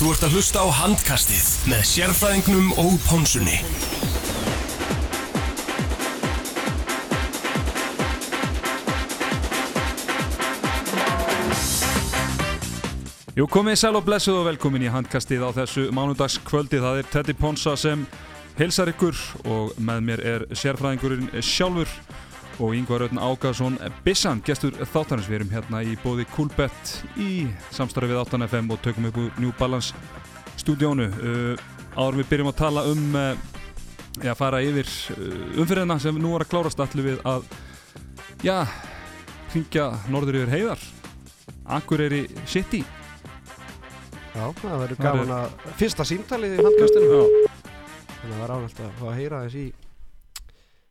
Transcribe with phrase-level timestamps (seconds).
[0.00, 3.58] Þú ert að hlusta á handkastið með sérfræðingnum og pónsunni.
[13.36, 16.80] Jú, komið sæl og blessuð og velkomin í handkastið á þessu mánudagskvöldi.
[16.80, 18.08] Það er Teddy Ponsa sem
[18.56, 19.20] hilsar ykkur
[19.52, 21.92] og með mér er sérfræðingurinn sjálfur
[22.60, 25.28] og Yngvar Ötn Ágarsson Bissan, gestur þáttanins.
[25.30, 29.54] Við erum hérna í bóði Coolbet í samstarfi við 8FM og tökum upp úr New
[29.58, 29.96] Balance
[30.60, 31.08] stúdíónu.
[31.08, 31.64] Uh,
[31.96, 33.32] áður við byrjum að tala um uh,
[34.20, 37.48] að fara yfir uh, umfyrirna sem nú er að klárast allir við að
[38.44, 38.56] já,
[39.54, 40.88] hringja norður yfir heiðar.
[41.80, 42.84] Akureyri City.
[44.30, 47.08] Já, það verður gaman að fyrsta símtalið í handkastinu
[48.20, 49.89] þannig að það var ánægt að heyra þess í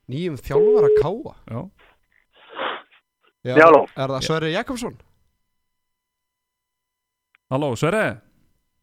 [0.10, 1.62] nýjum þjálfara káa Já.
[3.50, 3.86] Já, halló.
[3.96, 4.98] Er það Sverri Jakobsson?
[7.50, 8.08] Halló, Sverre,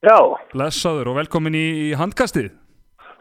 [0.06, 0.16] Já,
[0.52, 2.50] blessaður og velkomin í, í handkastið.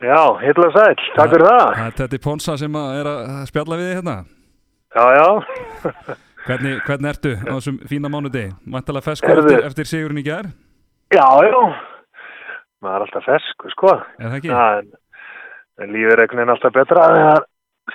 [0.03, 1.93] já, hitla sæl, takk fyrir það.
[1.97, 4.15] Það er Ponsa sem að er að spjalla við þig hérna.
[4.95, 5.27] Já, já,
[6.45, 8.51] Hvernig, hvernig ertu á þessum fína mánudegi?
[8.69, 9.49] Vantalega feskur Heyrðu.
[9.49, 10.51] eftir, eftir sigurinn í gær?
[11.15, 11.61] já, já,
[12.85, 13.93] maður er alltaf fersku, sko.
[14.19, 14.51] Er það ekki?
[14.53, 14.91] Já, en,
[15.81, 17.45] en lífið er einhvern veginn alltaf betra þegar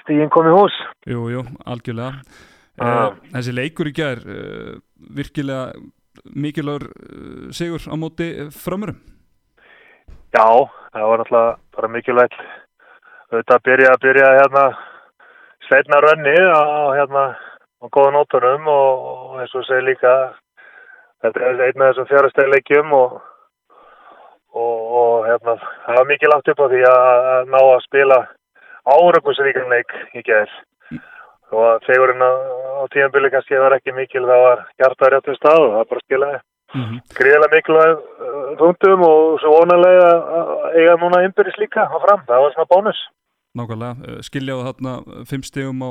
[0.03, 0.77] stíðin kom í hús.
[1.09, 2.23] Jú, jú, algjörlega.
[2.81, 2.85] Já.
[2.85, 4.77] Uh, þessi leikur í gær, uh,
[5.17, 5.73] virkilega
[6.33, 9.01] mikilvægur uh, sigur á móti frömmurum.
[10.31, 10.47] Já,
[10.95, 12.39] það var náttúrulega bara mikilvægt
[13.31, 14.65] auðvitað að byrja að byrja hérna
[15.67, 16.63] sveitna rönni á
[16.99, 17.25] hérna
[17.81, 20.15] á góða nótunum og, og eins og segir líka
[21.23, 23.19] þetta er einn af þessum fjárastæðleikjum og,
[24.55, 28.21] og, og hérna það var mikið langt upp á því að ná að spila
[28.85, 30.53] áraugursvíkanleik í gerð
[31.51, 32.31] og fegurinn á,
[32.95, 36.39] tíðanbili kannski var ekki mikil það var hjarta réttum stað og það bara skilaði
[36.71, 36.99] Mm -hmm.
[37.19, 40.11] gríðilega mikilvæg uh, þúndum og svo vonalega
[40.79, 43.01] eiga núna innbyrðis líka á fram, það var svona bónus.
[43.59, 44.93] Nákvæmlega, uh, skiljaðu þarna
[45.31, 45.91] fimm stegum á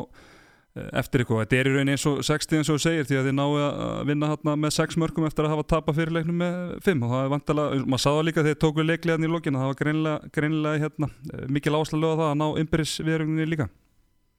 [1.01, 1.41] eftir ykkur.
[1.43, 3.61] Þetta er í rauninni eins og 60 eins og þú segir því að þið náðu
[3.65, 6.57] að vinna þarna með 6 mörgum eftir að hafa tapað fyrirleiknum með
[6.87, 9.71] 5 og það er vantalega, maður sáða líka þegar þið tóku leiklegan í lokinu, það
[9.71, 11.11] var greinilega, greinilega hérna,
[11.57, 13.69] mikil áherslu á það að ná innbyrðis viðrögninni líka.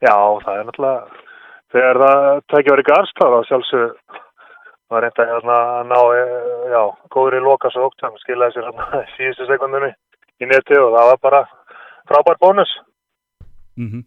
[0.00, 1.26] Já, það er náttúrulega
[1.70, 4.20] þegar það tekja verið garst þá var sjálfsög
[4.90, 6.82] var reynda hérna að ná eh, já,
[7.14, 9.90] góður í svo ótt, hann skilaði sér hérna síðustu sekundinni
[10.42, 11.42] í neti og það var bara
[12.10, 12.72] frábær bónus
[13.78, 14.02] Mm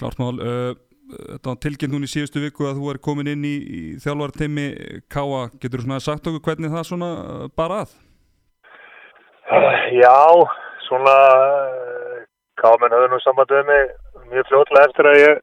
[0.00, 0.72] Klart mál, uh,
[1.18, 4.66] þetta var tilkynnt hún í síðustu viku að þú er komin inn í, í þjálfarteimi
[5.12, 7.94] Káa, getur þú svona sagt okkur hvernig það svona uh, bara að?
[9.92, 10.20] Já,
[10.86, 12.20] svona eh,
[12.62, 13.82] kámen höfðu nú sambandið mig
[14.30, 15.42] mjög fljótlega eftir að ég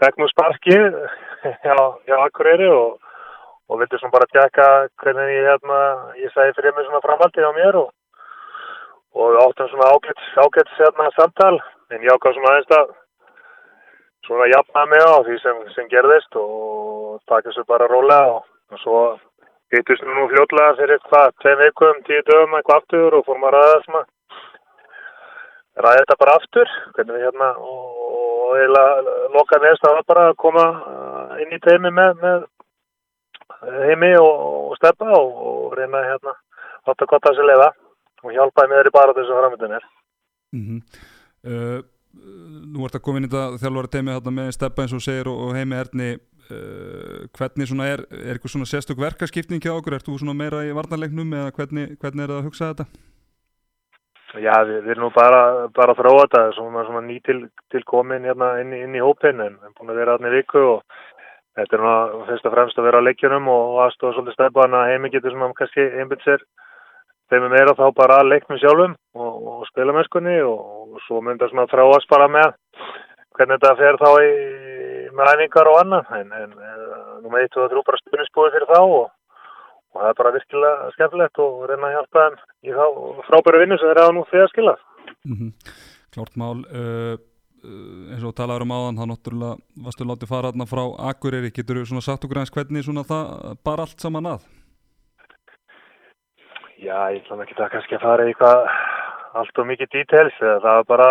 [0.00, 0.78] fekk nú sparki
[1.68, 1.76] já,
[2.08, 2.96] já, Akureyri og,
[3.68, 4.68] og vildi svona bara tjekka
[5.02, 5.80] hvernig ég hérna,
[6.22, 7.90] ég segi fyrir mig svona framhaldið á mér og,
[9.18, 11.56] og áttum svona ágætt, ágætt hérna samtal
[11.92, 12.96] en ég ákvað svona aðeins að
[14.28, 18.82] svona jafna mig á því sem, sem gerðist og taka svo bara rólega og, og
[18.84, 19.00] svo
[19.72, 23.80] hittust nú fljótlega fyrir hvað, tveim vikum, tíu dögum eitthvað aftur og fórum að ræða
[23.86, 24.04] svona
[25.78, 30.38] ræða þetta bara aftur hvernig við hérna og, og eiginlega loka neðst að bara að
[30.44, 32.46] koma uh, inn í teimi með, með
[33.88, 34.32] heimi og,
[34.70, 36.34] og steppa og, og reyna hérna
[36.88, 37.70] átt að kotta sér leiða
[38.24, 39.94] og hjálpaði mér í bara þessu framöndunir
[40.48, 40.80] Mm -hmm.
[41.44, 41.80] uh,
[42.68, 45.30] nú ert að koma inn í þetta þjálfari teimi þarna með steppa eins og segir
[45.30, 49.98] og, og heimi erni uh, hvernig svona er, er eitthvað svona sérstök verkaskipning hjá okkur,
[49.98, 52.88] ert þú svona meira í varnarleiknum eða hvernig, hvernig er það að hugsa þetta?
[54.36, 55.42] Já, við, við erum nú bara,
[55.72, 57.38] bara að þróa þetta svona, svona ný til,
[57.72, 60.64] til komin hérna inn, inn í hópin en en búin að vera hérna í viku
[60.74, 60.98] og
[61.58, 64.90] þetta er nú fyrst og fremst að vera á leikjunum og, aðstofa svolítið stefan að
[64.92, 66.44] heimi getur svona kannski einbytt sér
[67.28, 71.50] þeim er meira þá bara að leiknum sjálfum og, og spilamennskunni og, og svo mynda
[71.50, 72.56] svona þráast bara með
[73.36, 74.32] hvernig þetta fer þá í
[75.18, 76.52] með æfingar og annað en, en
[77.22, 80.90] nú með eitt og trú bara spinnisbúið fyrir þá og, og það er bara virkilega
[80.96, 82.36] skemmtilegt og reyna að hjálpa þeim
[82.68, 82.84] í þá
[83.28, 84.84] frábæru vinnu sem þeir hafa nú þegar skilað.
[85.28, 85.52] Mm
[86.08, 90.66] Klárt mál uh, uh, eins og talaður um áðan það náttúrulega varstu látið fara þarna
[90.70, 94.46] frá Akureyri getur þú svona sagt okkur eins hvernig svona það bara allt saman að?
[96.78, 98.60] Já, ég ætla nú ekki að kannski að fara í eitthvað
[99.38, 101.08] allt og mikið details, eða það var bara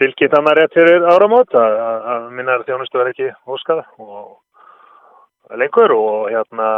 [0.00, 1.76] tilkynnt að maður rétt fyrir áramót að,
[2.12, 6.68] að, minnar þjónustu verði ekki óskað og lengur og hérna,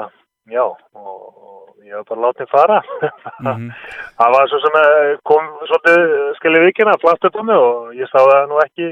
[0.52, 2.78] já, og, og ég var bara látið fara.
[3.40, 3.72] Mm
[4.20, 8.10] það var svo sem eh, kom svolítið skilja vikina, flatt upp á mig og ég
[8.12, 8.88] sá það nú ekki,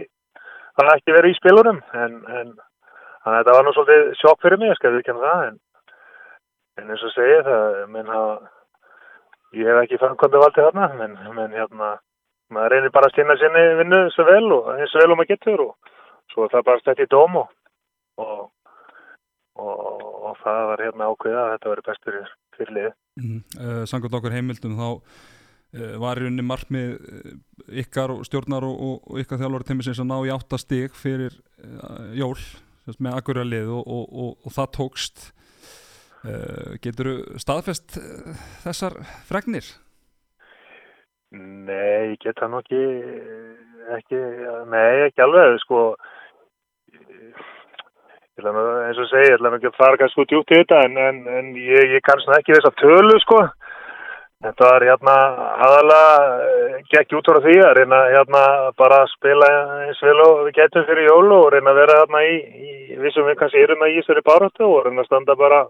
[0.80, 2.54] það ekki verið í spilunum, en, en
[3.28, 5.58] þetta var nú svolítið sjokk fyrir mig, ég skal viðkjanna það, en,
[6.80, 8.38] en eins og segið það, menn hafa
[9.56, 11.94] ég hef ekki framkvæmdu valdi þarna, menn, menn hérna,
[12.52, 15.32] maður reynir bara að sinna sinni vinnu svo vel og eins og vel og maður
[15.32, 15.94] getur og
[16.32, 17.50] svo er það bara stætt í dóm og,
[18.20, 18.44] og,
[19.56, 22.20] og, og það var hérna ákveða að þetta veri bestur
[22.58, 22.94] fyrir liði.
[23.18, 23.42] Mm.
[23.58, 27.34] Uh, Sannkvæmt okkur heimildum þá uh, var í rauninni markmið uh,
[27.84, 32.36] ykkar stjórnar og, ykkar þjálfari tímisins að ná í áttastig fyrir uh, jól
[32.96, 35.26] með akkuralið og það tókst
[36.28, 38.98] uh, getur staðfest uh, þessar
[39.28, 39.66] fregnir?
[41.32, 42.84] Nei, ég get það nú ekki,
[43.98, 44.20] ekki,
[44.72, 45.82] nei, ekki alveg, sko,
[48.38, 51.18] eins og segi, ég ætla ekki að fara kannski út djúpt í þetta, en, en,
[51.40, 53.42] en ég, ég kannski ekki þess að tölu, sko,
[54.46, 55.16] þetta var hérna
[55.66, 56.14] aðalega,
[56.94, 58.42] gekk út frá því að reyna hérna
[58.78, 59.50] bara að spila
[59.84, 63.14] eins vel og við getum fyrir jólu og reyna að vera hérna í, í við
[63.14, 65.60] sem við kannski erum að í þessari baráttu og reyna að standa bara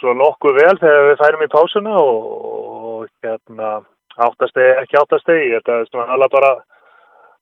[0.00, 2.28] svo nokkuð vel þegar við færum í pásuna og,
[2.80, 3.72] og hérna
[4.20, 6.52] áttastegi, ekki áttastegi, þetta er svona alveg bara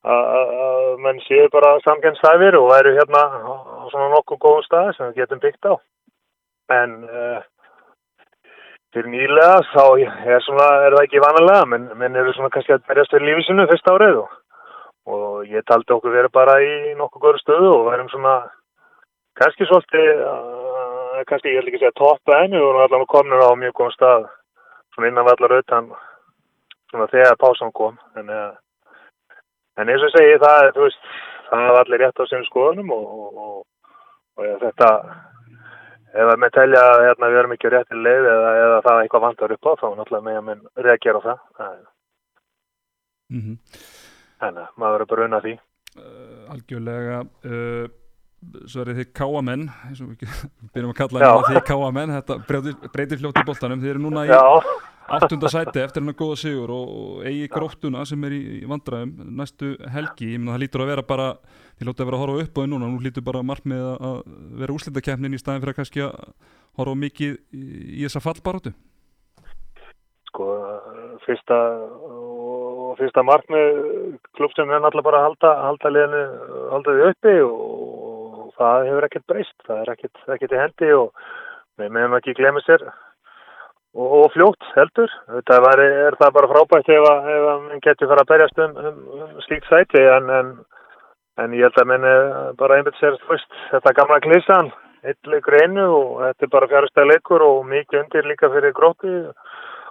[0.08, 3.52] að menn séu bara samkennstæfir og væru hérna á
[3.90, 5.74] svona nokkuð góðum stað sem við getum byggt á.
[6.70, 7.40] En uh,
[8.94, 12.86] fyrir nýlega þá er, svona, er það ekki vanalega, menn, menn eru svona kannski að
[12.88, 14.38] berjast fyrir lífisinu fyrst árið og,
[15.08, 18.36] og ég taldi okkur verið bara í nokkuð góður stöðu og værum svona
[19.40, 20.57] kannski svolítið, uh,
[21.26, 24.28] kannski ég held ekki að segja toppa enni og allavega komnir á mjög góðum stað
[24.94, 25.92] svona innan vallar auðvitað
[26.90, 28.30] svona þegar pásan kom en,
[29.78, 31.10] en eins og segi það veist,
[31.50, 33.58] það var allir rétt á sem skoðunum og, og, og,
[34.38, 34.90] og ja, þetta
[36.14, 39.00] ef að með telja að hérna, við erum ekki rétt í leið eða, eða það
[39.02, 41.38] eitthvað vantar upp á þá náttúrulega með að minn reagera á það
[43.28, 43.56] mm -hmm.
[44.40, 47.86] þannig að maður verður bara unna því uh, Algjörlega uh,
[48.70, 50.44] svo er þið káamenn eins og við
[50.74, 52.38] byrjum að kalla það því káamenn þetta
[52.92, 53.82] breytir fljótt í boltanum.
[53.82, 54.32] Þið eru núna í
[55.08, 60.34] áttunda sæti eftir hennar góða sigur og eigi gróttuna sem er í vandræðum næstu helgi,
[60.34, 61.28] ég menna það lítur að vera bara
[61.78, 64.18] þið lótið að vera að horfa upp á því núna nú lítur bara markmið að
[64.60, 66.12] vera úslitakefnin í staðin fyrir að kannski að
[66.78, 68.74] horfa mikið í þessa fallbarótu
[70.28, 70.46] Sko,
[71.24, 71.58] fyrsta
[72.04, 73.78] og fyrsta markmið
[74.36, 76.24] klubb sem er náttúrulega bara að halda halda liðinu,
[76.74, 77.87] halda og
[78.58, 81.28] það hefur ekkert breyst það er ekkert, í hendi og
[81.78, 85.12] við meðum ekki glemja sér og, og fljótt heldur.
[85.36, 88.98] Þetta var, er það bara frábært ef að mann getur fara að berjast um, um,
[89.18, 90.52] um slíkt sæti en, en,
[91.42, 92.14] en ég held að minni
[92.60, 94.72] bara einmitt sér fyrst þetta gamla klísan,
[95.30, 99.14] leikur einu og þetta er bara fjárstæð leikur og mikið undir líka fyrir gróti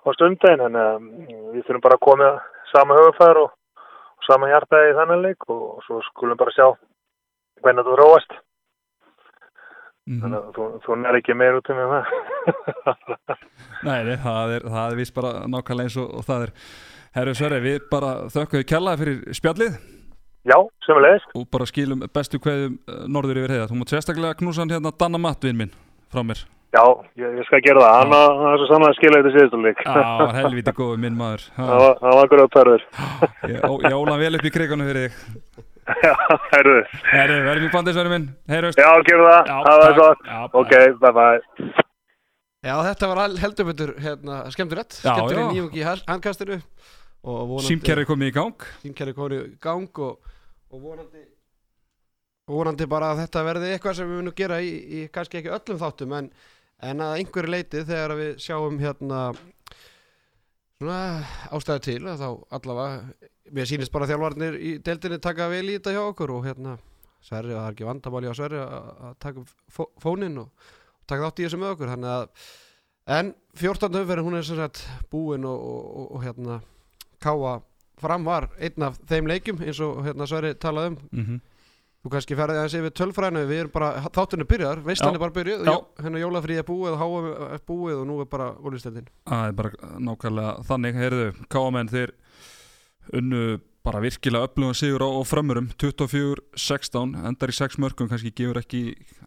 [0.08, 1.08] á stundin en um,
[1.54, 2.34] við þurfum bara að koma
[2.74, 3.56] sama höfufæður og,
[4.18, 6.68] og sama hjartaði í þannig leik og svo skulum bara sjá
[7.64, 8.36] hvernig þú róast.
[10.08, 10.22] Mm -hmm.
[10.24, 12.06] Þannig að þú, þú nær ekki meir út um það.
[13.88, 16.52] Nei, nei, það er, það er vist bara nákvæmlega eins og, og það er.
[17.18, 19.78] Herru Sverri, við bara þökkum við kjallaði fyrir spjallið.
[20.48, 21.24] Já, semulegis.
[21.36, 22.78] Og bara skilum bestu hverjum
[23.12, 23.68] norður yfir heiða.
[23.68, 25.74] Þú mútt sérstaklega knúsa hann hérna Danna Mattvinn minn
[26.14, 26.44] frá mér.
[26.76, 26.84] Já,
[27.20, 27.98] ég, ég skal gera það.
[28.00, 29.82] Hann var svo saman að skilja þetta síðustulík.
[29.84, 31.48] Já, það var helviti góð minn maður.
[31.58, 32.86] Það var, var gröð perður.
[33.48, 35.66] Ég, ég óla vel upp í krigunum fyrir þig.
[36.04, 36.14] Já,
[36.52, 36.76] herru.
[37.08, 38.28] Herru, verðum í bandisverðum minn.
[38.52, 38.80] Heyrust.
[38.82, 39.52] Já, gerðu það.
[39.68, 40.26] Það var gott.
[40.28, 40.74] Já, ok,
[41.04, 41.70] bye bye.
[42.68, 44.98] Já, þetta var heldur betur hérna, skemmtilegt.
[45.00, 45.48] Já, Skemmtur í já.
[45.54, 46.58] nýjung í handkastinu.
[47.68, 48.68] Símkerri komið í gang.
[48.84, 50.34] Símkerri komið í gang og,
[50.74, 51.24] og vonandi,
[52.52, 55.80] vonandi bara að þetta verði eitthvað sem við munum gera í, í kannski ekki öllum
[55.82, 56.30] þáttum en,
[56.88, 59.22] en að einhverju leiti þegar við sjáum hérna
[60.78, 61.00] svona
[61.58, 62.30] ástæðu til að þá
[62.60, 66.78] allavega mér sýnist bara þjálfarnir í deildinni taka vel í þetta hjá okkur og hérna
[67.28, 68.76] Sverri, það er ekki vandamáli á Sverri að
[69.08, 70.70] að taka fó- fóninn og,
[71.10, 72.48] taka þátt í þessu með okkur þannig að
[73.18, 74.00] en 14.
[74.02, 76.60] umferðin hún er sem sagt búin og, og, og, og hérna
[77.24, 77.58] Káa
[77.98, 81.00] fram var einn af þeim leikjum eins og hérna Sverri talaði um.
[81.12, 81.40] Mm
[82.08, 85.64] þú kannski ferði aðeins yfir tölfræðinu við erum bara, þáttunni byrjar, er bara byrjuð
[86.04, 89.58] hérna jólafríð er búið og háa er búið og nú er bara ólisteldin Það er
[89.58, 92.14] bara nákvæmlega þannig, heyrðu, káamenn þeir
[93.16, 98.82] unnu bara virkilega öflugan sigur á, frömmurum 24-16, endar í 6 mörgum kannski gefur ekki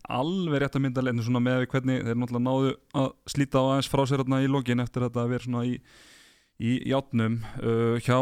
[0.04, 3.64] alveg rétt að mynda leinu svona með við hvernig þeir náttúrulega náðu að slíta á
[3.70, 5.74] aðeins frá sér í lokin eftir þetta að vera svona í
[6.60, 7.40] í játnum.
[7.60, 8.18] Uh, hjá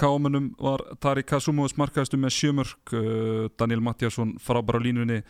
[0.00, 5.20] káamennum var Tari Kasumovs markaðistu með 7 mörg uh, Daniel Mattiasson frábæra á línunni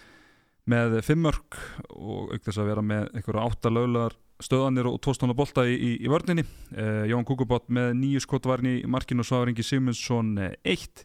[0.70, 1.58] með 5 mörg
[1.90, 5.90] og auk þess að vera með einhverja átta löglegar stöðanir og tóstóna bolta í, í,
[6.02, 6.44] í vörninni.
[6.74, 11.04] Uh, Jón Kukubot með nýju skotvarni í markinu og Svafaringi Sigmundsson 1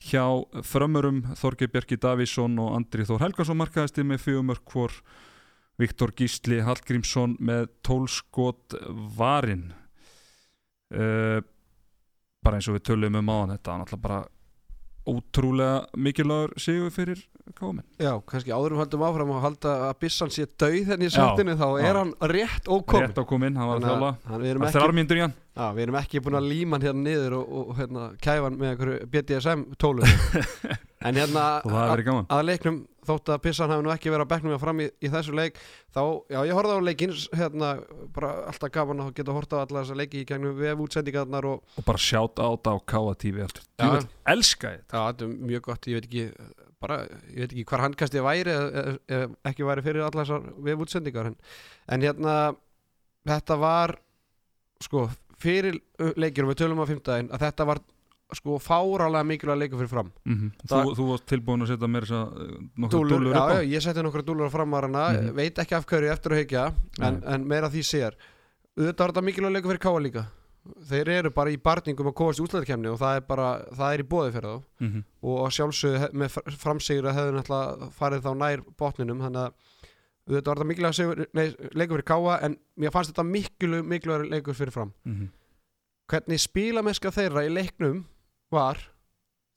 [0.00, 0.24] hjá
[0.64, 4.94] frömmurum Þorgeir Björki Davísson og Andri Þór Helgason markaðisti með 4 mörg hvor
[5.80, 8.76] Viktor Gísli Hallgrímsson með 12 skot
[9.16, 9.70] varin
[10.96, 11.40] uh,
[12.40, 14.20] bara eins og við tölum um áðan þetta er náttúrulega bara
[15.08, 17.22] ótrúlega mikilvægur sigur fyrir
[17.58, 21.16] kámen Já, kannski áðurum höldum áfram og halda að Bissan sé dauð henni í Já,
[21.18, 24.10] sættinu þá er hann rétt ókomin rétt á komin, hann var þjála.
[24.12, 25.34] að- mínútur í hann.
[25.56, 28.60] Já, við erum ekki búin að líma hann hérna niður og, og hérna, kæfa hann
[28.60, 30.14] með BDSM tólunum.
[31.00, 31.62] En hérna
[32.28, 35.10] að leiknum þótt að Pissan hafi nú ekki verið að bekknum að fram í, í
[35.12, 35.58] þessu leik
[35.90, 36.00] þá,
[36.32, 37.72] já ég horfði á leikinn hérna,
[38.16, 41.76] bara alltaf gaman að geta horta á alla þessa leiki í gegnum vef útsendingarnar og
[41.80, 43.84] og bara sjátt átt á Káa TV aftur Já.
[43.84, 46.26] Ég vil elska þetta já, þetta er mjög gott, ég veit ekki
[46.80, 46.98] bara,
[47.34, 51.30] ég veit ekki hvar handkastið væri ef, ef, ekki væri fyrir alla þessar vef útsendingar
[51.30, 51.38] en,
[51.92, 52.36] en hérna
[53.28, 53.96] þetta var
[54.80, 55.08] sko,
[55.40, 55.76] fyrir
[56.16, 57.82] leikinu við tölum á fimmtæðin að þetta var
[58.34, 60.12] sko fárálega mikilvæg leikur fyrir fram.
[60.26, 62.04] Mm Það- þú, þú varst tilbúin að setja mér
[62.90, 63.54] dúllur já, upp á?
[63.62, 65.34] Já, ég setti nokkra dúllur á framarana Mhm.
[65.34, 68.12] veit ekki af hverju eftir að hyggja en, en meira því sér.
[68.78, 70.26] Auðvitað var þetta mikilvæg leikur fyrir Káa líka.
[70.90, 74.02] Þeir eru bara í barningum að komast í útlæðarkemni og það er bara, það er
[74.02, 74.62] í bóði fyrir þá.
[74.80, 75.04] Mhm.
[75.22, 79.42] og að sjálfsögðu he- með fr- framsigur að hefðu náttúrulega farið þá nær botninum þannig
[79.46, 79.52] að
[80.28, 84.92] auðvitað var þetta mikilvæg leikur fyrir Káa en mér fannst þetta mikilvæg leikur fyrir fram.
[85.06, 85.28] Mhm.
[86.10, 88.04] hvernig spílameska þeirra í leiknum
[88.50, 88.78] var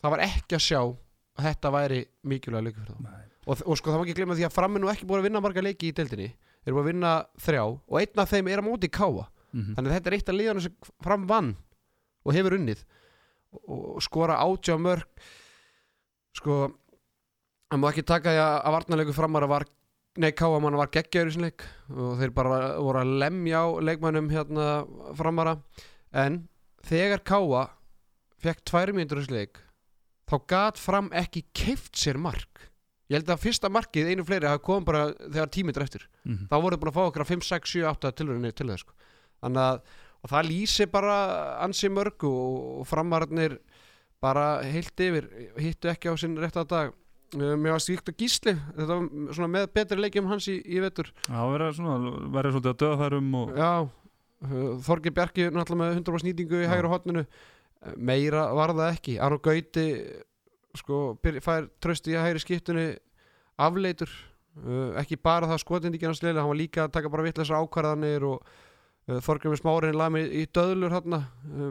[0.04, 3.14] það var ekki að sjá að þetta væri mikilvæg leikur fyrir þá.
[3.44, 5.42] Og, og sko það má ekki glemma því að fram nú ekki búin að vinna
[5.44, 6.30] marga leiki í deildinni.
[6.64, 9.76] Þeir búin að vinna þrjá og einn af þeim er á móti káa Mhm.
[9.78, 11.50] þannig að þetta er eitt af liðanum sem fram vann
[12.26, 12.80] og hefur unnið.
[13.70, 15.04] Og, skora átjá mörg
[16.34, 16.56] sko
[17.70, 19.66] það má ekki taka því að, að varnarleiku framara var
[20.18, 21.66] nei káa manna var geggjaður í sinni leik.
[21.94, 24.68] Og þeir bara voru að lemja á leikmannum hérna
[25.22, 25.56] framara
[26.18, 26.48] en
[26.90, 27.64] þegar káa
[28.44, 29.60] fekk tvær mínútur í þessu leik
[30.30, 32.70] þá gat fram ekki keift sér mark
[33.12, 36.48] ég held að fyrsta markið einu fleiri hafa komið bara þegar tímitur eftir Mhm.
[36.50, 38.94] þá voru búin að fá okkur að 5, 6, 7, 8 tilröðinni til þess sko.
[39.44, 39.82] þannig að
[40.24, 41.16] og það lýsi bara
[41.66, 43.58] ansi mörgu og, og framararnir
[44.24, 45.26] bara heilt yfir
[45.60, 46.94] hittu ekki á sinn rétta dag
[47.34, 50.78] Uh, mér var stíkt að gísli þetta var svona með betri leikjum hans í, í
[50.84, 55.48] vetur það verður svona verður svolítið að döða þær um og já, uh, Þorgi Bjarki
[55.50, 56.70] náttúrulega með 100% nýtingu í Já.
[56.76, 57.24] hægra hotninu
[57.98, 59.18] meira var það ekki.
[59.22, 59.88] Arno Gauti
[60.78, 61.00] sko,
[61.44, 62.86] fær tröst í að hægri skiptunni
[63.62, 64.12] afleitur.
[64.54, 68.44] Uh, ekki bara það skotindíkina sliðlega hann var líka að taka bara vitleisa ákvarðanir og
[68.44, 71.24] uh, Þorgrymur Smárin lagði mig í döðlur hann uh,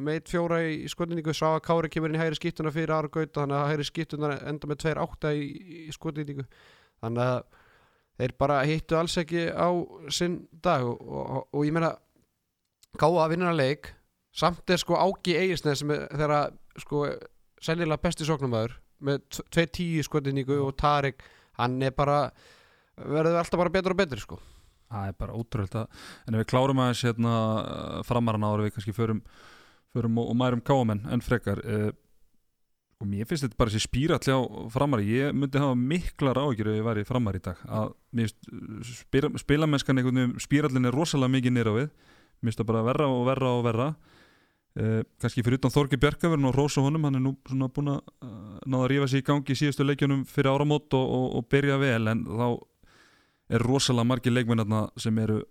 [0.03, 2.91] með eitt fjóra í, í skotindíku sá að Kári kemur inn í hægri skiptuna fyrir
[2.97, 5.47] Arno Gauta þannig að hægri skiptuna enda með 2-8 í,
[5.87, 6.49] í skotindíku
[7.05, 7.39] þannig að
[8.19, 9.71] þeir bara hittu alls ekki á
[10.19, 11.95] sinn dag og, og, og ég meina
[12.99, 13.93] gáða að vinna leik
[14.33, 16.43] samt er sko Ági Eigisnes sem er þeirra
[16.81, 17.05] sko
[17.63, 19.23] seljilega besti sóknumæður með
[19.55, 21.23] 2-10 skotinníku og Tarik
[21.59, 22.27] hann er bara
[22.97, 24.39] verður alltaf bara betur og betur sko.
[24.93, 25.87] Það er bara ótrúlega
[26.29, 27.35] en ef við klárum aðeins hérna
[28.07, 29.23] framarana ára við kannski förum,
[29.93, 31.91] förum og, og mærum káamenn en frekar uh,
[33.03, 35.09] og mér finnst þetta bara þessi spýralli á framari.
[35.11, 37.63] Ég myndi hafa miklar áhyggjur ef ég væri framari í dag.
[37.67, 37.95] Að
[38.87, 41.89] spila, spilamennskan einhvern veginn spýrallin er rosalega mikið nýra við.
[42.39, 43.89] Mér finnst það bara verra og verra og verra
[44.73, 47.99] Uh, kannski fyrir utan Þorgi Bjarkaverðin og Rósa honum, hann er nú svona búin að
[48.25, 51.49] uh, náða að rífa sig í gangi í síðustu leikjunum fyrir áramót og, og, og
[51.53, 52.47] byrja vel en þá
[53.53, 55.43] er rosalega margir leikmennarna sem eru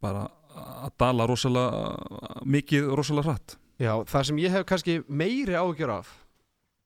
[0.00, 0.24] bara
[0.56, 3.58] að dala rosalega mikið, rosalega hratt.
[3.82, 6.16] Já, það sem ég hef kannski meiri ágjör af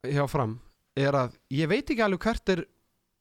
[0.07, 0.59] hjá fram
[0.97, 2.65] er að ég veit ekki alveg hvert er,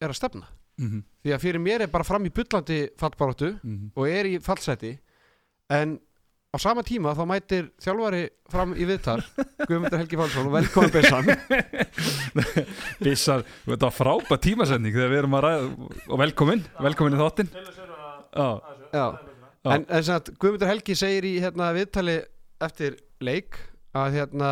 [0.02, 0.50] er að stefna.
[0.76, 1.04] Mm -hmm.
[1.24, 3.54] því að fyrir mér er bara fram í bullandi fallbaróttu
[3.96, 4.98] og er í fallseti
[5.70, 6.00] en
[6.56, 8.22] á sama tíma þá mætir þjálfari
[8.52, 9.20] fram í viðtal
[9.66, 11.28] Guðmundur Helgi Fálsson og velkomin Bessan
[13.04, 17.52] Bissar, þetta var frábæð tímasending þegar við erum að ræða og velkomin, velkomin í þáttinn
[17.56, 18.48] Já,
[18.96, 19.06] Já,
[19.66, 19.76] Já.
[19.76, 22.18] en, sem að Guðmundur Helgi segir í hérna, viðtali
[22.66, 23.60] eftir leik
[23.96, 24.52] að hérna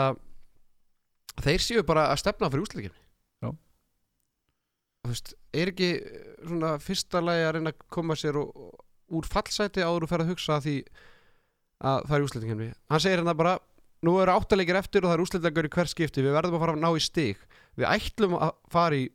[1.44, 2.96] þeir séu bara að stefna fyrir úsleikin
[3.44, 3.50] Já.
[3.52, 8.52] og þú veist, er ekki eh, svona fyrsta lagi að reyna að koma sér og,
[8.52, 10.78] og úr fallsæti áður og fer að hugsa að því
[11.84, 13.58] að það er úsleikin hann segir hérna bara
[14.04, 16.24] nú eru áttaleikir eftir og það er úsleitlegur í hver skipti.
[16.26, 17.44] Við verðum að fara að ná í stig.
[17.80, 19.06] Við ætlum að fara í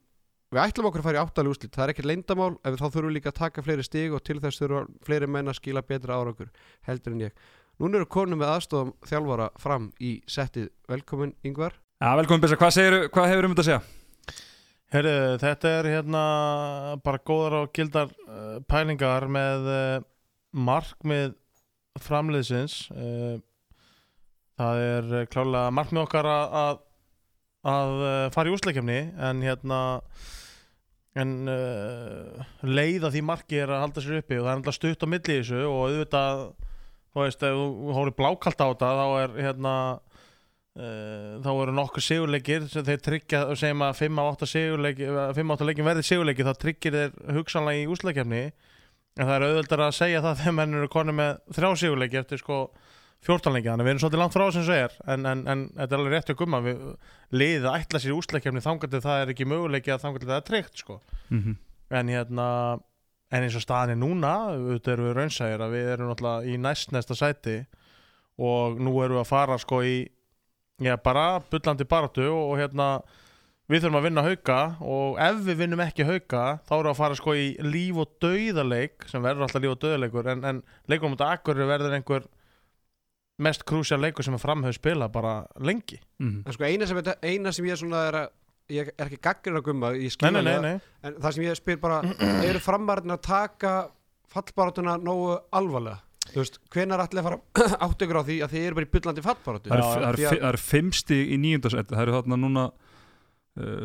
[0.48, 3.08] við ætlum okkur að fara í áttaleg úslit það er ekkert leyndamál ef þá þurfum
[3.10, 6.16] við líka að taka fleiri stig og til þess þurfum fleiri menn að skila betra
[6.16, 6.48] árangur
[6.88, 7.34] heldur en ég.
[7.78, 10.70] Núna eru konum með aðstofum þjálfara fram í settið.
[10.88, 14.42] Velkomin Yngvar Já velkomin Bissar, hvað, segirðu- hvað hefur um þetta að segja?
[14.88, 16.22] Herru, þetta er hérna
[17.04, 20.06] bara góðar og gildar uh, pælingar með uh,
[20.56, 21.34] markmið
[22.02, 23.38] framleiðsins uh,
[24.58, 26.82] það er uh, klálega markmið okkar að,
[27.68, 29.80] að, uh, fara í úsleikjafni en hérna
[31.18, 35.06] en uh, leiða því marki er að halda sér uppi og það er alltaf stutt
[35.06, 36.42] á milli í þessu og auðvitað
[37.08, 39.74] þú veist, ef þú hóri blákalt á þetta þá er hérna
[40.78, 46.46] uh, þá eru nokkur sigurleikir þeir tryggja, segjum að 5-8 sigurleiki 5-8 leikin verði sigurleiki
[46.46, 48.42] þá tryggir þeir hugsanlega í úslakefni
[49.18, 52.42] en það er auðvöldar að segja það þegar menn eru konu með þrjá sigurleiki eftir
[52.42, 52.60] sko
[53.26, 55.96] 14 leiki, þannig að við erum svolítið langt frá sem segir en, en, en þetta
[55.96, 56.60] er alveg rétt að gumma.
[56.62, 56.84] Við
[57.34, 60.84] liðið að ætla sér úslakefni þangatið það er ekki möguleiki að þangatið það er tryggt
[60.84, 61.00] sko.
[61.32, 61.56] Mm
[61.90, 62.46] en hérna
[63.32, 66.58] en eins og staðan er núna auðvitað erum við raunsæðir að við erum náttúrulega í
[66.60, 67.56] næst næsta sæti.
[68.38, 69.96] Og nú erum við að fara sko í
[70.78, 72.88] já bara bullandi baratu og, og hérna
[73.68, 77.00] við þurfum að vinna hauka og ef við vinnum ekki hauka þá erum við að
[77.02, 81.10] fara sko í líf og dauðaleik sem verður alltaf líf og dauðaleikur en, en leikum
[81.12, 82.26] um þetta akkur verður einhver
[83.44, 86.42] mest krúsja leikur sem er framhauð spila bara lengi -hmm.
[86.46, 88.28] En sko eina sem, eina sem ég svona er að
[88.70, 90.80] ég er ekki gaggrinn að gumma, ég nei, skilja nei, nei, það, nei.
[91.02, 92.02] en það sem ég spyr bara
[92.48, 93.90] eru framarinn að taka
[94.28, 96.00] fallbarátuna nógu alvarlega
[96.32, 97.38] þú veist, hvenær ætli að fara
[97.87, 100.04] átt ykkur á því að þið eru bara í byllandi fallbaráttu Það eru- það því
[100.08, 102.70] eru að- fi- það eru fimm stig í nýjundasæti Það eru þarna núna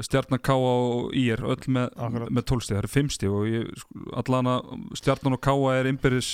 [0.06, 1.94] Stjarnar Káa og IR öll með,
[2.30, 4.58] með tólstig, það eru fimm stig og ég, sko, allana
[5.00, 6.32] Stjarnar og Káa er innbyrðis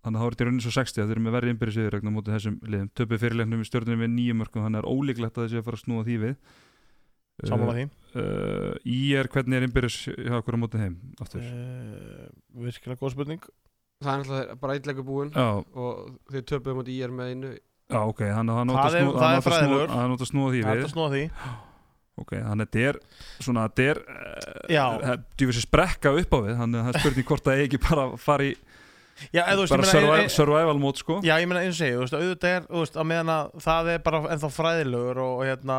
[0.00, 2.34] þannig að það voru til raunin svo 60 það eru með verri innbyrðis yfirregna mútið
[2.38, 2.90] þessum liðum.
[2.96, 5.66] Töpuð fyrirleiknum í stjórnum við nýjum mörgum þannig að það er ólíklegt að þessi að
[5.68, 6.36] fara að snúa því við.
[7.40, 7.84] Samanlega því.
[8.20, 11.44] uh, IR, hvernig er innbyrðis hjá okkur á mútið heim aftur?
[11.44, 12.26] uh,
[12.64, 13.46] virkilega góð spurning.
[14.04, 17.50] Það er bara eitthvað búin Já, og þið töpuðum átti í er með einu.
[17.90, 19.90] Já, ok, þannig að það er- það er fræðilegur.
[19.92, 20.84] það er nátt að snúa því það er við.
[20.88, 21.22] að snúa því
[22.18, 22.98] Ok, þannig að þetta er
[23.44, 27.46] svona, þetta er uh, djúfisir sprekka upp á við þannig að það er spurning hvort
[27.46, 28.52] það eigi ekki bara að fara í
[29.28, 31.18] Já, eða, bara survival, survival mót sko.
[31.26, 34.20] Já, ég meina eins og veist, auðvitað er, veist, að meðan að það er bara
[34.32, 35.76] ennþá fræðilegur og, og hérna,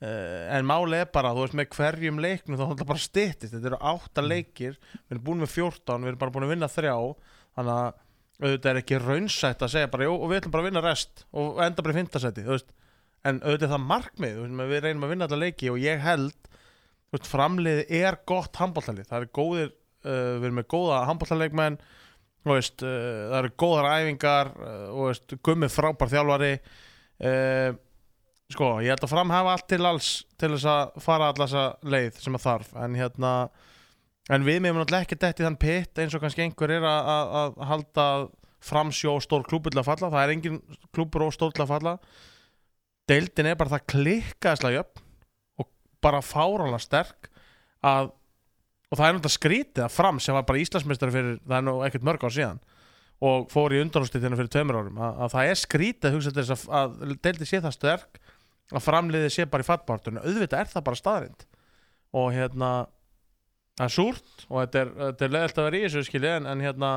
[0.00, 3.52] uh, en máli er bara, þú veist, með hverjum leiknum þá er það bara styttist,
[3.52, 6.70] þetta eru átta leikir, við erum búin með 14, við erum bara búin að vinna
[6.72, 6.96] þrjá,
[7.58, 7.90] þannig að
[8.40, 11.26] auðvitað er ekki raunsætt að segja bara, jú, og við ætlum bara að vinna rest
[11.36, 12.70] og enda bara í fintasæti, þú veist,
[13.28, 14.38] en auðvitað það markmið,
[14.70, 16.50] við reynum að vinna alla leiki og ég held,
[17.12, 19.72] veist, framliði er gott handbóltalið, það er góðir,
[20.06, 21.02] uh, við erum með góða
[22.56, 26.54] veist, uh, það eru góðar æfingar uh, og veist, gummi frábær þjálfari.
[27.20, 27.74] Uh,
[28.50, 32.22] sko, ég held að framhafa allt til alls til þess að fara allas að leið
[32.24, 33.34] sem að þarf, en hérna
[34.30, 37.12] en við meðum náttúrulega ekki dætt í þann pitt eins og kannski einhver er að,
[37.12, 38.06] að, að halda
[38.64, 40.10] framsjó stór klúbur til að falla.
[40.12, 40.58] Það er engin
[40.94, 41.94] klúbur og stór til að falla
[43.10, 45.04] deildin er bara það klikkaðislega jöfn
[45.60, 45.70] og
[46.04, 47.30] bara fárálega sterk
[47.86, 48.12] að
[48.90, 51.74] og það er náttúrulega skrítið að fram sem var bara Íslandsmeistari fyrir, það er nú
[51.86, 52.62] ekkert mörg ár síðan
[53.30, 56.42] og fór í undanústitinu fyrir tveimur árum að, að það er skrítið að hugsa til
[56.42, 58.20] þess að, að deildi sé það sterk
[58.70, 61.46] að framliðið sé bara í fattbártunni auðvitað er það bara staðrind
[62.20, 62.70] og hérna
[63.78, 66.64] það er súrt og þetta er, er leðilt að vera í þessu skilji en, en
[66.64, 66.92] hérna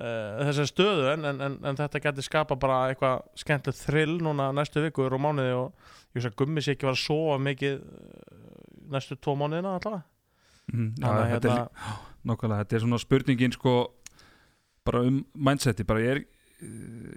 [0.00, 4.50] uh, þessari stöðu en, en, en, en þetta getur skapa bara eitthvað skemmtilegt þrill núna
[4.56, 7.80] næstu vikur og mánuði og ég veist að gummi sé ekki var að sofa mikið
[7.80, 8.52] uh,
[8.92, 10.04] næstu tvo mánuðina allavega.
[10.72, 11.96] Mm, þetta, hérna,
[12.28, 13.74] nákvæmlega, þetta er svona spurningin sko
[14.86, 16.22] bara um mindseti bara er,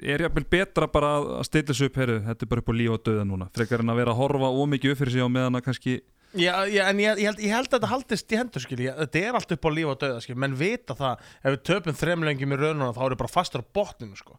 [0.01, 2.95] er jafnvel betra bara að stilla sig upp heru, þetta er bara upp á líf
[2.95, 5.59] og döða núna frekar en að vera að horfa ómikið upp fyrir sig á meðan
[5.59, 5.95] að kannski
[6.35, 9.19] Já, já, en ég, ég, held, ég held að þetta haldist í hendur skilji, þetta
[9.23, 12.55] er allt upp á líf og döða skilji, menn vita það, ef við töpum þremlengjum
[12.55, 14.35] í raununa þá við bara fastur á botninu sko,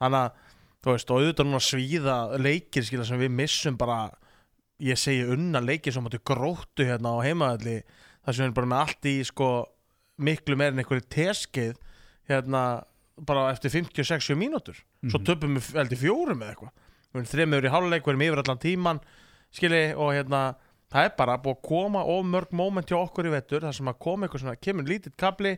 [0.00, 0.54] þannig að
[0.84, 3.98] þú veist, og auðvitað núna svíða leikir skilja sem við missum bara
[4.84, 7.76] ég segi unna leikir sem áttu gróttu hérna á heimaðalli,
[8.24, 9.50] þar sem erum bara með allt í sko
[10.24, 11.76] miklu meir en einhverju teskeið
[12.30, 12.64] hérna
[13.28, 14.74] bara eftir 56 mínútur.
[15.06, 15.26] Svo Mhm.
[15.28, 16.72] töpum við held í fjórum eða eitthvað.
[17.12, 19.00] Við erum þremur í háluleik, við erum yfir allan tíman
[19.54, 20.40] skilji, og hérna
[20.94, 23.90] það er bara búið að koma of mörg moment hjá okkur í vettur, þar sem
[23.90, 25.56] að koma eitthvað svona kemur lítill kapli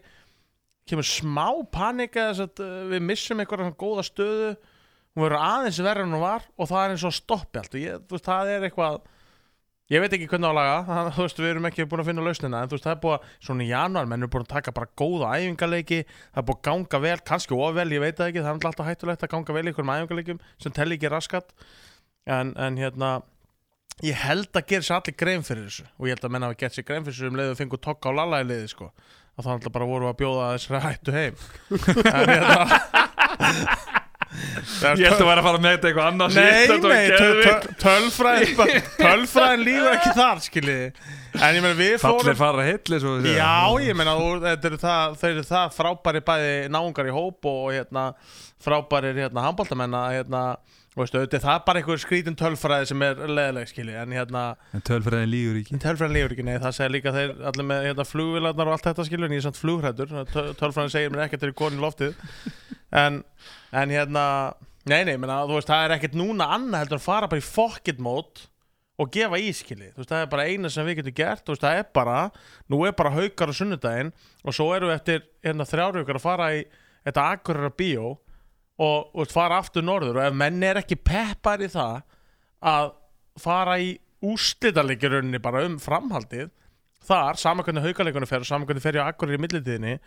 [0.87, 4.55] kemur smá panika þess að uh, við missum eitthvað góða stöðu.
[5.17, 7.77] Hún verður aðeins verður en hún var og það er eins og að stoppi allt.
[7.81, 8.99] Ég, veist, það er eitthvað
[9.93, 10.77] ég veit ekki hvernig á að laga.
[10.91, 13.03] Það, þú veist, við erum ekki búin að finna lausnina en þú veist, það er
[13.05, 16.49] búið að, svona í januar, menn er búin að taka bara góða æfingarleiki, það er
[16.51, 19.33] búið að ganga vel kannski ofvel, ég veit það ekki, það er alltaf hættulegt að
[19.35, 21.57] ganga vel í einhverjum æfingarleikum sem telli ekki raskat.
[22.27, 23.11] En, en hérna
[24.05, 26.59] ég held að gera sér allir grein fyrir þessu og ég held að menn hafa
[26.61, 28.91] gert sér grein fyrir þessu um leiðu að fengu tokka á lala í liði sko.
[29.37, 31.35] Að það alltaf bara voru að bjóða þessari hættu heim.
[34.87, 37.77] En ég held að vera að fara með þetta eitthvað annars Nei, nei, töl- töl-
[37.81, 38.57] tölfræðin
[39.05, 40.89] tölfræðin lífur ekki þar skiljiði.
[41.37, 43.37] En ég meina við fallir fórum fara hilli svo að segja.
[43.39, 48.05] Já, ég meina þetta eru það, frábæri bæði náungar í hóp og hérna,
[48.67, 50.43] frábærir hérna, handbóltamenn að hérna,
[50.97, 54.45] veistu, auðvitað er það bara einhver skrítin tölfræði sem er leðileg skilji en hérna,
[54.77, 55.79] en tölfræðin lígur ekki.
[55.83, 59.07] Tölfræðin lífur ekki, nei, það segir líka þeir allir með hérna, flugvilarnar og allt þetta
[59.09, 60.09] skilju en ég er samt flughrættur,
[60.61, 62.13] tölfræðin segir mér ekkert þegar ég er komin í loftið.
[62.97, 63.21] En,
[63.77, 64.25] en hérna
[64.87, 67.91] nei, nei, menna, veist, það er ekkert núna annað heldur að fara bara í fuck
[67.93, 68.47] it mode
[68.97, 71.65] og gefa ískili, þú veist, það er bara eina sem við getum gert, þú veist,
[71.67, 72.19] það er bara
[72.73, 74.15] nú er bara haukar á sunnudaginn
[74.47, 75.67] og svo erum við eftir hérna
[78.77, 82.03] og, og fara aftur norður og ef menn er ekki peppar í það
[82.67, 82.93] að
[83.41, 83.95] fara í
[84.27, 86.49] úrslitaleikurunni bara um framhaldið
[87.07, 89.99] þar, saman hvernig haukaleikunni fer og saman hvernig fer ég á akkurir í millitíðinni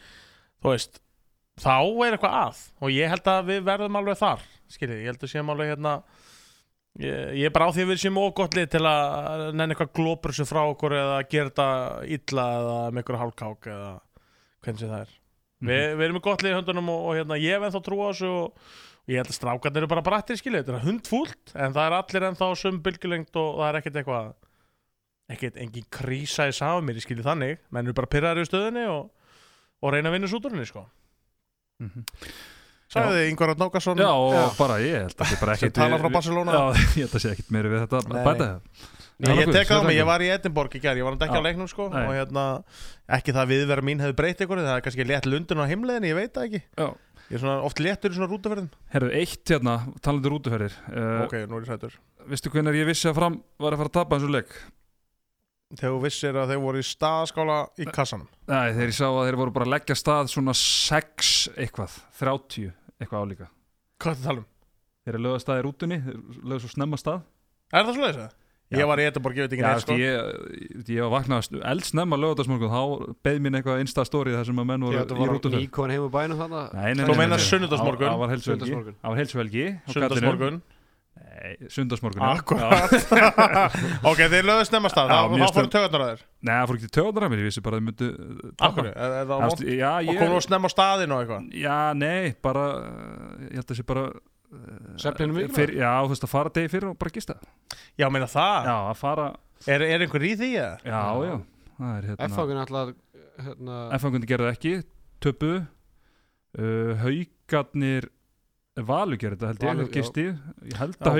[0.60, 1.00] þú veist,
[1.60, 2.64] þá er eitthvað að.
[2.84, 5.94] Og ég held að við verðum alveg þar skiljið, ég held að séum alveg hérna
[7.00, 10.36] ég, ég er bara á því að við séum ógott lið til að nenni eitthvað
[10.36, 11.70] sem frá okkur eða gera þetta
[12.18, 13.94] illa eða með eitthvað hálkák eða
[14.66, 15.19] hvernig það er
[15.60, 17.98] Vi, við erum með gott lið í höndunum og, og hérna, ég hef ennþá trú
[18.00, 18.76] á þessu og,
[19.10, 22.28] ég held að strákarnir eru bara brættir skiljið, þetta er hundfúlt en það er allir
[22.30, 24.30] ennþá sum bylgjulengt og það er ekkert eitthvað
[25.30, 27.60] ekkert engin krísa í ég skilji þannig.
[27.70, 29.12] Menn eru bara pyrraður í stöðunni og,
[29.84, 30.86] og reyna að vinna súturinni sko.
[31.84, 32.08] Mhm.
[32.90, 34.46] Sæði Ingvar Rátt Nákarsson Já, og Já.
[34.58, 36.56] bara ég held að það sé bara sem ekkert tala frá Barcelona.
[36.56, 36.64] Já,
[36.98, 38.00] ég held að sé ekkert meiri við þetta.
[38.10, 38.48] Nei, bæta.
[38.48, 41.26] það Nei, ég tek á mig, ég var í Edinborg í gerð, ég var hann
[41.26, 42.06] ekki á leiknum sko Nei.
[42.08, 42.44] og hérna,
[43.18, 46.12] ekki það að viðverða mín hefði breytt ykkur, það er kannski létt lundun á heimleiðinni,
[46.14, 46.88] ég veit það ekki Já.
[47.30, 51.36] Ég er svona oft léttur í svona rútaferðum Herðu, eitt hérna, talandi rútuferðir uh, Ok,
[51.46, 51.98] nú er ég sættur
[52.32, 54.56] Vistu hvernig ég vissi að fram var að fara að tapa eins og leik?
[55.76, 59.22] Þegar þú vissir að þeir voru í staðskála í kassanum Nei, þegar ég sá að
[59.28, 63.52] þeir voru bara að leggja stað svona 6 eitthvað, 30 eitthvað álíka
[64.00, 64.50] Hvað er það að tala um?
[65.06, 66.00] Þeir eru að stað í rútunni,
[66.40, 67.22] lögðu svo snemma stað
[67.70, 68.38] Er það svo leiðis það?
[68.70, 68.84] Já.
[68.84, 69.96] Ég var í Edinborg, ég veit ekki Já, neitt sko.
[69.98, 70.14] ég,
[70.94, 72.82] ég, var vaknað eldsnemma lögðarsmorgun, þá
[73.26, 76.06] beð mín eitthvað insta story þar sem að menn voru í var rútuferð nýkomin heim
[76.06, 76.38] úr bænum
[76.78, 78.14] nei, Þú meinar sunnudagsmorgun?
[78.14, 78.30] Á var
[79.18, 79.66] heilsuhelgi.
[79.90, 80.62] Sunnudagsmorgun.
[82.22, 82.30] Já.
[82.36, 82.92] Akkurat.
[84.10, 86.22] Ok, þeir lögðu snemma stað, Já, þá mjög þá fóru töðunar að þér?
[86.40, 88.08] Nei, það fór ekki töðunar að mér, ég vissi bara að þið myndu.
[88.68, 91.42] Akkur, það Og ég komum við snemma á staðinn og eitthvað?
[91.64, 92.66] Já, nei, bara
[93.48, 94.04] ég held að sé bara
[94.50, 95.56] Er mikilvægur.
[95.56, 97.36] fyrir, Já, þú veist að fara degi fyrir og bara gista.
[98.00, 99.26] Já, meina það, Já, að fara
[99.68, 100.72] er, er einhver í því eða?
[100.84, 101.36] Já, já,
[101.78, 102.94] það er hérna F-fákun alltaf
[103.46, 104.74] hérna, F-fangundi gerði ekki,
[105.24, 108.10] töpu uh, Haukarnir
[108.80, 111.20] Valur gerði þetta held ég, Valur, gisti Ég held Já, að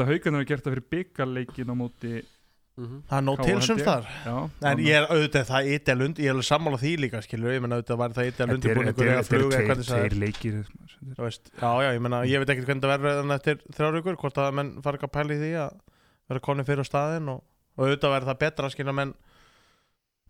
[0.00, 2.12] að Haukarnir hafa gert það fyrir byggarleikin á móti
[2.76, 3.02] mhm.
[3.08, 3.84] Það er nóg Káa, til held sem ég.
[3.84, 4.36] þar Já,
[4.70, 7.62] En ég er auðvitað það ídja lund, ég er alveg sammála því líka skilur, ég
[7.64, 10.16] menna auðvitað var það ídja Þetta er- þetta er- þetta er.
[10.24, 10.60] leikir
[11.14, 13.98] Þú veist, Já, já, ég menna, ég veit ekkert hvernig það verður en eftir þrjár
[14.00, 15.74] ykkur, hvort að menn fara ekki að pæla í því að
[16.28, 17.42] vera konið fyrir á staðinn og,
[17.76, 19.14] og auðvitað verður það betra skilur menn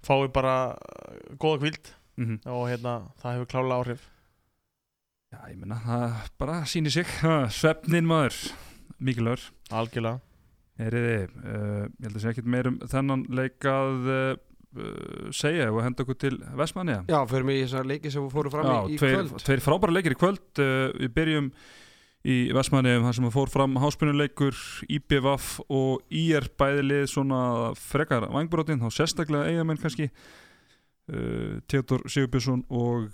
[0.05, 2.41] fái bara uh, góða kvíld Mhm.
[2.47, 4.03] og hérna, það hefur klála áhrif.
[5.33, 7.07] Já, ég meina, það bara sýnir sig.
[7.59, 8.37] Svefnin maður,
[9.03, 9.49] mikilvægur.
[9.71, 10.21] Algjörlega
[10.81, 14.35] Heyriði, uh, ég held að sé ekkert meir um þennan leik að uh,
[14.75, 18.51] uh, segja og henda okkur til Vestmanniða Já, fyrir mig í þessar leiki sem fóru
[18.51, 19.47] fram Já, í, í tveir, kvöld.
[19.47, 21.51] tveir frábæra leikir í kvöld uh, Við byrjum
[22.35, 24.61] í Vestmanniðum þar sem fór fram háspunuleikur
[24.99, 27.43] IBVF og IR bæðilið svona
[27.79, 33.13] frekar vangbrotin þá sérstaklega eigamenn kannski uh, Theodor Sigurbjörnsson og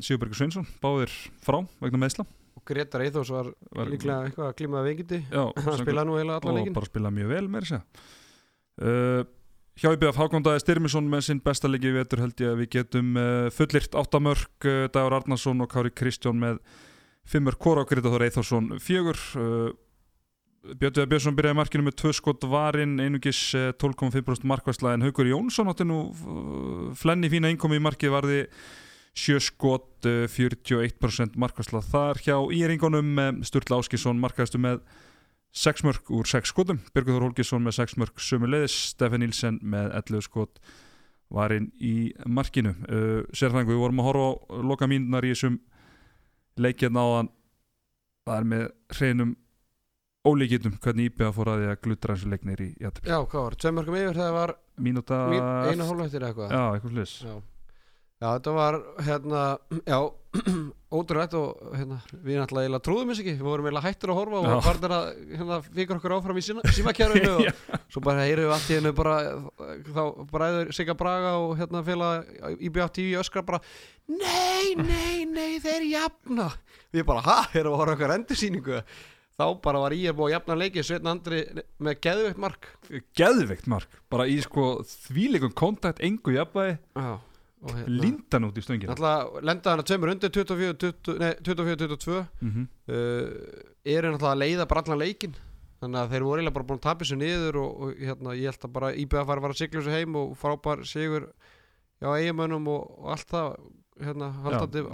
[0.00, 1.12] Sigurbergur Sveinsson báðir
[1.44, 2.24] frá vegna meðsla
[2.68, 6.58] Gretar Eithors var Var- líklega eitthvað að glíma veikindi hann spilaði nú heila allan og
[6.60, 8.10] leikin bara spila mjög vel með þess að
[8.88, 9.30] uh,
[9.80, 13.14] Hjá IBF Hákondaði Styrmisson með sinn besta leiki í vetur held ég að við getum
[13.16, 16.58] uh, fullirt áttamörk uh, Dagur Arnarsson og Kári Kristján með
[17.24, 19.16] fimmur Kóra og Greta Þór Eithorsson fjögur.
[19.38, 19.72] Uh,
[20.78, 25.72] Björn Björnsson byrjaði markinu með tvö skot varinn einugis uh, 12,5% markværsla en Haugur Jónsson
[25.72, 28.42] átti nú uh, flenni fína innkomi í markið varði
[29.16, 34.80] sjö skot uh, 41% markværsla þar hjá Íringunum uh, Sturla Áskisson markaðistu með
[35.52, 39.92] 6 mörg úr 6 skotum Birgur Þór Holgesson með 6 mörg sömuleiðis Stefan Nilsen með
[40.00, 40.62] 11 skot
[41.32, 42.74] varinn í markinu.
[42.88, 45.60] Uh, Sérfængu, við vorum að horfa á loka mínunar í þessum
[46.60, 47.30] leikjarn áðan.
[48.28, 48.66] Það er með
[48.98, 49.30] hreinum
[50.22, 53.56] ólíkitum hvernig IBA fór að því að glutra þessu leiknir í jættið Já, hvað var,
[53.58, 54.52] tveim mörgum yfir þegar var
[54.86, 56.52] mínúta mín, einu hálfættir eitthvað?
[56.54, 57.32] Já, eitthvað slis Já.
[58.22, 59.38] Já, þetta var hérna,
[59.92, 59.96] já,
[60.96, 64.60] ótrúrætt og hérna, við náttúrulega trúðum þess ekki, við vorum eiginlega hættur að horfa og
[64.62, 68.76] farnir að hérna, fikra okkur áfram í símakjærinu og svo bara heyrum við allt í
[68.78, 69.16] hennu bara,
[69.88, 72.30] þá bræður Sigga Braga og hérna félag
[72.68, 73.62] IBF TV öskra bara,
[74.06, 76.52] nei, nei, nei, þeir jafna.
[76.94, 78.84] Við bara, ha, erum við að horfa okkar endursýningu.
[79.40, 81.42] Þá bara var ég búið að jafna leikið Sveitn Andri
[81.82, 82.70] með geðveikt mark.
[83.18, 86.76] Geðveikt mark, bara í sko þvíleikum kontakt, engu jafnvægi.
[87.00, 87.14] Já,
[87.62, 88.96] hérna lindan út í stöngina.
[89.44, 92.68] Lenda hann að tveimur undir 24-22 nei, 24-22 mm -hmm.
[92.90, 93.26] uh,
[93.84, 95.34] eru náttúrulega að leiða bara allan leikin
[95.82, 98.66] þannig að þeir voru bara búin að tapja sér niður og, og hérna, ég held
[98.66, 101.28] að bara að fara að sigla þessu heim og frábær sigur
[101.98, 103.48] já, eigamönnum og, og allt það
[104.02, 104.84] hérna, haldandi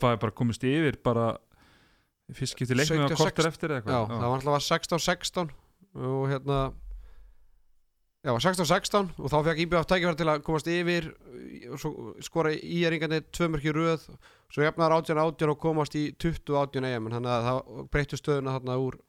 [0.00, 1.36] bara komist yfir bara
[2.32, 5.52] fyrst skipti leiknum að 17, kortur eftir eða Já, eitthvað það var alltaf var 16-16
[6.10, 6.58] og hérna
[8.22, 11.08] Já, 16-16 og þá fekk IBF tækifæri til að komast yfir
[11.74, 14.04] og skora í eringarni tvö mörki röð
[14.52, 19.00] svo jafnar 18-18 og komast í 20-18 EM þannig að það breyttu stöðuna þarna úr,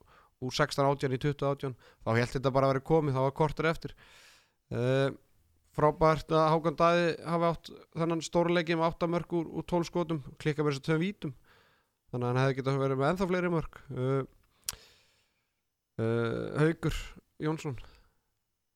[0.41, 3.95] úr 16-18 í 20-18 þá held þetta bara að vera komið, það var kortur eftir.
[4.73, 5.13] Uh,
[5.77, 10.25] frábært að Hákan Dæði hafi átt þennan stórleiki með 8 mörg úr, úr 12 skotum
[10.41, 11.37] klikka með þessu tveim vítum.
[12.09, 14.21] Þannig að hann hefði getað verið með ennþá fleiri mörg uh,
[16.01, 17.03] uh, Haugur
[17.45, 17.77] Jónsson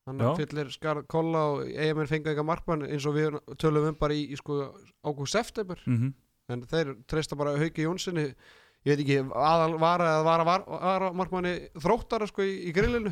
[0.07, 0.29] hann Já.
[0.39, 4.23] fyllir skar kolla og eigamenn fengi eitthvað markmann eins og við tölum um bara í,
[4.31, 4.61] í sko
[5.05, 5.81] ágúst september.
[5.85, 6.13] Mhm.
[6.47, 8.29] en þeir treysta bara Hauki Jónssoni
[8.87, 13.11] ég veit ekki aðal vara eða vara, vara, vara markmanni þróttara sko í, í grillinu.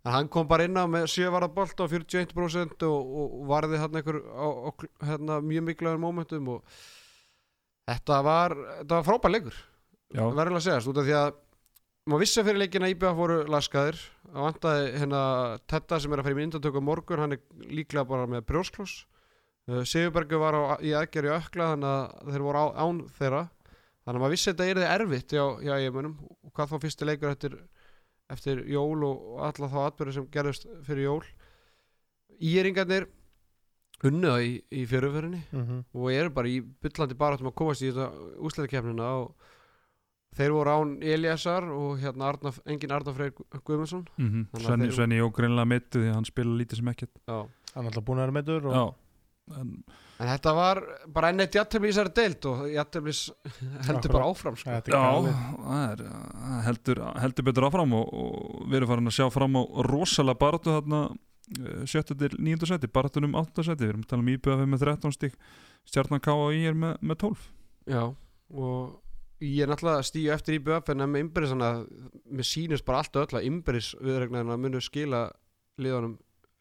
[0.00, 3.98] En hann kom bara inn á með sjövarað bolt á 41% og, og varði hann
[4.00, 4.70] einhver á, á
[5.10, 6.78] hérna, mjög mikilvægur momentum og
[7.90, 8.56] þetta var,
[8.88, 9.58] var frábær leikur.
[10.16, 11.34] Verður að segja út af því að
[12.08, 13.98] maður vissi fyrir leikina að IBF voru laskaðir.
[14.30, 15.20] Að vantaði hérna
[15.70, 19.04] Tetta sem er að fara í myndatöku á morgun hann er líklega bara með brjóskloss
[19.68, 23.42] uh, Sigurbergur var á, í aðgerri ökla þannig að þeir voru á, án þeirra.
[24.00, 27.06] Þannig að maður vissi að þetta er erfitt hjá, hjá eiginmönnum og hvað þá fyrsti
[27.10, 27.56] leikur eftir,
[28.32, 31.22] eftir jól og, alla þá atbyrði sem gerðist fyrir jól.
[32.40, 33.06] Íringarnir
[34.08, 35.82] unnu það í, í fjöruförinni Mhm.
[35.92, 38.08] og eru bara í byllandi barátum að komast í þetta
[38.48, 39.34] úsleikefnina og
[40.38, 44.46] þeir voru án Eliasar og hérna Arna, engin Arna Freyr Gu- Guðmundsson Mhm.
[44.52, 47.38] Þannig að Svenni, þeir- Svenni Jók reynilega mittu því hann spila lítið sem ekkert Já.
[47.74, 48.84] Hann er alltaf búin að vera meittur og Já,
[49.60, 49.84] en,
[50.20, 53.20] en þetta var bara enn eitt jættefli í þessari deild og jætteflis
[53.88, 54.70] heldur bara áfram sko.
[54.70, 55.10] Já
[55.66, 59.62] það er heldur, heldur betur áfram og, og við erum farin að sjá fram á
[59.90, 61.02] rosalega baráttu þarna
[61.58, 64.84] eh, sjötta til nýjönda seti, baráttunum áttunda seti við erum að tala um IBF með
[64.86, 65.34] 13 stík
[65.90, 67.46] stjarnan K og I er með, með 12
[67.90, 68.04] Já,
[68.54, 69.00] og
[69.56, 71.84] ég er náttúrulega að stíu eftir í BF en með Imberis þannig að
[72.38, 75.26] mér sýnist bara allt og öll að Imberis viðregnarna munu skila
[75.80, 76.16] liðanum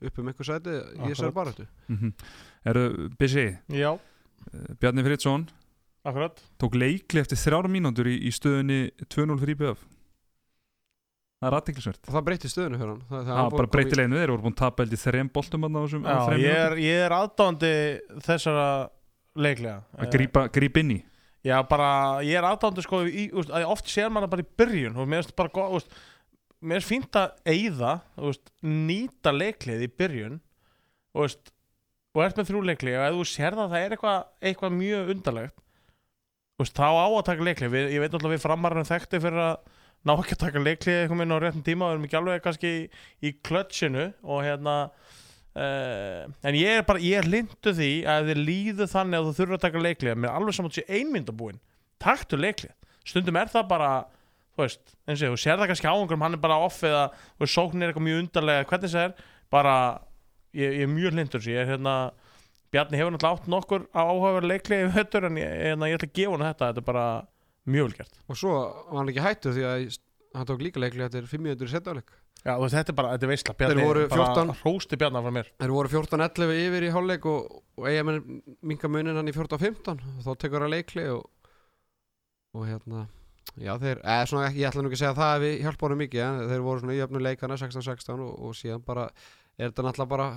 [0.10, 1.67] upp um einhver sæti í þessari baráttu.
[1.89, 2.28] Mm -hmm.
[2.71, 3.91] Eru Bissi, Já,
[4.54, 5.47] eh, Bjarni Friðsson
[6.04, 6.41] akkurat.
[6.58, 9.86] Tók leikli eftir þrjára mínútur í, í stöðunni 2-0 fyrir IBF
[11.39, 13.04] það er aðtiklisvert og það breytti stöðunu fyrir hann.
[13.08, 14.99] Það, það það hann var bara breytti leginu, þeir voru búin að tapa held í
[14.99, 17.71] þreim boltum Já, ég er, ég er aðdándi
[18.25, 18.65] þessara
[19.39, 20.99] leiklega að grípa, grípa inn í
[21.45, 21.89] Já, bara,
[22.28, 25.23] ég er aðdándi sko í, úst, að oft sér maður bara í byrjun og mér
[25.23, 25.93] finnst bara gott, úst,
[26.60, 27.93] mér finnst fínt að eyða,
[28.28, 30.36] úst, nýta leiklið í byrjun
[31.23, 31.54] úst,
[32.12, 34.19] og ert með þrjú leiklið og ef þú sér það að það er eitthvað,
[34.52, 35.65] eitthvað mjög undarlegt
[36.60, 39.78] úst, þá á að taka leiklið við, ég veit náttúrulega við framarinn þekkti fyrir að
[40.08, 42.73] ná ekki að taka leiklið eitthvað minn á réttum tíma og erum ekki alveg kannski
[42.75, 42.84] í,
[43.23, 44.75] í klötsinu og hérna
[45.60, 49.34] Uh, en ég er bara, ég er lindu því að þið líðu þannig að þú
[49.39, 51.58] þurfur að taka leiklið er alveg saman til einmyndabúin
[52.00, 52.72] taktu leiklið,
[53.04, 53.89] stundum er það bara
[54.60, 57.48] þú veist, eins og þú sér það kannski á einhverjum hann er bara off eða
[57.48, 59.28] sóknin er eitthvað mjög undarlega, hvernig það er.
[59.50, 59.76] Bara,
[60.56, 61.95] ég, ég er mjög lindur ég er hérna,
[62.69, 66.17] Bjarni hefur náttúrulega átt nokkur áhugaverð leiklið í höttur en ég, en ég ætla að
[66.19, 67.06] gefa hann þetta, þetta er bara
[67.65, 68.19] mjög vel gert.
[68.30, 69.86] Og svo var hann ekki hættur því að
[70.38, 73.32] hann tók líka leikli eftir 5 minútur setjáleik Já, veist, þetta er bara, þetta er
[73.34, 74.54] veistla Bjarni, voru bara 14.
[74.62, 78.39] hrósti Bjarni frá mér þeir voru 14-11 yfir í hálfleik og, og eiga menn
[78.71, 81.25] minga munin hann í 14-15 og þá tekur hann leikli og,
[82.56, 83.04] og hérna
[83.60, 85.88] já þeir, eða svona ekki, ég ætla nú ekki að segja það að við hjálpa
[85.88, 89.10] honum mikið en þeir voru svona í öfnu leikana 16-16 og, og síðan bara
[89.60, 90.32] er þetta náttúrulega bara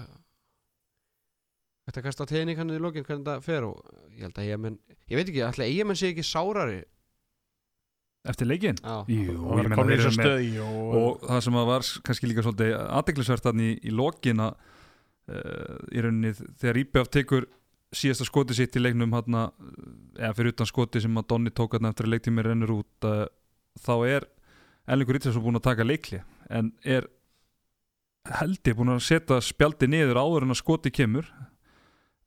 [1.82, 3.78] Þetta kasta tegning hann í lokin hvernig það fer og
[4.14, 4.76] ég held að eigamenn,
[5.10, 6.76] ég veit ekki, ætla eigamenn sé ekki sárari
[8.28, 10.44] eftir leikin Já, Jú, og ég vera meina komin í þeir eru þessu með stöð
[10.46, 14.52] jú, og það sem að var kannski líka svolítið aðdeglisvert þannig í, í lokin að
[15.32, 17.48] uh, í rauninni þegar IBF tekur
[17.92, 19.48] síðasta skoti sitt í leiknum hana,
[20.16, 23.26] eða fyrir utan skoti sem að Donni tók hann eftir að leiktími rennur út uh,
[23.82, 24.28] þá er
[24.92, 27.10] Ellingur Ítjarsson búin að taka leikli en er
[28.38, 31.26] held ég búin að setja spjaldi niður áður en að skoti kemur?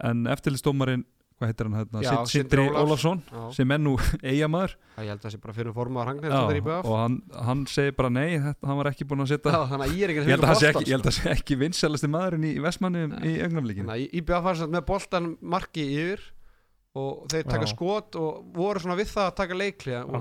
[0.03, 2.81] En eftirlistómarinn hvað heitir hann hérna, Sindri Ólafs.
[2.85, 3.23] Ólafsson
[3.55, 5.73] sem er nú eigamaður ég held að það sé bara fyrir
[6.55, 7.17] í BF og hann,
[7.49, 10.61] hann segir bara nei þetta, hann var ekki búin að setja ég held að það
[10.61, 13.35] sé ekki, ég held að það sé ekki vinsalasti maðurinn í Vestmanni í
[13.83, 16.25] að IBF var með boltan marki yfir
[16.95, 17.71] og þeir taka Já.
[17.73, 20.13] skot og voru svona við það að taka leikli og,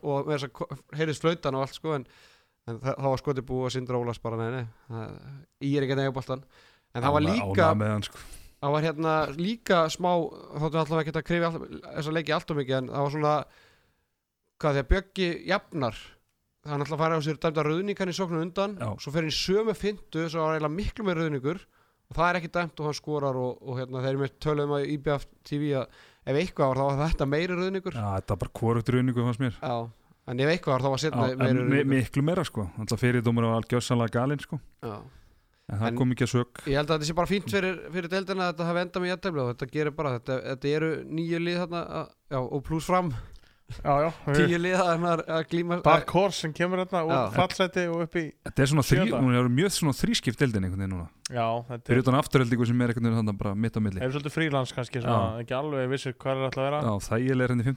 [0.00, 2.06] og með þess að heyrðist flautan og allt sko en,
[2.70, 5.18] en það, var skoti búið og Sindra Ólafs bara nei, nei, það,
[5.68, 6.46] ég er ekki að nega boltan
[6.92, 7.74] en það var líka.
[8.62, 10.10] Það var hérna líka smá
[10.62, 11.60] þóttu alltaf ekki að krifi all,
[11.98, 13.36] þessa leiki alltaf mikið en það var svona
[14.62, 16.00] hvað því að Bjöggi jafnar
[16.62, 18.88] það er alltaf að fara á sér dæmda rauðningan í sóknum undan Já.
[19.02, 21.62] svo fer hann í sömu fintu svo var eiginlega miklu með rauðningur
[22.12, 24.76] og það er ekki dæmt og hann skorar og, og hérna, þeir eru með töluðum
[24.76, 28.40] að IBF TV að ef eitthvað var þá var þetta meiri rauðningur Já, þetta er
[28.44, 29.56] bara hvorugt rauningu fannst mér.
[29.58, 29.76] Já,
[30.30, 32.68] en ef eitthvað var þá var setna en mi miklu meira sko.
[32.78, 34.60] Alltaf fyrirdómur var algjörsanlega galinn sko.
[34.84, 34.94] Já.
[35.72, 36.62] En það En- kom ekki að sök.
[36.68, 39.12] Ég held að þetta sé bara fínt fyrir, fyrir deildina að þetta hafi endað með
[39.14, 42.86] jættefli og þetta gerir bara, þetta, þetta eru nýju lið þarna, að- já, og pluss
[42.92, 43.12] fram.
[43.72, 48.18] Já, já, tíu lið að, glíma Dark Horse sem kemur hérna úr fallseti og upp
[48.20, 49.20] í þetta er svona Sjöunda.
[49.22, 51.06] hún er mjög svona þrískipt deildin einhvern veginn núna.
[51.32, 54.02] Já, þetta fyrir er, utan afturheldingu sem er einhvern veginn bara mitt á milli.
[54.04, 56.82] Er svolítið frílans kannski ekki alveg vissir hvað er alltaf að vera?
[56.84, 57.70] Já, þægileg er henni í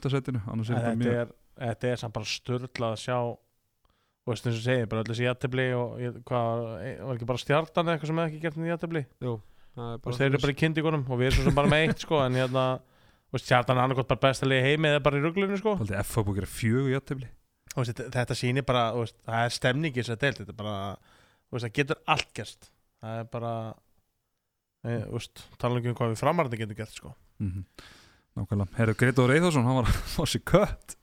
[0.76, 1.32] En þetta er,
[1.64, 3.18] þetta er samt bara störla að sjá
[4.26, 7.28] og veist eins og segir, bara öll þessi jættibli og ég- hvað, e- var ekki
[7.30, 8.58] bara stjartan eitthvað sem hefði ekki gert
[9.76, 11.82] Það er og þeir eru bara í kyndíkunum og við erum svo sem bara með
[11.86, 12.64] eitt sko, en hérna,
[13.44, 15.74] stjartan er annarkot bara besta liði heimi eða bara í ruglunu sko.
[15.76, 17.28] Haldið F að búið að gera fjögur jættefli
[17.76, 20.38] Þú veist, þetta, þetta sýnir bara, þú veist, það er stemning í þess að deilt,
[20.40, 22.70] þetta er bara, þú veist, það getur allt gerst.
[23.04, 23.52] Það er bara
[24.86, 24.94] e,
[25.60, 27.12] tala um hvað við framarandi getum gert sko.
[27.38, 27.64] Mm
[28.36, 28.76] Nákvæmlega.
[28.76, 30.96] Herru Gretor Eithásson, hann var að fá sér kött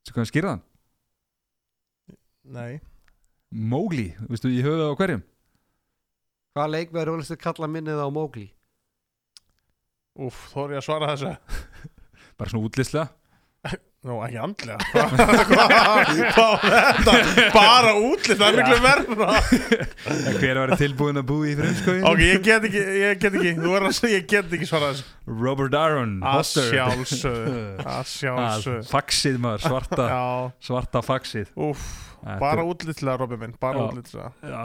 [0.00, 0.62] Svo hvað hann skýrða hann?
[2.50, 2.80] Nei,
[3.50, 5.22] Mowgli, veistu, ég höfðu það á hverjum?
[6.54, 8.48] Hvaða leikverður er að kalla minnið á Mowgli?
[10.20, 11.30] úff, þó er ég að svara þessu.
[12.40, 13.08] Bara svona útlistlega
[14.00, 14.80] Nú, ekki andlega.
[14.90, 16.08] Hvað var
[16.64, 17.12] þetta?
[17.52, 19.26] Bara útlið, það er miklu verða
[20.08, 22.00] En Hver var tilbúin að búi í frumskóin?
[22.08, 24.88] Ok, ég get ekki, ég get ekki Þú verður að segja, ég get ekki svara
[24.94, 25.04] þessu.
[25.44, 30.24] Robert Aron Að sjálfsögðu Faxið maður, svarta Já,
[30.70, 31.52] Svarta faxið.
[31.60, 31.84] Úff.
[31.84, 33.86] Þetta Bara er- útlitlega, Robby minn, bara Já.
[33.88, 34.30] útlitlega.
[34.42, 34.60] Já,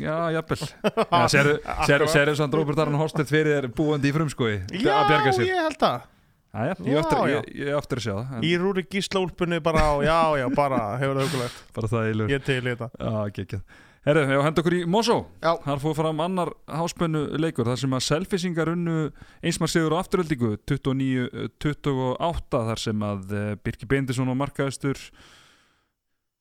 [0.00, 0.64] já, jafnvel.
[1.12, 1.54] Já, Serðu
[1.86, 5.48] ser, ser, samt Robert Aron Hostet fyrir þér búandi í frumskói Já, Að bjarga sér.
[5.50, 6.10] ég held það.
[6.54, 11.16] Ég eftir að sjá það Í rúri gísla úlpunni bara á, já, já, bara Hefur
[11.18, 12.30] það hugulegt, Bara það lög.
[12.30, 13.62] Ég til í þetta.
[14.04, 15.14] Herru, ég henda okkur í Mosó.
[15.40, 15.54] Já.
[15.64, 18.96] Þar fóð fram annar háspennu leikur þar sem að selfisingar unnu
[19.40, 25.00] einsmar sigur á afturöldingu 29-28 þar sem að eh, Birki Bendisson og markaðistur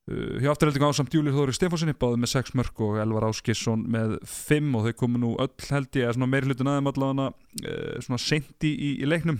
[0.03, 4.73] hjá afturöldingu ásamt Júli Þóri Stefánssoni báði með 6 mörg og Elvar Áskisson með 5
[4.75, 8.89] og þau komu nú öll held ég meiri hlutin aðeim allavega uh, svona seinti í,
[8.99, 9.39] í leiknum.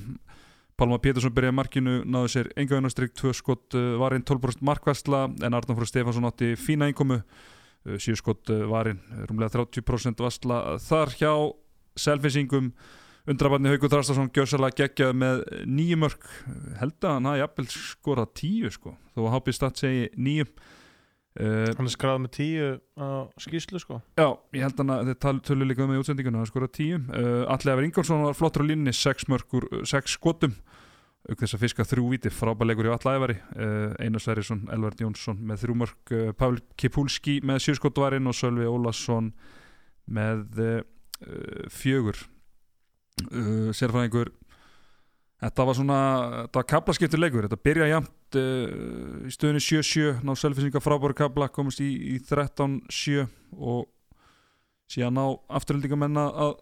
[0.79, 5.59] Pálma Pétursson byrjaði markinu náðu sér enga vinnarstrygg, tvö skott uh, varinn 12% markvæsla en
[5.59, 6.87] Arnór Frú Stefánsson átti fína
[7.19, 11.33] uh, sjö skott varinn, rúmlega 30% vassla þar hjá
[11.99, 12.71] selfisingum
[13.29, 16.25] undrabarni Haukur Þrastarsson gjössalega geggjað með nýju mörg
[16.81, 21.69] held að hann hafi jafnvel skorað tíu sko, þó að HB Stat segi nýju uh,
[21.77, 22.67] Hann er skráð með tíu
[22.99, 23.07] á
[23.41, 24.01] skýslu, sko.
[24.19, 26.99] Já, ég held hann að þeir tal- tölu líka um í útsendingunum að skora tíu.
[27.09, 30.53] Uh, Alli Efur Ingolfsson var flottur á línni, sex mörgur, sex skotum.
[31.23, 35.39] Auk þess að fiska þrjú víti, frábæleikur hjá Alla Efari uh, Einar Sverrisson, Elvard Jónsson
[35.39, 39.31] með þrjú mörg, Pavel Kipulski með sjö skotvarinn og Sölvi Ólasson
[40.11, 40.43] með
[41.71, 42.17] fjögur
[43.29, 44.33] uh, sérfræðingur
[45.43, 45.95] Þetta var svona,
[46.45, 51.49] þetta var kaplaskiptur leikur, þetta byrja jæmt uh, í stöðunni 7-7, ná selfisingar frábæru kabla,
[51.51, 53.25] komast í, í 13-7
[53.57, 53.89] og
[54.93, 55.25] síðan ná
[55.59, 56.53] afturhaldingamenn að,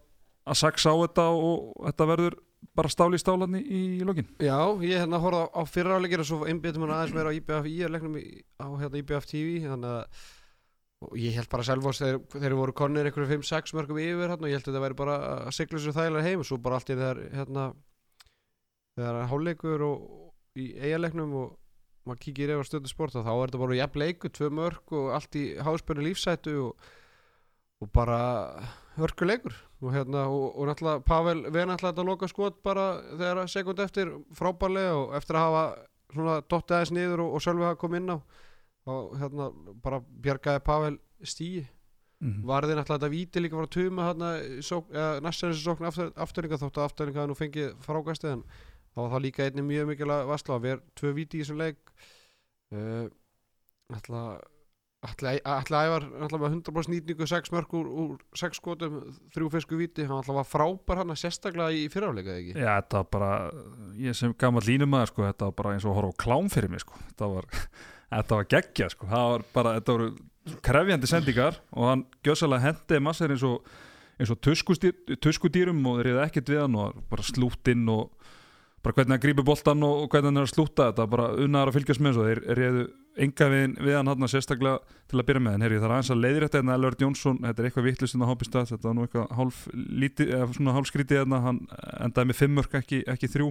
[0.50, 2.38] að saksa á þetta og þetta verður
[2.78, 4.26] bara stáli í stálarni í, lokin.
[4.42, 7.36] Já, ég hérna horfði á, á fyrra áleikir og svo einbyttum hann aðeins meira á
[7.38, 8.26] IBF í leiknum í,
[8.58, 10.26] á hérna IBF TV þannig að
[11.08, 14.50] og ég held bara sjálf þeir, þeir voru konir einhverju 5-6 mörgum yfir hérna, og
[14.50, 16.92] ég held að þetta væri bara að sigla sér þægilega heim og svo bara allt
[16.92, 17.66] í þegar hérna
[18.96, 21.52] þegar hálfleikur og í eigaleiknum og
[22.06, 25.12] maður kíkir yfir stöðu sport og þá er þetta bara jafn leiku, tvö mörg og
[25.16, 26.88] allt í háspönnu lífsætu og,
[27.82, 28.18] og bara
[28.98, 33.82] hörkuleikur og hérna og, og náttúrulega Pavel við náttúrulega þetta loka skot bara þegar sekund
[33.82, 35.64] eftir frábærlega og eftir að hafa
[36.12, 38.18] svona dottið aðeins niður og, og Sölvi hafa komið inn á
[38.90, 39.50] og hérna
[39.82, 41.66] bara bjargaði Pavel stíi
[42.22, 42.44] Mm.
[42.46, 44.28] varði náttúrulega þetta víti líka frá tuma hérna
[45.24, 48.44] næstan þessi sókn aftur, afturninga þótt að afturninga hafa nú fengið frákastið en
[48.94, 51.80] þá var það líka einnig mjög mikilvæg vassla við erum tvö víti í þessum leik.
[52.70, 53.08] Uh,
[53.90, 54.20] ætla
[55.02, 59.00] ætla ævar náttúrulega með 100% nýtningu 6 mörg úr, úr 6 skotum
[59.34, 62.54] þrjú fisku víti, hann náttúrulega var frábær hann sérstaklega í fyrirafleika ekki?
[62.54, 63.32] Já, þetta var bara,
[63.98, 66.70] ég sem gammal línumæður sko, þetta var bara eins og að horfa á klám fyrir
[66.70, 67.50] mig sko, þetta var,
[68.18, 70.10] þetta var geggja sko, það var bara, þetta voru
[70.66, 73.68] krefjandi sendingar og hann gjössalega hendiði massir eins og,
[74.18, 78.10] eins og tuskustýr, tuskudýrum og þeir reyði ekkert við hann og bara slút inn og
[78.82, 81.76] bara hvernig hann grípi boltan og, hvernig hann er að slúta þetta bara unnaðar að
[81.78, 82.82] fylgjast með þessu þeir reyðu
[83.22, 85.54] enga við, við hann hann sérstaklega til að byrja með.
[85.58, 88.16] En herri það er aðeins að leiðir þetta en Elvard Jónsson, þetta er eitthvað vittlust
[88.16, 89.58] en það hoppist að þetta var nú eitthvað hálf
[90.02, 91.58] lítið svona hálf skrítið en hann
[92.08, 93.50] endaði með fimmörk ekki, ekki þrjú.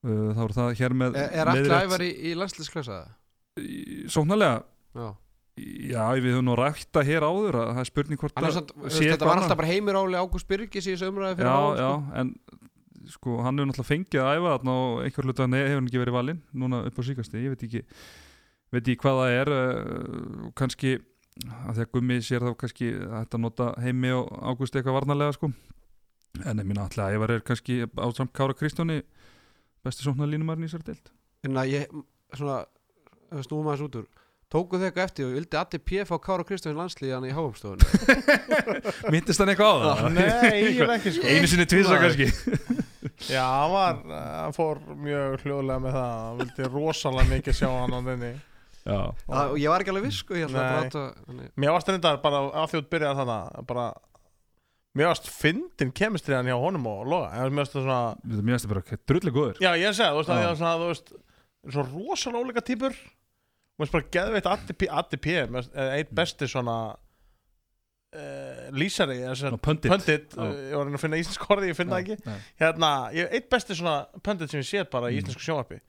[0.00, 1.84] Uh, þá er það hér með Er, er leiðrétt.
[1.84, 2.98] ævar í, í landsliðsklasa?
[4.10, 4.62] Sóknarlega,
[4.94, 5.10] Já.
[5.60, 8.46] Já við höfum nú rækta hér áður að það er spurning hvort að
[8.88, 11.90] þetta var alltaf bara heimir áli Ágúst Byrgis í þessu umræði fyrir já, ár, já,
[11.90, 12.20] sko.
[12.20, 12.30] en
[13.10, 16.02] sko, hann hefur náttúrulega fengið að æfa þarna og einhver hluta hann hefur hann ekki
[16.04, 17.82] verið valinn núna upp á síkasti, ég veit ekki
[18.70, 20.94] veit ekki hvað það er uh, kannski
[21.50, 25.36] að því að gummi sér þá kannski að þetta nota heimi og ágúst eitthvað varnarlega
[25.36, 25.52] sko.
[26.46, 29.00] En ég minna alltaf að Ævar er kannski ásamt Kára Kristjáni
[29.84, 31.10] besti svona línumarinn í sér deild
[33.30, 34.08] Að snúum aðeins út úr.
[34.50, 36.00] Tóku þau eitthvað eftir og vildi Addi P.
[36.08, 37.86] fá Kára Kristjáns landslíðan í háumstofunni
[39.14, 40.08] myndist hann eitthvað á það?
[40.16, 41.28] Nei, ég er ekki sko.
[41.30, 42.00] einu sinni tvisa Nei.
[42.02, 42.26] kannski.
[43.36, 46.08] Já, hann var, hann fór mjög hljóðlega með það.
[46.24, 48.32] Hann vildi rosalega mikið sjá hann á þinni.
[48.80, 50.98] Já, Og ég var ekki alveg viss sko, að
[51.60, 53.86] Mér varst þetta bara að þjótt byrjaði þannig bara
[54.98, 57.30] Mér varst fyndin kemistriðan hjá honum og Loga.
[57.46, 59.62] Mér varst það svona þetta mér finnst bara drullu góður.
[59.62, 60.26] Já, ég segi, að
[60.58, 61.14] svona, þú veist
[61.70, 62.96] Svona rosalega óleika típur
[63.80, 64.74] Mér varst bara geðveitt Addi
[65.16, 71.78] P, varst, eh, besti svona uh, Lýsari uh, ég var að finna íslensk orði, ég
[71.78, 72.36] finn það ekki.
[72.60, 72.90] Hérna,
[73.30, 73.94] eitt besti svona
[74.26, 75.22] pundit sem ég séð bara í Mm.
[75.24, 75.80] íslensku sjónvarpi.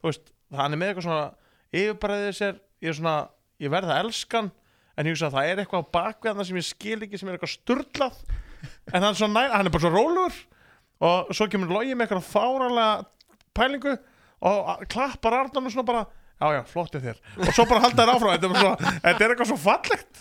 [0.00, 1.26] Þú veist Hann er með eitthvað svona
[1.76, 2.56] yfirbræðið sér.
[2.82, 3.16] Ég er svona,
[3.60, 4.48] ég verð að elskan
[4.98, 7.36] En ég hugsa að það er eitthvað á bakveðna sem ég skil ekki sem er
[7.36, 8.16] eitthvað sturlað.
[8.92, 10.34] En hann er, svona, næ- hann er bara svo rólegur.
[11.00, 13.06] Og svo kemur logi með eitthvað fáralega
[13.56, 13.94] pælingu
[14.40, 16.02] Og klappar Arnón og svona bara
[16.40, 17.18] Já, já, flottið þér.
[17.36, 20.20] Og svo bara halda þér áfram Þetta er, bara svo, þetta er eitthvað svo fallegt.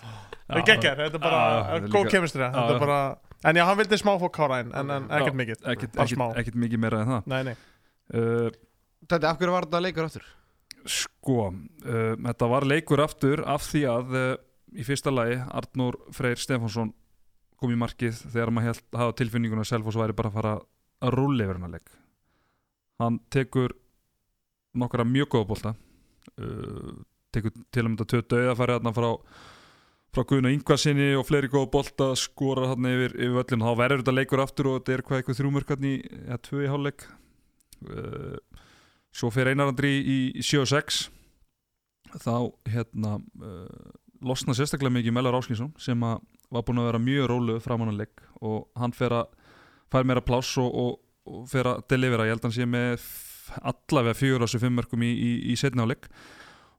[0.49, 1.41] Það er geggjær, þetta er bara
[1.77, 2.99] er góð kemistri Þetta er bara
[3.47, 7.03] En já, hann vildi smá fók kára inn En, en ekkert mikið ekkert, mikið meira
[7.05, 7.29] en það.
[7.31, 7.53] Nei, nei.
[8.11, 8.49] Uh,
[9.05, 10.25] Þetta, af hverju var þetta leikur aftur?
[10.89, 14.31] Sko, uh, þetta var leikur aftur af því að uh,
[14.75, 16.91] í fyrsta lagi Arnór Freyr Stefánsson
[17.59, 20.53] kom í markið þegar maður held hafa tilfinninguna að Selfoss væri bara að fara
[20.99, 21.93] að rúlla yfir hennar leik.
[22.99, 23.75] Hann tekur
[24.79, 25.73] nokkara mjög góða bolta
[26.39, 26.91] uh,
[27.35, 29.09] tekur til að mynda tvö döðafæri þarna frá
[30.09, 34.15] frá Guðna Ingvarsinni og fleiri góða bolta skorar hann yfir, yfir völlin þá verður þetta
[34.15, 37.05] leikur aftur og þetta er hvað eitthvað þrjúmörkarni eða tvö í hálfleik.
[37.85, 38.63] Uh,
[39.15, 41.05] svo fer Einar Andri í, í 7-6
[42.19, 42.33] þá
[42.69, 43.93] hérna uh,
[44.25, 46.19] losna sérstaklega mikið Mellar Áskinsson sem að
[46.49, 49.27] var búin að vera mjög rólu framan að legg og hann fer að
[49.93, 50.95] fær meira pláss og, og,
[51.29, 53.05] og fer að delivera, ég held að hann sé með
[53.61, 56.09] allavega fjögur á þessu fimm mörgum í, í, í legg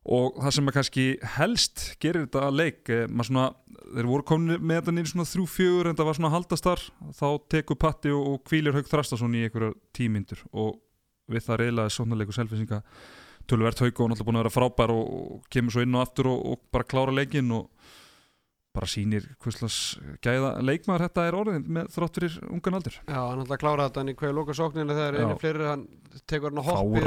[0.01, 1.05] og það sem að kannski
[1.35, 3.47] helst gerir þetta að leik eh, maður svona,
[3.93, 6.85] þeir voru komin með þetta nýri svona þrjú fjögur en það var svona haldastar
[7.19, 10.41] þá tekur Patti og, og kvílir Haug Þrastason í einhverjar tímyndur.
[10.57, 10.79] Og
[11.31, 12.81] við það reyðlaði svona leikur selfisinga
[13.49, 16.31] tölvert Haug og náttúrulega búin að vera frábær og, og kemur svo inn og aftur
[16.33, 17.69] og, og bara klára leikin og
[18.71, 19.77] bara sýnir hvers
[20.23, 22.97] gæða leikmaður þetta er orðin með þrátt fyrir ungan aldur.
[23.03, 25.85] Já, hann ætla að klára þetta en í hverju loka sókninu þegar einu fleiri hann
[26.31, 27.01] tekur hann að hoppi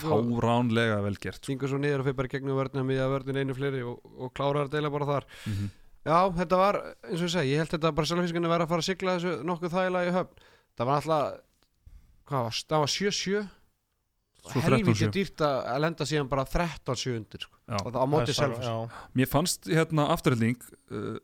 [0.00, 1.44] fáránlega vel, gert sko.
[1.48, 4.68] stingur svo niður og fyrir bara gegnum vörðina miða vörðin einu fleiri og, og klárar
[4.68, 5.28] þetta eiginlega bara þar.
[5.44, 5.74] Mm -hmm.
[6.04, 8.72] Já, þetta var, eins og ég segi, ég held þetta bara selfinskan að vera að
[8.72, 10.48] fara að sigla þessu nokkuð þægilega í höfn.
[10.74, 11.40] Það var alltaf
[12.24, 13.63] hvað var, það var 7-7 Svo
[14.52, 15.12] helvítið 13-7.
[15.16, 17.56] dýrt að að lenda síðan bara 13-7 undir sko.
[17.80, 18.74] Og það á móti selfins Já,
[19.14, 20.58] Mér fannst hérna afturhelding
[20.92, 21.16] uh,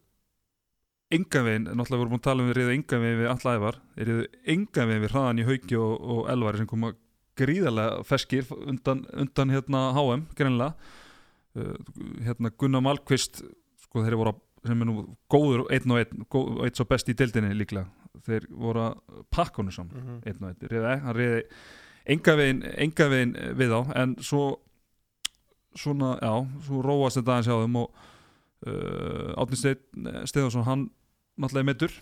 [1.10, 3.78] engan veginn, náttúrulega vorum búin að tala um við reyðu engan veginn við alla ævar
[3.96, 6.92] þeir reyðu engan veginn við hraðan í hauki og, og elvari sem koma
[7.40, 10.74] gríðarlega feskir undan, undan hérna HM greinlega
[11.58, 11.74] uh,
[12.28, 13.42] hérna Gunnar Malkvist
[13.84, 14.40] sko þeir voru að,
[14.70, 17.88] sem er nú góður einn og einn, og eitt svo best í deildinni líklega
[18.26, 20.18] þeir voru að pakka honum saman Mhm.
[20.30, 21.42] einn og einn, hann reyði
[22.06, 24.44] enga veginn, enga veginn við á en svo
[25.78, 26.32] svona, já,
[26.66, 27.90] svo róast þetta aðeins hjá þeim og
[28.66, 30.88] uh, Átni Steðarsson, hann
[31.40, 32.00] náttúrulega er meittur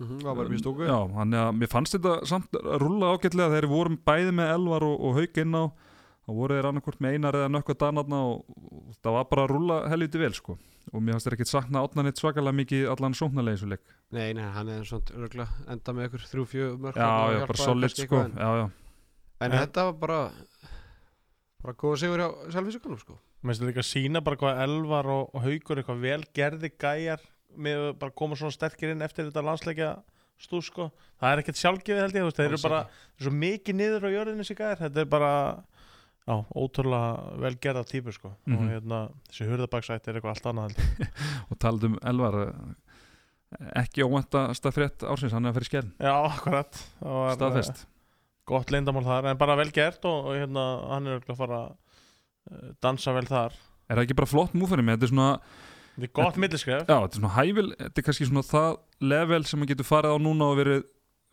[0.00, 3.66] Mhm, var mjög stúku Já, hann, ja, mér fannst þetta samt að rúlla ágætlega þegar
[3.68, 5.64] við vorum bæði með Elvar og, og Hauk inn á
[6.24, 9.52] þá voru þeir annarkvort með einar eða nökkva danarna og, og það var bara að
[9.52, 10.56] rúlla helviti vel sko.
[10.90, 13.84] Og mér fannst þeir ekkert sakna átna neitt svakalega mikið allan sóknarlega eins og leik.
[14.16, 17.96] Nei, nei, hann er svona örgulega enda með ykkur 3-4 mörg Já, já, bara solid
[18.00, 18.22] sko.
[18.24, 18.66] Já, já,
[19.40, 20.20] en En- þetta var bara
[21.62, 25.06] bara góða sigur hjá selfinsingunum sko Mér finnst þetta líka að sína bara hvað Elvar
[25.08, 27.22] og, og Haugur eitthvað vel gerði gæjar
[27.56, 29.92] með að bara koma svona sterkir inn eftir þetta landsleikja
[30.40, 30.90] stús sko.
[31.20, 34.06] Það er ekkert sjálfgefið held ég, þú veist, þeir eru bara eru svo mikið niður
[34.08, 35.32] á jörðinu sig gæjar, þetta er bara
[36.28, 38.30] já, ótrúlega vel gerða típur sko.
[38.44, 38.56] Mhm.
[38.60, 41.24] og hérna, þessi hurðabaksætt er eitthvað allt annað held ég.
[41.50, 42.52] og talað um Elvar eh,
[43.82, 47.88] ekki óvæntasta frétt ársins, hann er að fyrir skell Já, akkurat Það var, staðfest eh,
[48.50, 51.60] Gott leyndamál þar, en bara vel gert og, og hérna, hann er örugglega að fara
[51.64, 53.58] að dansa vel þar
[53.90, 55.32] Er það ekki bara flott múfæri með, þetta er svona
[55.90, 58.70] Þetta er gott milliskref Já, þetta er svona hæfil, þetta er kannski svona það
[59.10, 60.84] level sem maður getur farið á núna og verið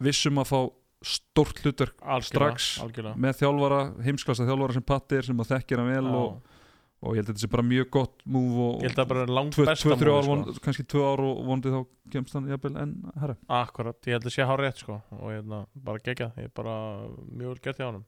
[0.07, 0.59] vissum að fá
[1.05, 3.19] stórt Algjörlega, strax algjörlega.
[3.21, 6.15] með þjálfara, heimsklassa þjálfara sem Patti er sem að þekkir hann vel Já.
[6.17, 6.55] og,
[7.01, 9.25] og ég held að þetta sé bara mjög gott múf og Ég held að bara
[9.29, 10.55] langt tvö, besta ár, sko.
[10.65, 11.79] kannski tvö ár og vonandi þá
[12.15, 14.97] kemst hann jafnvel en herra Akkurat, ég held að sé hár rétt sko.
[15.19, 16.75] Og hérna, bara gegja, ég er bara
[17.29, 18.05] mjög vel gert hjá honum.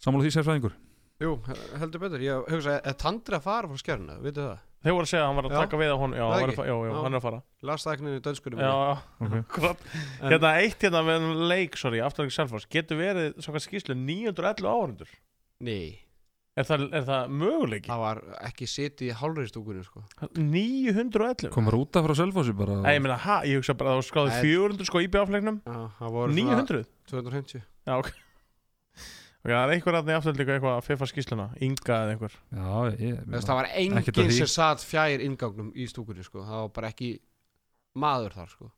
[0.00, 0.74] Sammála því sérfræðingur?
[1.22, 1.36] Jú,
[1.78, 4.62] heldur betur, ég hugsa, er Tandri að fara frá skjörna, veitu það?
[4.84, 5.60] Þeir voru að segja að hann var að Já.
[5.64, 6.96] taka við á hún Já, að, já, já, Já.
[7.00, 7.38] hann er að fara.
[7.64, 9.36] Las það ekki í dönskunum Já, já, Ok.
[9.44, 9.86] akkurat.
[10.20, 11.24] Hérna eitt hérna með
[11.54, 12.34] leik, sorry, afturlega
[16.54, 17.88] Er það, er það möguleiki?
[17.90, 20.04] það var ekki sitið í hálfri stúkunni sko
[20.38, 21.48] 911?
[21.54, 24.02] komur út af frá Selfossi bara Nei, ég meina, ha, ég hugsa bara að það
[24.02, 24.52] var skráði Nei.
[24.52, 26.84] 400 sko í bjáfleiknum Já, það voru 900?
[27.10, 28.12] 250 Já, ok
[29.44, 32.70] Ok, það er einhver aðni aftur líka eitthvað að fiffa skýsluna Inga eða einhver já,
[33.02, 36.94] ég, Þess, Það var enginn sem satt fjær ingangnum í stúkunni sko Það var bara
[36.94, 37.10] ekki
[37.98, 38.70] maður þar sko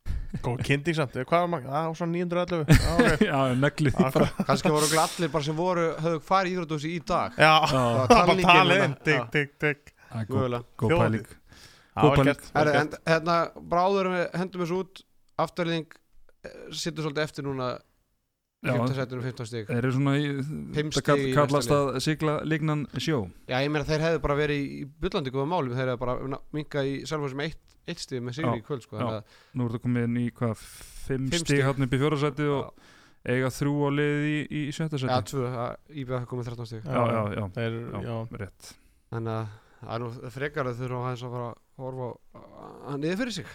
[0.44, 1.70] Góð kynning samt, hvað var maður?
[1.72, 3.24] Það var svona 911 Já, ok.
[3.26, 4.08] Já, negli því bara.
[4.10, 4.44] Akkurat.
[4.50, 7.36] Kannski voru allir bara sem voru höfðu farið í íþrótúsi í dag.
[7.40, 8.98] Já, Já, var það var talningin talið hérna.
[9.08, 11.26] Digg, digg, digg það er góð- pæling.
[11.96, 12.96] Góð pæling.
[13.08, 13.36] Hérna,
[13.74, 15.04] bráður við hendum þessu út.
[15.46, 15.86] Afturling
[16.72, 17.70] sittur svolítið eftir núna
[18.66, 19.66] Já, 15 setinu 15 stig.
[19.70, 20.26] Þeir eru svona í
[20.96, 23.20] það kallast að sigla lignan sjó.
[23.48, 26.82] Já, ég meina þeir hefðu bara verið í bullandi góða málum Þeir hefðu bara minka
[26.86, 29.02] í Selfoss með eitt, eitt stig með sigri Já, í kvöld sko, já.
[29.04, 30.56] þannig að- nú er það komið inn í hvað
[31.06, 31.64] fimm, Fimm stig stig.
[31.64, 32.72] hann upp í fjórasæti og
[33.26, 35.46] eiga þrjú á liði í, í sjötta Já, sæti tvö,
[36.02, 36.82] íbjöð komið 13 stig.
[36.86, 38.72] Já, já, já, Þeir, já, já, rétt.
[39.10, 39.46] Þannig að
[39.86, 41.56] það er nú frekar að þurfa aðeins að fara að
[41.86, 42.10] horfa
[42.90, 43.46] að niður fyrir sig.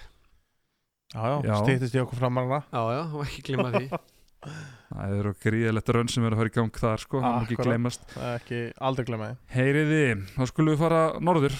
[1.12, 1.56] Já, já, Já.
[1.66, 3.90] stýttist í okkur framarna Já, já, og ekki glima því
[4.46, 7.56] það eru gríðalegt raun sem er að fara í gang þar sko, það má ekki
[7.58, 7.70] Akkurat.
[7.70, 8.08] gleymast.
[8.16, 9.38] Það er ekki aldrei glemma því.
[9.56, 10.02] Heyriði,
[10.36, 11.58] þá skulum við fara norður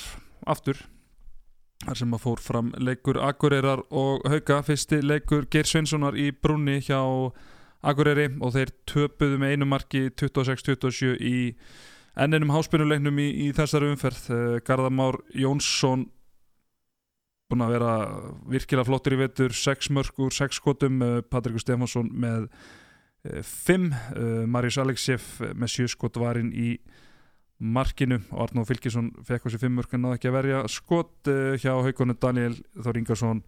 [0.56, 0.82] aftur.
[1.82, 6.78] Þar sem að fór fram leikur Akureyrar og Hauka, fyrsti leikur Geir Sveinssonar í brunni
[6.86, 7.00] hjá
[7.82, 11.40] Akureyri og þeir töpuðu með einu marki 26-27 í
[12.22, 14.28] enninum háspinnuleiknum í, í þessari umferð.
[14.30, 16.06] Eh, Garðamár Jónsson
[17.52, 17.94] búin að vera
[18.52, 22.48] virkilega flottur í vetur 6 mörg úr 6 skotum eh, Patrikur Stefansson með
[23.22, 23.92] 5
[24.50, 26.72] Marius Aleksjeff með 7 skot varinn í
[27.62, 28.18] markinu.
[28.32, 31.60] Og Arnó Fylkisson fekk á sig 5 mörg en náði ekki að verja skot eh,
[31.62, 33.44] hjá haugunum Daniel Þór Ingarsson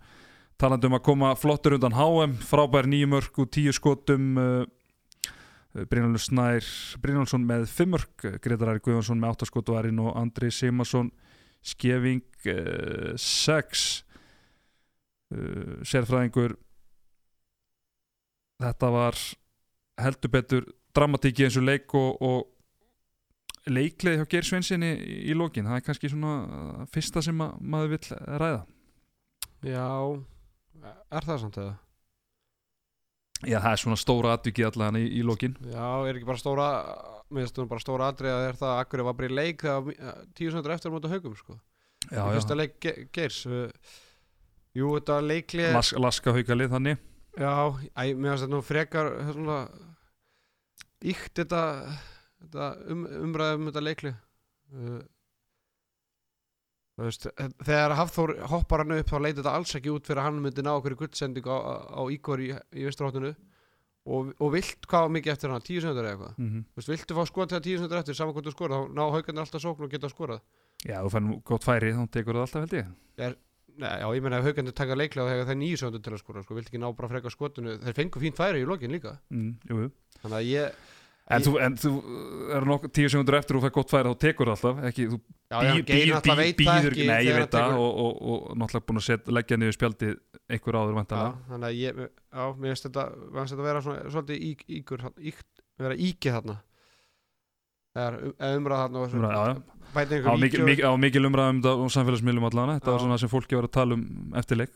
[0.61, 4.37] talandi um að koma flottur undan HM frábær 9 mörg úr 10 skotum
[5.73, 6.67] Brynjálfur Snær
[7.01, 11.09] Brynjálfsson með 5 mörg Gretar Ari Guðjónsson með 8 skot varinn og Andri Simarsson
[11.63, 13.83] Skeving 6
[15.33, 16.57] uh, sérfræðingur.
[18.63, 19.19] Þetta var
[19.99, 25.67] heldur betur dramatíki eins og leik og, og leikleði hjá Geir Svensinni í, í lokin,
[25.69, 28.61] það er kannski svona fyrsta sem að, maður vill ræða.
[29.63, 29.87] Já,
[31.15, 31.73] er það samt eða?
[33.43, 35.55] Já, það er svona stóra atvikið allan í, í lokin.
[35.67, 36.67] Já, er ekki bara stóra
[37.33, 39.63] Mér finnst nú bara stóra atrið að er það að Akkurri var bara í leik
[40.37, 41.55] tíu sendur eftir á móti haugum sko.
[42.11, 43.95] Já, Fyrsta já, leik ge Geirs uh,
[44.77, 47.01] Jú, þetta leiklið Las, laska haukalið þannig.
[47.39, 47.53] Já,
[47.95, 49.57] mér finnst þetta nú frekar svona,
[51.03, 51.63] Íkt þetta,
[52.43, 55.01] þetta um, umræðum þetta leikli uh,
[56.93, 57.25] Þú veist,
[57.65, 60.61] þegar Hafþór hoppar hann upp þá leit þetta alls ekki út fyrir að hann myndi
[60.65, 63.31] ná okkur í guldsendingu á, á Ígor í, í vesturhóttinu
[64.03, 66.35] og, og vilt hvað mikið eftir hann, tíu sendur eða eitthvað?
[66.37, 66.65] Mm -hmm.
[66.73, 69.03] Þú veist, viltu fá skot þegar tíu sendur eftir saman hvort þú skorað, þá ná
[69.15, 70.41] haugarnir alltaf sókn og geta skorað.
[70.83, 72.87] Já, þú fær nú gott færi, þá tekur það alltaf held ég.
[73.73, 76.19] Nei, já, ég meina ef haugarnir taka leiklega þegar það er nýju sendur til að
[76.19, 77.77] skora, sko, viltu ekki ná bara freka skotinu?
[77.81, 79.17] Þeir fengu fínt færi í lokin líka.
[79.33, 79.55] Mm,
[80.21, 80.75] þannig að ég,
[81.31, 81.89] En, þú, en þú
[82.51, 85.05] er nokkuð tíu sekundur eftir og þú fær gott færi þá tekur það alltaf ekki,
[85.07, 85.19] þú
[85.53, 89.31] það býður ekki Nei, ég veit það tekur- og, og, og, náttúrulega búin að set,
[89.37, 90.17] leggja niður spjaldið
[90.51, 93.05] einhver áður Já, þannig að ég, já, mér finnst þetta,
[93.39, 95.47] þetta vera svona, svolítið ík, íkur, íkt,
[95.79, 96.57] vera íkið þarna.
[97.93, 99.89] Það er um, eða umræða þarna og Umræða, já, já.
[99.93, 100.67] bæti á einhver íkjör.
[100.67, 103.75] mikil, á mikil umræðum þetta á samfélagsmiðlum allan þetta var svona sem fólki var að
[103.77, 104.73] tala um eftirleik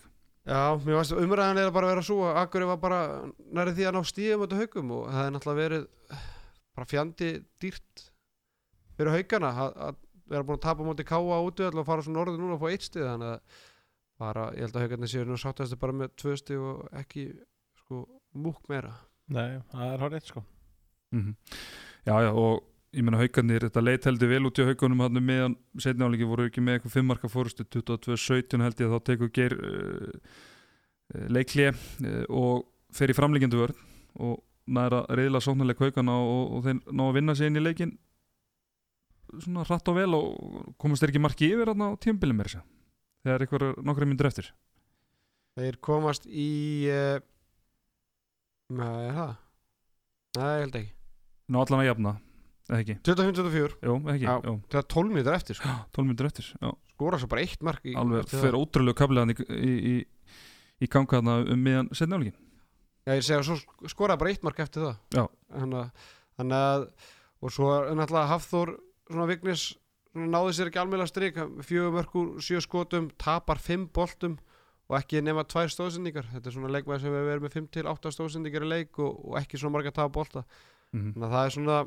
[0.47, 2.99] Já, mér finnst umræðan er bara að vera svo að Akkurri var bara
[3.57, 5.87] næri því að ná stíðum og það er náttúrulega verið
[6.77, 8.05] bara fjandi dýrt
[8.97, 12.39] fyrir haugana að, að vera búin að tapa móti káa út og fara svona orðið
[12.43, 13.65] núna og fá eitt stíð þannig að
[14.17, 17.27] bara, ég held að haugarnir séu nú sáttastu bara með tvö stíð og ekki
[17.83, 18.01] sko
[18.37, 18.95] múk meira.
[19.33, 20.43] Nei, það er hárið sko
[21.15, 21.35] mm
[22.07, 22.61] Já, já, og
[22.95, 26.45] ég meina haugarnir, þetta leit heldur vel út í haugunum hann meðan setni áleiki voru
[26.47, 30.37] ekki með eitthvað fimmarka fórustu 22-17 held ég þá tekur ger uh,
[31.35, 31.75] leiklið
[32.07, 32.63] uh, og
[32.95, 33.81] fer í framlíkjandu vörð
[34.23, 37.95] og næra reyðla sóknarleik haugana og, og þeir ná að vinna sig inn í leikin
[39.43, 42.53] svona hratt og vel og komast þeir ekki marki yfir á tímabilið mér
[43.25, 44.53] þegar eitthvað nokkra myndur eftir
[45.57, 47.17] Þeir komast í uh,
[48.77, 49.33] Nei, er það?
[50.37, 50.91] Nei, ég held ekki
[51.47, 52.13] ná allan að jafna
[52.67, 54.55] eða ekki 25-24 Jú, eða ekki, Já.
[54.67, 55.75] Það er 12 mínútur eftir sko.
[55.97, 58.59] 12 minnur eftir Já, skora svo bara eitt mark í, alveg það.
[58.59, 59.95] ótrúlega kabliðan í, í,
[60.83, 62.37] í, ganga þarna um miðan setna áleikin
[63.07, 64.97] Já, ég segja, svo skoraði bara eitt mark eftir það.
[65.15, 65.23] Já.
[65.55, 66.87] Þannig að, að
[67.37, 68.73] og svo er náttúrulega Hafþór
[69.07, 69.63] svona Vignis
[70.17, 71.39] náði sér ekki almjöla strik.
[71.63, 74.35] Fjögur mörkur, sjö skotum tapar fimm boltum
[74.87, 76.27] og ekki nema tvær stóðsendingar.
[76.33, 79.23] Þetta er svona leikmaður sem við verðum með 5 til 8 stóðsendingar í leik og,
[79.23, 80.43] og ekki svona marga tapa bolta.
[80.95, 81.79] Mm þannig að það er svona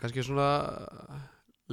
[0.00, 0.50] kannski svona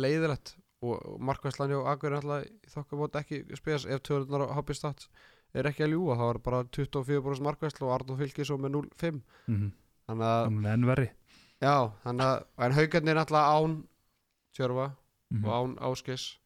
[0.05, 0.55] leiðilegt.
[0.83, 4.75] Og, og markvæslan hjá Akur er alltaf í þokkabót ekki spes ef tölunar á Hobby
[4.75, 5.07] Stats
[5.53, 9.19] er ekki að ljúa þá er bara 24% markvæsla og Arnóð fylgir svo með 0-5
[9.47, 9.71] -hmm.
[10.07, 11.09] þannig að Þannig enn verri.
[11.63, 13.83] Já, þannig að en haugarnir alltaf án
[14.53, 14.91] Tjörfa
[15.33, 16.37] mm og án Áskis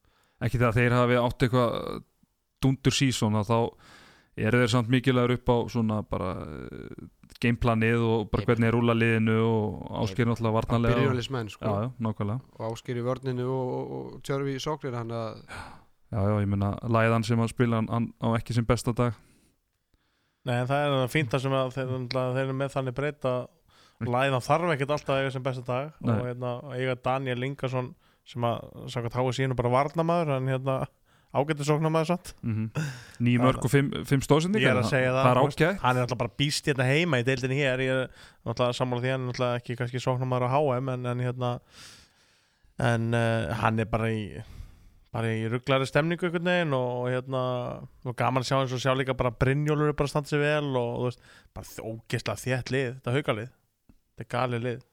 [0.41, 2.03] Ekki það að þeir hafi átt eitthvað
[2.61, 3.59] dundur sísón að þá
[4.37, 7.07] eru þeir samt mikilvægur upp á svona bara uh,
[7.41, 11.65] gameplanið og bara hvernig er rúla liðinu og áskýr náttúrulega varnarlega og, já, sko.
[11.65, 12.39] Já, nákvæmlega.
[12.57, 15.41] Og Áskir í vörninu og, og, og Tjörfi í sóknir þannig að
[16.07, 19.15] Já, já, ég meina, læðan sem að spila hann, á ekki sem besta dag.
[20.47, 23.33] Nei, en það er það fínt að sem að þeir, þeir eru með þannig breyta
[23.97, 25.87] Læðan þarf ekkert alltaf að eiga sem besta dag.
[26.05, 26.13] Nei.
[26.13, 27.89] og hérna, eiga Daniel Ingarsson
[28.27, 28.59] sem að
[28.93, 30.75] samkvæmt háa sínu bara varnamaður en hérna
[31.37, 32.67] ágættu sóknamaður satt mm
[33.23, 35.81] Nýjum mörg og fimm, fimm stóðsendingar Ég er að segja það, Það er ágætt.
[35.81, 37.83] hann er alltaf bara býst hérna heima í deildinni hér.
[37.83, 41.51] Ég er alltaf sammála því hann er ekki kannski sóknamaður á HM en, en hérna
[42.77, 44.21] en uh, hann er bara í
[45.13, 47.41] bara í rugglari stemningu einhvern veginn og, hérna
[48.05, 50.41] og gaman að sjá eins og sjá líka bara Brynjólfur er bara að standa sig
[50.43, 51.23] vel og, og þú veist,
[51.55, 53.49] bara ógeðslega þétt lið, þetta haukalið.
[53.87, 54.83] Þetta er galið lið.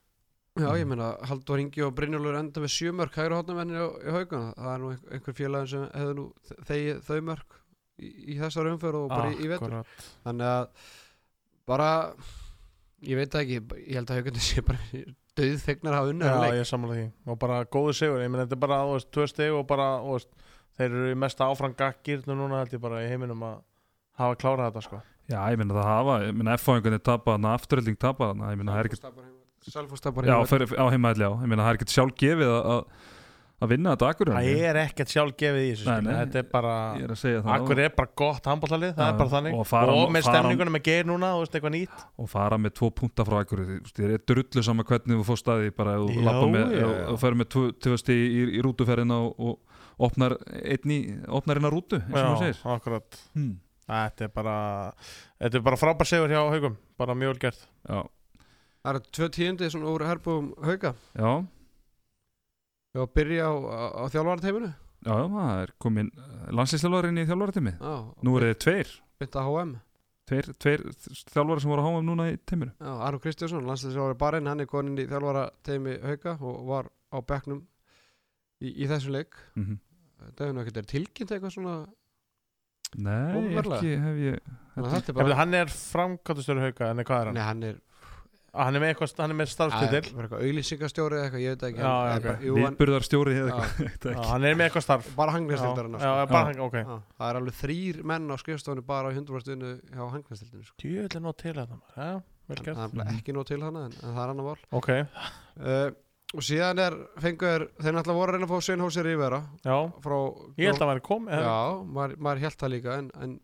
[0.55, 4.53] Já, ég meina, Haldur Ingi og Brynjólfur enda með sjö mörk hægra hotnamenni í, haugana.
[4.55, 6.27] Það er nú ein- einhver félagin sem hefði nú
[6.71, 7.57] þegið þau mörk
[7.99, 9.75] í, í þessar umför og bara í, í vetur.
[9.81, 10.07] Akkurat.
[10.29, 10.89] þannig að
[11.67, 11.91] bara
[13.05, 14.79] ég veit ekki, ég held að haugandi sé bara
[15.39, 17.07] döðþegnar hafa unnið Já, ég sammála því.
[17.32, 19.89] Og bara góðu sigur, ég meina þetta er bara þú veist, tvö steg og bara
[20.05, 20.30] þú veist,
[20.78, 23.57] þeir eru í mesta áfram gaggirnu núna held ég bara í heiminum að
[24.20, 25.01] hafa klárað þetta sko.
[25.32, 28.76] Já, ég meina það hafa, ég meina F-fáingunni tapa þarna, afturölding tapa þarna, ég meina
[28.76, 29.03] það er ekki
[29.64, 30.45] Selfoss tapar Já, heima.
[30.51, 32.80] fyrir, á heimaðli, já, ég meina það er ekki sjálf gefið að,
[33.55, 36.73] að, að vinna þetta akkur Það er ekkert sjálf gefið í þessu þetta er bara
[37.01, 37.51] er að það.
[37.55, 39.55] Akkur er bara gott handbóltalið, það Já, er bara þannig.
[39.59, 42.05] og fara- með fara- stemningunum með geir núna, þú veist, eitthvað nýtt.
[42.19, 43.63] Og fara með tvo punta frá akkur
[43.95, 47.07] þér er drullu sama hvernig þú fór staði bara Já, lappa með, já, ef já.
[47.13, 50.99] þú fer með tvö- tvö stig í, í rútuferðina og, og opnar einn í
[51.29, 52.61] opnar einn að rútu, eins og maður segir.
[52.75, 53.21] akkurat.
[53.35, 53.53] Hmm.
[53.85, 54.57] Þetta er bara,
[55.39, 57.67] þetta er bara frábær sigur hjá haugum, bara mjög vel gert.
[57.89, 58.03] Já,
[58.85, 61.31] Það eru tvö tíundi svona úr herbúum hauga já,
[62.95, 66.12] Varum að byrja á, á, á þjálfarteiminu já, já, það er komin
[66.55, 69.74] landslýstjálfarinn í þjálfaratími Já, Nú eru þið tveir, byrta HM
[70.28, 70.84] tveir, tveir
[71.34, 72.72] þjálfara sem voru háa um núna í teiminu.
[72.78, 77.61] Já, Arnur Kristjánsson, landslæðisjári barinn hann er konin í þjálfarateimi hauga og var á bekknum
[78.64, 79.36] í, í þessu leik.
[79.59, 79.82] Mm -hmm.
[80.24, 81.74] Það hefur nú ekkert verið tilkynnt eitthvað svona
[82.95, 83.78] Nei, Opinberlega?
[83.80, 87.34] ekki hef ég Þetta er Bara, bara Hann er framkvæmtastöru hauga, en hvað er hann?
[87.34, 87.80] Nei, hann er
[88.55, 89.49] Ah, Hann er með, eitthvað, hann er með
[90.21, 92.27] er eitthvað auðlýsingastjóri eða eitthvað, ég veit ekki Já, hann- já, eða ok.
[92.29, 93.81] bara- jú, hann- Viðburðarstjóri eða eitthvað
[94.13, 95.09] er Hann er með eitthvað starf.
[95.19, 96.77] Bara Já, hangnastildar já, já, bara, ok.
[97.19, 100.77] Það er alveg þrýr menn á skrifstofunni bara á 100% hjá hangnastildinu sko.
[100.85, 101.57] Djöðlega nóg til
[102.47, 104.65] vel Það gert er ekki nóg til hana en, en það er annar mál.
[104.71, 105.91] Ok, uh,
[106.35, 109.03] Og síðan er, fengur, þeir náttúrulega voru að reyna að fá Sveinhósi
[110.03, 110.15] frá
[110.59, 111.59] ég held að væri kom eða- Já,
[111.95, 113.35] maður, held það líka að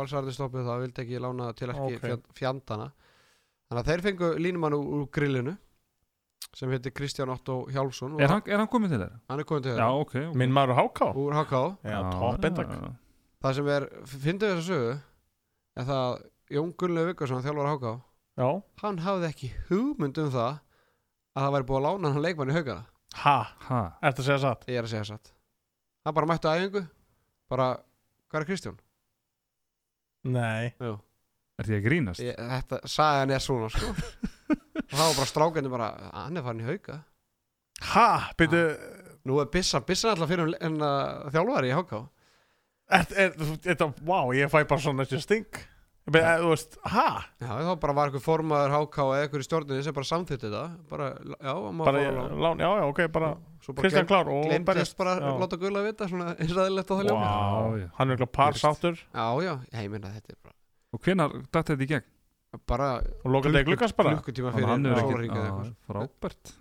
[0.00, 2.16] Valsarði stoppuð það, vildi ekki lána til ekki okay.
[2.34, 2.88] fjandana
[3.68, 5.56] Þannig að þeir fengu línumann úr, úr grillinu
[6.56, 9.18] sem heitir Kristján Otto Hjálmsson og Er hann, er hann komið til þeirra?
[9.28, 10.36] hann er komin til Já, þeirra ok, ok.
[10.40, 11.44] Minn maður Háká úr Já,
[11.84, 11.98] já,
[12.40, 12.92] já.
[13.44, 14.94] Það sem er, fyndið þess að sögu
[15.78, 16.14] er það að
[16.56, 17.92] Jón Gunnlegu Viggarsson þjálfar HK,
[18.38, 18.48] Já,
[18.82, 20.54] hann hafði ekki hugmynd um það
[21.36, 22.86] að það væri búið að lána hann leikmann í haugana
[23.22, 23.36] ha,
[23.68, 24.64] Ha, ertu að segja satt?
[24.70, 25.32] ég er að segja satt
[26.08, 26.82] hann bara mætti á æfingu
[27.52, 27.68] bara,
[28.32, 28.80] hvað er Kristján?
[30.24, 30.96] Nei Jú.
[31.58, 32.22] Er því að grínast?
[32.24, 36.64] Ég, þetta, sagan er svona sko og það var bara strákandi bara hann er farin
[36.64, 37.00] í hauga
[37.92, 38.06] Ha,
[38.38, 38.62] byrju
[39.28, 41.98] nú er Bissa, Bissa er alltaf fyrir en uh, þjálfari í HK
[42.98, 43.34] er,
[43.68, 45.60] Þetta, vá, ég fæ bara svona þessi sting
[46.08, 47.04] Ég byrju, eh, Þú veist, ha?
[47.38, 50.62] já, þá bara var eitthvað formaður HK eða eitthvað í stjórninni sem bara samþýtti þetta
[50.90, 52.38] bara, já, maður Bara, ég- að lána.
[52.46, 53.30] lán, já, já, ok, bara
[53.62, 55.26] Svo bara Kristján klár og berjast bara já.
[55.28, 57.88] að láta gulla vita svona eins og aðeinslegt á það ljóma Vá, Já, já.
[58.00, 59.52] hann er eitthvað par sáttur já, já,
[59.84, 60.56] ég meina þetta er bara
[60.96, 62.06] Og hvenar datt þetta í gegn?
[62.64, 66.52] bara klukkutíma hann fyrir er Já, Frábært.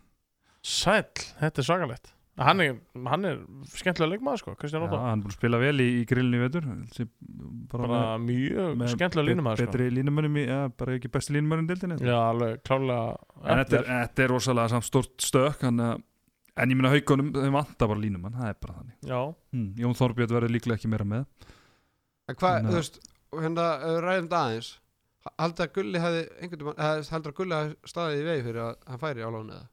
[0.67, 2.09] Sæll, þetta er svakalegt.
[2.38, 2.73] Hann er,
[3.07, 3.38] hann er
[3.71, 6.38] skemmtilega leikmaður sko, Kristján Já, Ótó hann er búin að spila vel í, í grillinu
[6.38, 6.67] í vetur.
[7.71, 9.71] Bara, bara mjög skemmtilega línumæður sko.
[9.71, 13.89] betri línumönnum í, ja, bara ekki besti línumönnum dildinni já, alveg klálega en þetta er,
[13.89, 16.03] þetta er rosalega samt stort stök hann, að-
[16.61, 18.95] en ég minna haugunum þeim vantar bara línumann, það er bara þannig.
[19.07, 19.19] Já,
[19.55, 19.67] hmm.
[19.82, 21.25] Jón Þorbjörn verður líklega ekki meira með.
[22.28, 23.01] En hvað, þú veist,
[23.36, 23.65] hérna
[24.03, 24.69] ræðum þetta aðeins
[25.38, 29.25] Haldur að Gulli hefði heldur að Gulli hefði staðið í vegi fyrir að hann færi
[29.25, 29.65] á lánu eða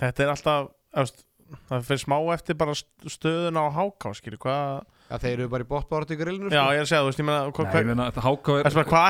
[0.00, 0.70] þetta er alltaf
[1.02, 1.20] efst,
[1.68, 4.80] það fyrir smá eftir bara st- stöðuna á háká skilur, hvað,
[5.10, 6.72] Já, þeir eru bara í bóttbárat í grillinu já sko.
[6.72, 8.56] ég er að segja, þú veist, ég meina hvað, Nei, ég hvað, meina, þetta Háká
[8.60, 8.68] er,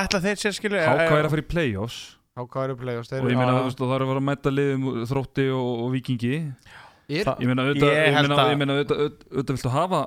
[0.09, 1.99] ætla þeir sér skilur Háká er að fara í play-offs
[2.41, 3.59] Háká eru play-offs og ég meina, Já.
[3.61, 6.33] þú veist, og það er að fara að mæta liðum þrótti og, og vikingi
[7.11, 9.71] Er, ég meina, auðvitað, Ég ég held meina, að- ég meina, auðvitað, auðvitað, auðvitað viltu
[9.77, 10.01] hafa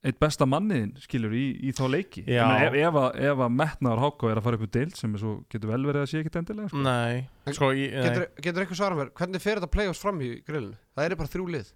[0.00, 4.30] eitt besta manniðin, skilur, í, í þá leiki ef, ef, að, ef að metnaður Háká
[4.30, 6.38] er að fara upp úr deild sem er svo, getur vel verið að sé ekkit
[6.40, 6.84] endilega sko.
[6.86, 7.18] nei,
[7.50, 8.06] sko ég, nei.
[8.06, 10.78] getur, getur eitthvað svara mér, hvernig fer þetta play-offs fram í grillinu?
[10.96, 11.74] Það eru bara þrjú lið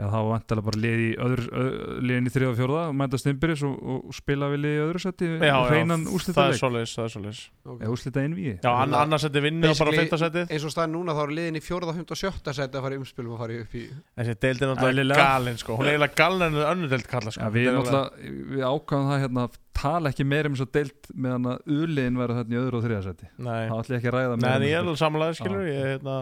[0.00, 1.74] Já, það var vantilega bara lið í öðru, öð,
[2.08, 5.28] liðin í þriða og fjórða, mæta stimbyrjus og, og spila við lið í öðru seti
[5.28, 7.42] já, já, hreinan það úrslita er leik svoleiðis, það er svoleiðis.
[7.66, 7.80] Okay.
[7.80, 10.96] eða úrslita einvíi já, ann annars seti vinni og bara fyrta setið Eins og staðin
[10.96, 13.42] núna þá eru liðin í fjórða, fymta og sjötta seti að fara í umspilum og
[13.44, 16.90] fara upp í þessi deildin er náttúrulega galinn sko, hún er eiginlega galinn en önnu
[16.94, 17.44] deild kalla sko.
[17.44, 19.48] Já, við, er náttúrulega, við ákvæðum það hérna
[19.80, 22.86] tala ekki meira um þess að deilt meðan að uliðin verður þarna í öðru og
[22.86, 24.82] þriða seti nei, það ætla ég ekki að ræða Nei, meira en um ég er
[24.84, 26.16] alveg samanlega, skilur ég, hérna,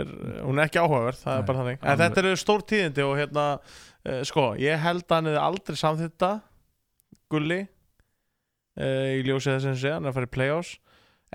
[0.00, 0.12] er,
[0.46, 1.82] hún er ekki áhugaverð, það Nei, er bara þannig.
[1.82, 5.80] En þetta eru stór tíðindi og hérna uh, sko, ég held að hann hefði aldrei
[5.82, 6.30] samþýtta
[7.32, 10.72] Gulli uh, í ljósið þess að segja, hann er að fara í play-offs.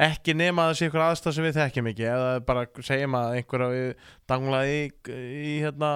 [0.07, 4.09] Ekki nema sé ykkur aðstæð sem við þekkjum ekki eða bara segjum að einhverja við
[4.29, 5.93] danglaði í, í hérna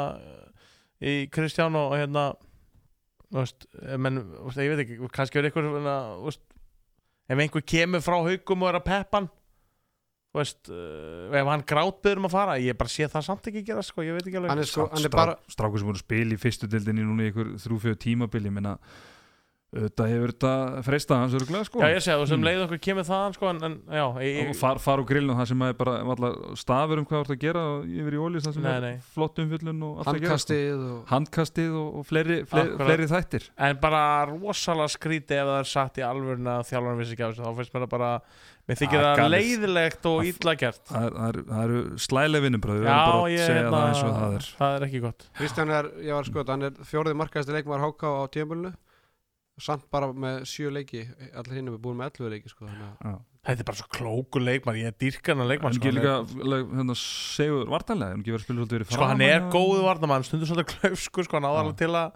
[1.02, 2.32] í Kristján og hérna
[3.34, 5.70] veist, menn, veist, ég veit ekki kannski verið einhver
[6.26, 6.42] veist,
[7.30, 9.30] ef einhver kemur frá haugum og er að peppan
[10.40, 13.84] veist, uh, ef hann grátbyrður um að fara, ég bara sé það samt ekki gera
[13.84, 16.06] sko, ég veit ekki alveg Hann er sko, hann er bara strákur sem voru að
[16.06, 18.78] spila í fyrstu dildinni núna í ykkur þrjú-fjöðu tímabil ég meina
[19.72, 22.48] auðvitað hefur þetta freistað hans örgulega sko Já, ég segi, þú sem Mm.
[22.50, 25.48] leið okkur kemur þaðan sko, en, en já, ég, og far, far á grillinu það
[25.48, 28.54] sem er bara allar stafur um hvað þú ert að gera yfir í ólís það
[28.58, 28.98] sem Nei, er nei.
[29.16, 30.58] flott umfjöllun og allt að gera sko.
[30.58, 34.04] handkastið og handkastið og, og fleiri, fleiri, fleiri þættir en bara
[34.34, 37.56] rosalega skríti ef það er satt í alvöruna að þjálfarinn vissi ekki af þessu, þá
[37.62, 38.12] finnst mér það bara
[38.70, 40.84] mér þykir Ah, það leiðilegt og illa gert.
[40.92, 43.00] það, er- er, eru slælega vinnubröð Já,
[43.32, 44.48] ég, segja hérna, það eins og það er.
[44.62, 45.28] það er ekki gott.
[45.40, 48.74] Kristján er, ég var sko, hann er fjórið markaðasti leikmaður HK á tímabölinu
[49.62, 51.04] samt bara með sjö leiki
[51.38, 52.66] allir hinn er búin með 11 leiki sko.
[53.42, 56.14] Þetta er bara svo klókur leikmann, ég er dýrkan að leikmann en sko, hann líka
[56.22, 59.82] er, hérna, segur vartanlega en ekki verið að spila svolítið verið sko hann er góðu
[59.86, 62.12] varnamann, stundur svolítið klaufskur sko, hann alveg til að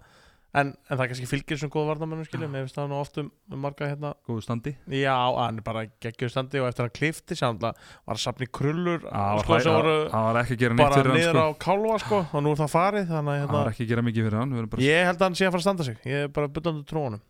[0.56, 3.28] en, en það kannski fylgir sem góðu varnamannum skiljum, ég finnst það nú oft um,
[3.52, 4.12] um marga hérna.
[4.28, 4.72] Góðu standi.
[4.92, 8.46] Já, hann er bara geggjöð standi og eftir að hann klifti sér var að safna
[8.46, 11.46] í krullur það sko, var, var ekki að gera neitt bara fyrir hann niður sko.
[11.46, 14.28] á kálva sko, og nú er það farið það var hérna, ekki að gera mikið
[14.28, 16.30] fyrir hann bara ég held að hann sé að fara að standa sig ég er
[16.36, 17.22] bara byttandi trónum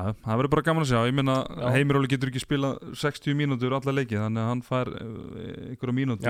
[0.00, 1.68] Já, það verður bara gaman að sjá, ég Já.
[1.74, 6.24] Heimiróli getur ekki spila 60 mínútur alla leiki, þannig að hann fær eh, einhverja mínútur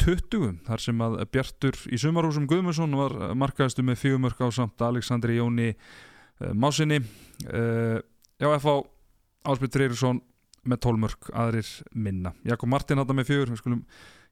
[0.00, 5.36] 20, þar sem að Bjartur í sumarhúsum Guðmundsson var markaðistu með fjögumörk á samt Aleksandri
[5.36, 7.02] Jóni uh, Másinni.
[7.44, 8.00] Uh,
[8.40, 8.76] Já, F á
[9.44, 10.22] Ásbjörn Treyrisson
[10.68, 12.34] með 12 mörk, aðrir minna.
[12.46, 13.84] Jakob Martin þetta með fjögur, við skulum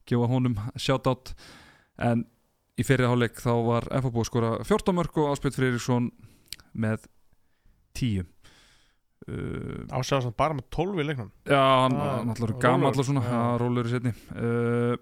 [0.09, 1.33] gefa honum shoutout.
[1.99, 2.25] En
[2.79, 6.11] í fyrir hálfleik þá var F á búið að skora 14 mörk og Ásbjörn Freyriksson
[6.79, 7.07] með
[7.99, 8.27] 10
[9.29, 11.31] uh, ásjáðast bara með 12 í leiknum.
[11.49, 14.95] Já, hann allur gamall og svona, já, rólur í setni uh,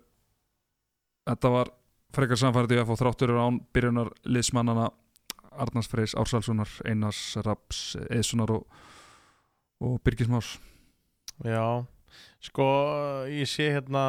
[1.27, 1.73] Þetta var
[2.15, 4.89] frekar samfærið í F á þráttur án byrjunar liðsmannana
[5.57, 8.81] Arnars Freys Ársalssonar, Einars Raps Eðssonar og,
[9.85, 10.55] og Birgis Más
[11.45, 11.85] já,
[12.49, 12.67] sko
[13.29, 14.05] ég sé hérna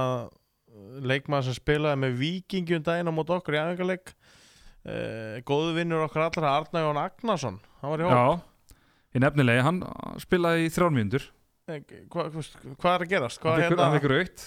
[1.01, 6.27] leikmann sem spilaði með vikingjum daginn á mót okkur í æfingarleik uh, góðu vinnur okkar
[6.27, 8.75] allra Arna Jón Agnarsson hann var í hóp Já,
[9.17, 9.81] í nefnilegi, hann
[10.21, 11.25] spilaði í þrjár mínútur.
[11.67, 12.43] Eh, hvað hva,
[12.77, 13.41] hva er að gerast?
[13.41, 14.45] Hvað Hann er hérna fikk raukt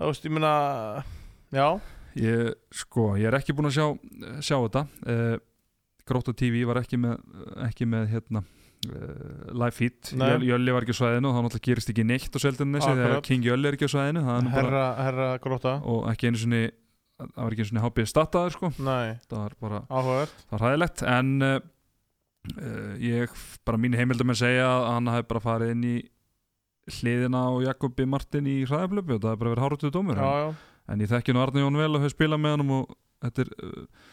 [0.00, 0.52] þú veist, ég meina
[1.50, 1.66] já,
[2.18, 3.84] Ég, sko, ég er ekki búinn að sjá,
[4.42, 4.82] sjá þetta.
[5.06, 5.36] Uh,
[6.08, 7.20] Gróta TV var ekki með,
[7.68, 10.12] ekki með hérna, uh, live feed.
[10.40, 13.18] Jölli var ekki á svæðinu og þá náttúrulega gerist ekki neitt á Seldinesi þegar.
[13.26, 16.62] King Jölli er ekki á svæðinu það er herra, herra gróta og ekki einu sinni
[17.20, 18.70] það var ekki einu sinni hápið stataður sko.
[18.78, 20.40] Það var bara, áhugavert.
[20.46, 21.58] það var hæðilegt en uh,
[23.04, 23.36] ég,
[23.68, 25.96] bara mín heimildum að segja að hann hafi bara farið inn í
[26.90, 30.48] hliðina á Jakobi Martin í hraðablöpu og það er bara verið háratuð dómur já, já.
[30.90, 33.52] en ég þekki nú Arne Jón vel og hefur spilað með hann og þetta er
[33.60, 34.08] uh,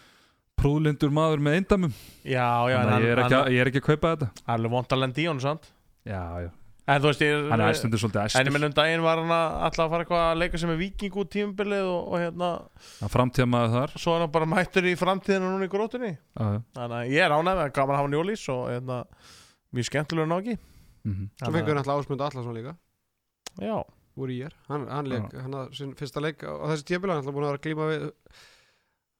[0.58, 1.91] prúðlindur maður með eindamum
[2.26, 4.30] já, já þannig að ég er ekki, að- ég er ekki að kaupa þetta.
[4.45, 5.68] Hann er alveg vont að lenda í honum sant
[6.08, 6.49] já, já.
[6.88, 9.22] en þú veist ég hann er æstundur svolítið en ég æstur minn um daginn var
[9.22, 12.22] hann að alltaf að fara eitthvað að leika sem er viking út tímabilið og, og
[12.24, 12.49] hérna
[13.01, 13.93] hann framtíða maður þar.
[14.01, 16.62] Svo er hann bara mættur í framtíðinu núna í grótunni já, já.
[16.80, 18.99] þannig að ég er ánægð með gaman að hafa hann í ólís og hérna
[19.78, 20.58] mjög skemmtilegur náki
[21.08, 22.72] Mm Svo fengur náttúrulega Ásmund Allarsson líka.
[23.62, 23.78] Já,
[24.18, 27.16] úr í er hann, hann, leik, hann hafði sinn fyrsta leik á, á þessi tíabila
[27.16, 28.03] hann er búin að vera að glíma við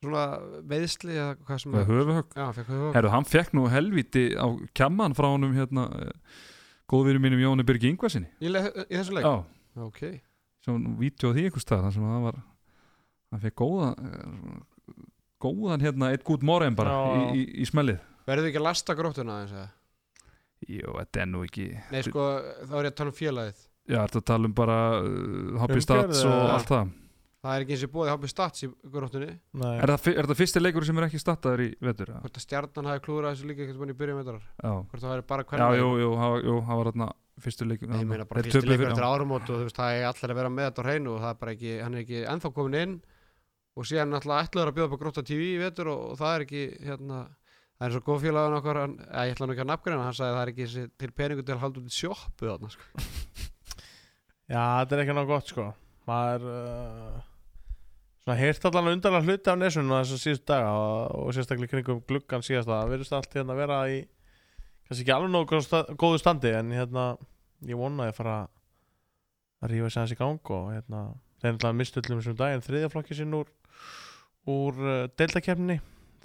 [0.04, 0.24] svona
[0.70, 4.46] veðsli eða hvað sem með höfuhögg Herru, hann fekk nú helviti á
[4.78, 5.88] kjamman frá honum hérna
[6.92, 9.26] góðvinum mínum Jóni Birgi Ingvarsinni í, le- í þessu leik?
[9.26, 9.44] Já,
[9.78, 10.00] Ok,
[10.66, 12.38] sem vídeo því einhvers stað þar sem hann var
[13.34, 14.62] hann fekk góða eh,
[15.44, 17.18] góðan hérna eitt gút morgen bara Já.
[17.34, 19.68] í, í, í smellið verður ekki að lasta gróttuna aðeins eða?
[20.68, 22.24] Jú, þetta er nú ekki Nei, sko,
[22.66, 25.04] þá er ég að tala um félagið Já, þetta tala um bara uh,
[25.62, 26.56] Hobby Umgjörð, Stats og eða?
[26.58, 26.90] allt það
[27.48, 29.28] Það er ekki eins og búið hafði stats í gróttunni.
[29.62, 29.76] Nei.
[29.80, 32.10] Er það, er það fyrsti leikur sem er ekki startaður í vetur?
[32.12, 32.22] eða?
[32.26, 35.26] Hvort að stjarnan hafi klúrað þessu líka eitthvað í byrjun metrar Já, Hvort það væri
[35.32, 37.08] bara já, hvernig jú, jú, hann var- jú, hann var þarna
[37.48, 40.34] fyrstu leikur Ég meina bara töpuðu leikur eftir árumót og þú veist, það er allir
[40.34, 42.52] að vera með þetta á hreinu og það er bara ekki, hann er ekki ennþá
[42.58, 42.96] komin inn.
[43.78, 46.34] Og síðan náttúrulega ætlaður að bjóða upp á grótta TV í vetur og, og það
[46.36, 47.20] er ekki hérna,
[47.78, 50.38] það er svo góð félagun okkar ég ætla nú ekki að nafngreina, hann sagði að
[50.38, 53.06] það er ekki til peningu til að halda út í sjoppu þarna sko.
[54.54, 55.68] já, þetta er ekki náttúrulega gott sko.
[56.08, 57.27] Maður uh,
[58.28, 62.68] svona heyrt allan undarlega hluti af nesunum þessar síðustu daga og, sérstaklega kringum gluggan síðast
[62.68, 63.98] það verðist allt hérna að vera í
[64.88, 67.06] kannski ekki alveg nógu góðu sta- góðu standi en hérna
[67.72, 68.36] ég vona að fara
[69.64, 71.06] að rífa sér hans í gang og hérna
[71.40, 72.66] þeir náttúrulega mistu öllum þessum daginn.
[72.68, 73.48] Þriðjaflokki sinn úr
[74.48, 75.08] úr uh,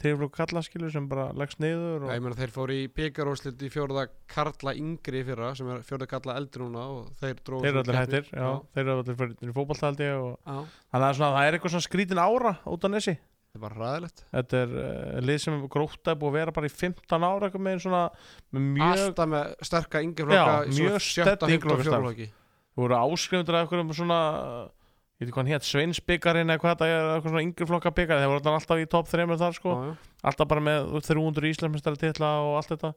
[0.02, 3.70] deildakefni þriðjaflokk kalla skilur sem bara leggst ég og meina þeir fóru í byggaróslit í
[3.72, 6.86] fjórða Karla yngri fyrra sem er fjórða Karla eldri núna
[7.20, 10.56] þeir þeir eru allir hættir já, þeir eru allir fyrir fótballtaldi og Já,
[10.92, 13.16] þannig að svona, það er eitthvað svona skrítin ára út á nesi.
[13.52, 16.68] Það er bara ræðilegt Þetta er uh, lið sem gróta er búið að vera bara
[16.70, 18.04] í 15 ára með svona
[18.48, 22.30] með mjög, Alltaf með sterka yngri flokka Já, mjög sterkt yngri flokka
[22.72, 24.20] þú voru áskrifundur af eitthvað svona
[25.22, 27.92] ég veit ekki hvað hann hétt, Sveinsbyggarinn eða hvað þetta er, eitthvað svona yngri flokka
[27.94, 29.74] byggar þeir voru alltaf í top 3 þar sko.
[29.78, 30.16] Já, já.
[30.32, 32.90] alltaf bara með 300 íslensmestari titla og allt þetta.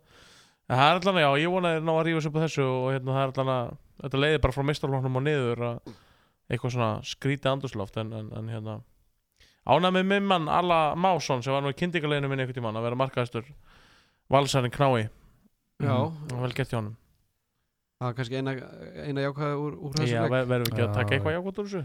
[0.66, 2.66] En það er alltaf, já, ég vona að þeir ná að rífa sér på þessu
[2.66, 5.94] og hérna það er alltaf, þetta leiði bara frá mistarlóknum og niður að
[6.50, 8.80] eitthvað svona skrítið andurslóft en, en, en hérna.
[9.66, 12.86] Ánæg með minn mann Alla Másson sem var nú í kyndingaleginu minni einhvern tímann að
[12.86, 13.48] vera markaðistur
[14.30, 15.08] valsarinn knái.
[15.82, 15.96] Já.
[15.96, 16.94] Honum.
[17.96, 18.54] Það er kannski eina,
[19.08, 20.34] eina jákvæði úr, úr þessu Já, leik.
[20.34, 21.16] ver- verðum við ekki að Já, taka já.
[21.16, 21.84] eitthvað jákvæmt úr þessu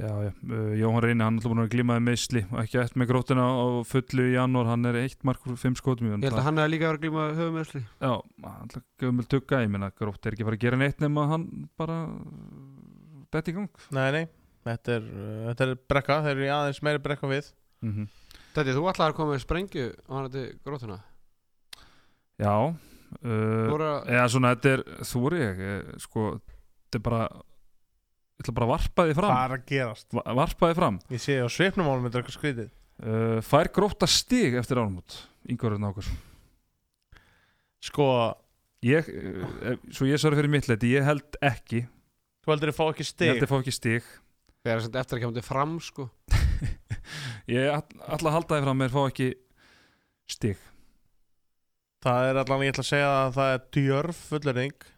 [0.00, 3.00] Já, já, uh, Jóhann Reyni, hann er alltaf búin að glímaði meðsli og ekki eftir
[3.02, 6.24] með grótina á fullu í janúar, hann er eitt mark úr fimm skotum hann.
[6.24, 8.12] Ég held að hann hefði líka verið að glíma höfumessli Já,
[8.54, 11.44] alltaf gömul tugga, ég meina grót er ekki að fara að gera neitt nema hann
[11.76, 11.98] bara
[13.34, 13.84] dætt í gang.
[13.92, 14.24] Nei, nei,
[14.66, 16.18] þetta er, uh, þetta er brekka.
[16.24, 17.52] Þeir eru aðeins meiri brekka við.
[17.84, 18.08] Mm -hmm.
[18.54, 20.98] Þetta, þú ætlaði að koma með sprengju á hann til grótuna?
[22.40, 24.82] Já, uh, Þú voru að eða svona, þetta er,
[25.12, 26.26] þú er ég, eh, sko,
[26.88, 27.28] þetta er bara,
[28.40, 30.06] ég ætla bara að varpa því fram, Hvað er að gerast?
[30.16, 31.00] Va varpa því fram.
[31.12, 32.70] Ég sé á sveipnum ánum þetta eitthvað skrítið
[33.00, 35.14] Uh, fær gróta stig eftir ánumót,
[35.48, 36.18] Ingvarður Nákarsson.
[37.80, 38.08] Sko,
[38.84, 41.82] Ég, uh, svo ég svarði fyrir mitt leiti, ég held ekki,
[42.44, 44.10] þú heldur að fá ekki ég stig held að fá ekki stig.
[44.60, 46.06] Það er eftir að kemja til fram sko
[47.56, 49.28] Ég ætla að halda því fram með að fá ekki
[50.28, 50.64] stig.
[52.04, 54.88] Það er allan, ég ætla að segja að það er djörf fullering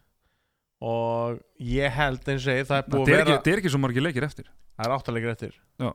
[0.83, 3.71] og ég held eins og það er Það búið að ekki, vera það er ekki
[3.73, 4.49] svo margir leikir eftir.
[4.73, 5.55] það er áttalegir eftir.
[5.79, 5.89] Já.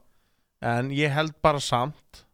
[0.73, 2.25] en ég held bara samt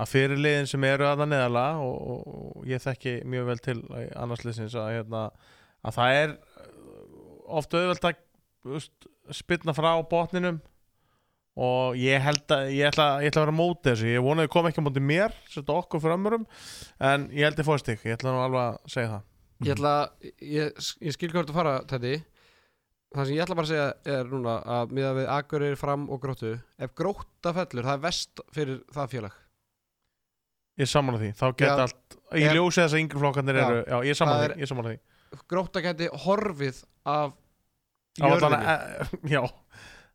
[0.00, 1.96] að fyrir liðin sem eru að það neðala og,
[2.32, 3.78] og, ég þekki mjög vel til
[4.16, 5.22] annars liðsins að, hérna,
[5.84, 6.36] að það er
[7.60, 8.86] ofta auðvelt að
[9.36, 10.62] spyrna frá botninum.
[11.52, 14.06] Og ég held að ég ætla, ég ætla að vera á móti þessu.
[14.08, 16.46] Ég vonaði að koma ekki á móti mér setja okkur framurum
[16.96, 19.26] en ég held að fóðst ykkur, ég ætla nú alveg að segja það
[19.66, 19.92] Ég ætla,
[20.42, 20.72] ég,
[21.06, 22.14] ég skil hvað þú ert að fara Teddy.
[23.12, 26.20] Það sem ég ætla bara að segja er núna að miða við Akureyri fram og
[26.22, 29.34] gróttu Ef grótta fellur, það er vest fyrir það félag.
[30.80, 33.64] Ég sammála því, þá geta Já, allt í ef- ljósi þess að yngri flokkarnir Já,
[33.66, 35.00] eru já, ég sammála það því, er- ég sammála því.
[35.52, 37.34] Grótta geti horfið af
[38.12, 38.64] Á allan jörðinni.
[38.72, 39.42] að- e- já,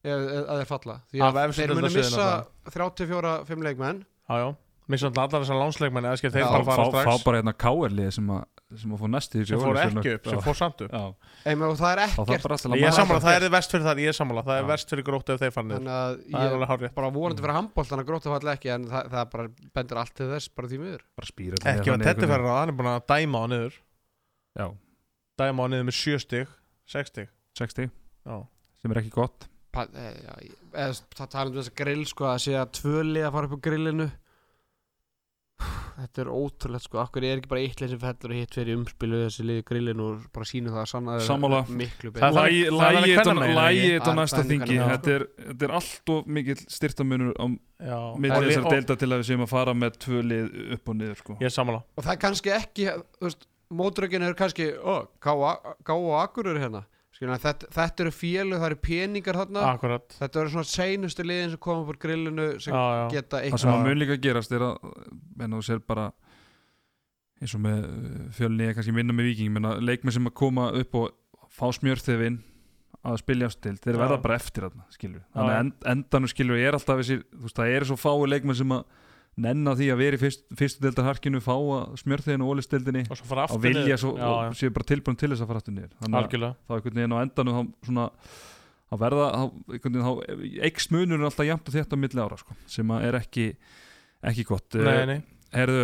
[0.08, 0.96] að þeir falla.
[1.14, 2.28] Því að þeir munu missa
[2.74, 4.02] 34-5 leikmenn.
[4.28, 4.50] Já, já.
[4.88, 7.24] Missa allar þessar lánsleikmenni eða skil þeir Já, bara Fá, fara fá, fá strax.
[7.28, 8.46] bara hérna KR-lið sem, að-
[8.76, 10.92] sem að fá næstu sem fór ekki upp, sem fór samt upp.
[10.92, 11.04] Já,
[11.48, 12.48] Eim, og það er ekkert.
[12.68, 14.68] að ég er sammála, það er verst fyrir það, ég er sammála það er Já.
[14.74, 15.80] verst fyrir gróttu ef þeir fara niður.
[15.80, 18.90] Þannig að það er ég alveg bara vonandi fyrir handbóltan að gróta falla ekki en
[18.92, 19.48] það, það bara
[19.80, 21.06] bendur allt til þess bara því miður.
[21.72, 23.80] Ekki var Tetti fyrir það, hann er búin að dæma á niður.
[24.58, 24.68] Já,
[25.40, 26.56] dæma á niður með 7 stig
[26.92, 27.32] 6 stig.
[27.58, 27.88] 60
[28.28, 28.38] Já,
[28.84, 29.48] sem er ekki gott.
[29.78, 33.56] Eh, það tala um þess að grill sko að sé að tvöli að fara upp
[33.56, 34.08] á grillinu
[35.98, 37.00] þetta er ótrúlegt sko.
[37.02, 40.06] Akkur er ekki bara eitt leið sem fellur og hitt fyrir umspilu þessi liði grillinu
[40.12, 41.62] og bara sínum það að sanna Sammála.
[41.66, 42.38] eru miklu Það betur.
[42.38, 43.94] er- Lægi það er þetta kvennamegin, lægi ekki?
[43.98, 44.78] þetta næsta þingi.
[44.92, 47.46] Þetta er, þetta er allt of mikil styrtamunur á
[47.82, 48.00] já.
[48.18, 50.96] milli Og- þessar deilda til að við séum að fara með tvö lið upp og
[50.96, 51.38] niður sko.
[51.42, 51.84] Ég er sammála.
[51.98, 55.34] Og það er kannski ekki þú veist, mótrökin er kannski ó, gá
[55.94, 56.86] og akkurur hérna
[57.18, 59.62] Skilja, þetta, þetta eru félug, það eru peningar þarna.
[59.72, 60.16] Akkurat.
[60.20, 63.06] Þetta eru svona seinustu liðin sem koma úr grillinu sem Já, já.
[63.16, 64.92] geta það sem eitthvað að mun líka gerast er að
[65.48, 66.12] en þú sér bara
[67.42, 67.82] eins og með
[68.38, 72.38] fjölni kannski minna með viking menna leikmenn sem að koma upp og fá smjörþefin
[73.08, 77.20] að spilja stilt, þeir verða bara eftir þarna, skilur þannig endanum skilur er alltaf þessi,
[77.34, 78.84] þú veist, það eru svo fái leikmenn sem að
[79.38, 83.18] nenna því að vera í fyrst, fyrstu deildar harkinu, fá að smjörþefin og ólistildinni Og
[83.20, 84.02] svo fara og aftur vilja niður.
[84.02, 85.92] svo, Já, og séu bara tilbúin til þess að fara aftur niður.
[86.02, 88.06] Þannig að þá einhvern veginn á endanum þá svona
[88.88, 89.44] að verða, þá,
[89.78, 93.08] einhvern veginn þá eikst munurinn alltaf jæmt og þetta á milli ára sko, sem að
[93.12, 93.48] er ekki
[94.28, 94.74] ekki gott.
[94.82, 95.20] Nei, nei.
[95.54, 95.84] Herðu,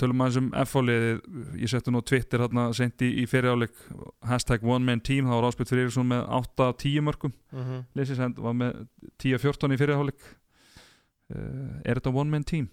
[0.00, 1.18] tölum aðeins um F-fáliðið,
[1.62, 3.76] ég setti nú Twitter hérna sent í, fyriráleik
[4.26, 7.84] hashtag one man team, þá var Áspjöld Friðriksson með 8-10 mörgum, Mhm.
[7.94, 8.80] Leysis Hend var með
[9.22, 10.26] 10-14 í fyriráleik.
[11.26, 12.68] Uh, Er þetta one man team?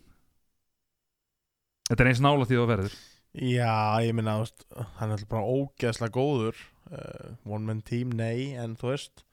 [1.90, 2.94] Þetta er eins nála því það verður.
[3.34, 3.74] Já,
[4.06, 4.36] ég minna,
[5.00, 6.56] hann er bara ógeðslega góður.
[6.94, 9.24] Uh, One man team, nei, en þú veist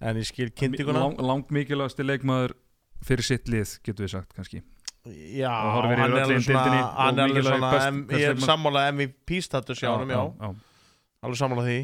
[0.00, 2.54] En ég skil kynntinguna Lang, Langt mikilvægasti leikmaður
[3.04, 4.60] fyrir sitt lið, getur við sagt kannski.
[5.04, 6.62] Já, hann er alveg svona,
[6.96, 8.46] hann er alveg svona best- best Ég er leikmaður.
[8.48, 10.54] sammála MVP status hjá honum, já, já.
[11.26, 11.78] Alveg sammála því.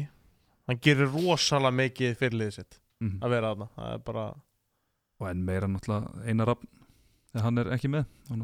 [0.71, 3.19] Hann gerir rosalega mikið fyrirliðið sitt Mhm.
[3.21, 4.25] Að vera þarna, það er bara
[5.21, 6.63] Og enn meira náttúrulega Einar Rapp
[7.31, 8.43] þegar hann er ekki með hann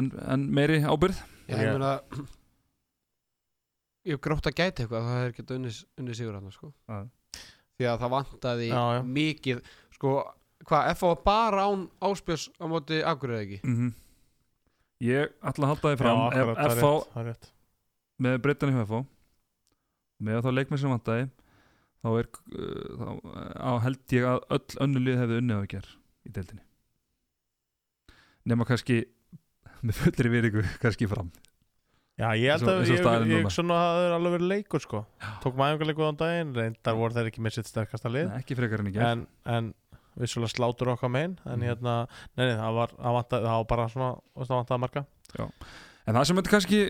[0.00, 1.92] enn en meiri ábyrð Já, ég meina
[4.06, 6.72] ég hef grótt að gæti eitthvað það er ekki unnið, unnið sigur hann sko.
[6.86, 6.98] Já.
[7.76, 9.00] því að það vantaði Já, já.
[9.18, 9.62] mikið
[9.96, 10.14] sko,
[10.68, 13.94] hvað, var bara án áspjörs á móti Akureyri ekki mm
[15.04, 17.26] Ég ætla að halda þið fram já akkurat, það ef er FH rétt, það
[18.24, 19.00] með breytan í FH
[20.24, 21.26] með þá leikmenn sem vantaði
[22.00, 23.10] þá er uh, þá,
[23.60, 25.92] á held ég að öll önnu lið hefði unnið á að gera
[26.24, 26.64] í deildinni
[28.46, 29.00] nema kannski
[29.86, 31.30] með fullri virðingu kannski fram.
[32.16, 33.50] Já, ég held að ég, ég, núna.
[33.52, 35.02] svona að það er alveg verið leikur sko.
[35.44, 38.30] Tók mæðingarleikur á daginn, reyndar voru þeir ekki með sitt sterkasta lið.
[38.30, 39.02] Nei, ekki frekar en ekki.
[39.04, 39.68] En, en
[40.16, 41.66] vissulega slátur okkar megin en Mhm.
[41.68, 41.96] hérna,
[42.38, 45.02] nei, nei, það var, það vantaði, það var bara svona, það vantaði marga
[46.06, 46.80] En það sem þetta kannski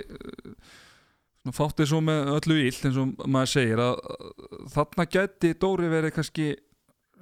[1.42, 4.00] svona fáttið svo með öllu ílt eins og maður segir að
[4.74, 6.46] þarna gæti Dóri verið kannski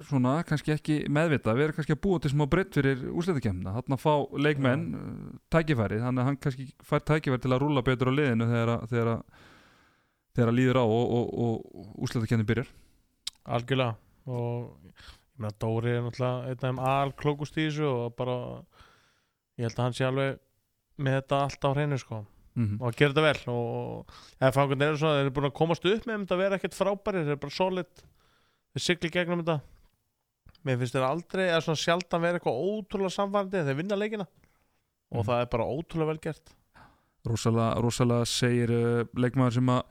[0.03, 4.11] svona, kannski ekki meðvita verið kannski að búa til smá breytt fyrir úrslitakemna þarna fá
[4.43, 8.47] leikmenn uh, tækifæri, þannig að hann kannski fær tækifæri til að rúla betur á liðinu
[8.49, 9.43] þegar að, þegar að,
[10.35, 12.71] þegar að líður á og, og, og úrslitakemni byrjar.
[13.55, 13.95] Algjörlega.
[14.25, 18.37] Og ég meina Dóri er náttúrulega einn af þeim alklókust í þessu og bara
[19.59, 20.41] ég held að hann sé alveg
[20.95, 22.23] með þetta allt á hreinu sko.
[22.55, 23.39] Mm og að gera þetta vel.
[23.51, 26.59] Og eða fangun eru svona, þeir eru búin að komast upp með þetta að vera
[26.59, 28.05] ekkert frábæri, þeir eru bara solid.
[28.75, 29.57] Þeir sigli gegnum þetta
[30.65, 34.27] mér finnst þeir aldrei, eða svona sjaldan vera eitthvað ótrúlega samfærandi, þeir vinna leikina.
[35.13, 35.27] Og Mhm.
[35.29, 36.53] það er bara ótrúlega vel gert.
[37.25, 39.83] Rosalega, rosalega segir uh, leikmaður sem að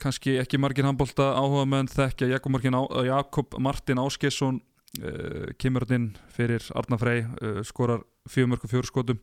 [0.00, 4.60] kannski ekki margir handbólta áhuga menn þekkja Jakob Á, uh, Jakob Martin Áskesson
[5.02, 9.18] uh, kemur hann inn fyrir Arna Frey uh, skorar fjögumörku fjóru skotum.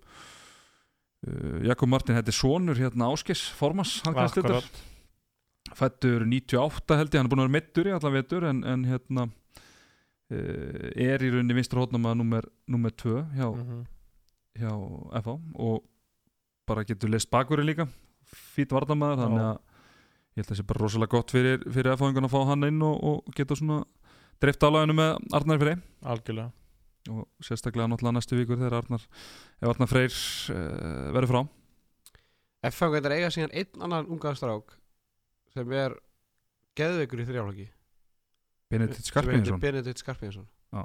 [1.64, 4.02] Jakob Martin er sonur hérna Áskes Formas
[5.74, 8.84] fættur 98 held ég, hann er búin að vera mittur í allan vetur en, en
[8.86, 9.26] hérna
[10.34, 13.84] er í rauninni vinstur hótnum að nummer, nummer 2 hjá, Mhm.
[14.58, 14.72] hjá
[15.22, 15.84] FH og
[16.66, 17.88] bara getur leist bakurinn líka.
[18.26, 19.60] Fýtt vardamaður þannig að
[20.36, 22.82] ég held að það sé bara rosalega gott fyrir, fyrir FH-ingun að fá hann inn
[22.82, 23.84] og, og geta svona
[24.42, 25.76] dreift álæginu með Arnar Frey.
[26.04, 26.52] Algjörlega.
[27.14, 29.04] Og sérstaklega náttúrulega næstu vikur þegar Arnar
[29.62, 31.42] ef Arnar Freyr uh, verður frá.
[32.66, 32.90] F.A.
[32.96, 34.74] getur eiga síðan einn annan ungan strák
[35.54, 35.94] sem er
[36.76, 37.68] geðveikur í þrjáflaki
[38.76, 40.46] Benedikt Skarpinsson Benedikt Skarpinsson
[40.76, 40.84] Já.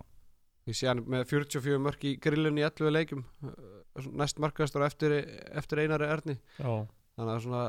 [0.71, 5.17] ég sé hann með 44 mörk í grillunni í 11 leikjum uh, næst markastur eftir,
[5.59, 6.71] eftir einari erni já,
[7.19, 7.63] þannig að svona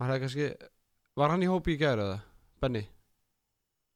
[0.00, 0.48] maður hefði kannski
[1.20, 2.18] var hann í hópi í gæri eða
[2.60, 2.82] Benny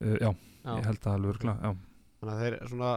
[0.05, 0.31] uh, já,
[0.65, 0.71] Já.
[0.79, 1.73] ég held að alveg örgla já.
[2.21, 2.93] þannig að þeir svona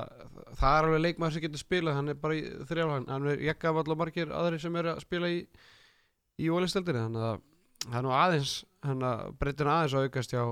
[0.61, 3.91] það er alveg leikmaður sem getur spilað hann er bara í þrjáflaki hann er jekkafall
[3.95, 5.41] og margir aðri sem eru að spila í
[6.37, 7.39] í ólisteldinni þannig að
[7.87, 8.53] það er nú aðeins
[8.85, 10.43] hann að breytin aðeins að aukast hjá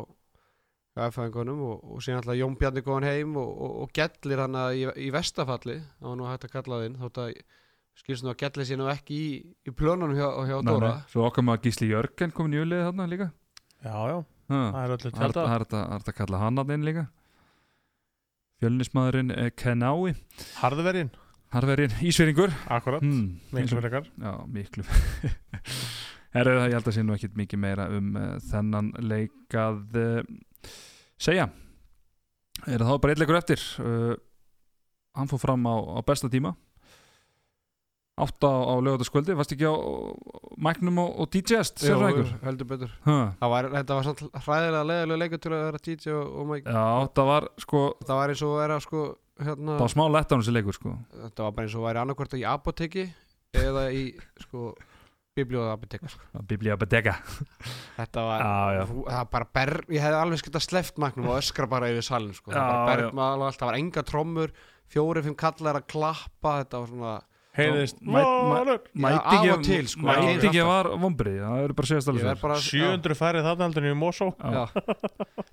[0.96, 4.78] F-fæðingunum og, og síðan alltaf Jón Bjarni góðan heim og, og, og Gellir hann að
[4.80, 7.34] í, í vestafalli það var nú hægt að kalla það inn þótt að
[8.00, 9.34] skilst nú að Gellir sé nú ekki í,
[9.68, 10.94] í plönunum hjá, hjá Dóra.
[10.96, 11.12] nei.
[11.12, 13.30] svo okkar maður Gísli Jörgen komin í ulið þarna líka.
[13.84, 14.58] Já, já Ha.
[14.70, 17.04] Það er öllu er tjálta það er er þetta að kalla hann að inn líka.
[18.62, 20.12] Fjölnismadurinn eh, Kenái
[20.62, 21.10] Harðverðin,
[21.56, 24.06] Harverinn Ísveringur akkurat hmm, Miklu frekar.
[24.22, 24.86] Já, miklu.
[26.36, 30.00] Herðu það, ég held að sé nú ekkit mikið meira um uh, þennan leik að
[30.00, 30.22] uh,
[31.22, 31.50] segja
[32.66, 33.66] Er það þá bara eitthvað eftir?
[33.84, 34.14] Uh,
[35.16, 36.56] Hann fór fram á, á besta tíma.
[38.16, 39.76] Átta á, á lögataskvöldi Varst ekki á
[40.56, 41.30] mæknum og, og
[41.84, 42.30] Sérfræðingur?
[42.46, 42.92] heldur betur.
[43.06, 46.86] Var, þetta var samt hræðilega leðilega leikur til að vera DJ og, og Já,
[47.20, 49.04] það var sko Það var eins og að vera sko
[49.44, 50.96] hérna, Það var smá lett á þessi leikur sko.
[51.26, 53.06] Þetta var bara eins og að vera annarkvort í apoteki
[53.66, 54.04] eða í
[54.46, 54.70] sko
[55.36, 56.24] biblíóða apoteka sko.
[56.48, 57.18] Biblía Bedega
[57.98, 58.84] Þetta var, Já, já.
[58.88, 62.06] það var bara ber, ég hefði alveg skilt að sleft magnum og öskra bara yfir
[62.08, 62.54] salin sko.
[62.56, 64.54] Það Já, bergmál og allt, það var enga trommur
[64.96, 67.16] fjóri, fimm kallar að klappa þetta var svona
[67.56, 68.80] Heiðist Mæ- mæ- Valur.
[69.00, 72.58] Mæti af og til, sko, Mæti ekki ekki var vombrið Það er bara stæðlega bara
[72.60, 74.28] 700 færið þarna heldur en í Mosó.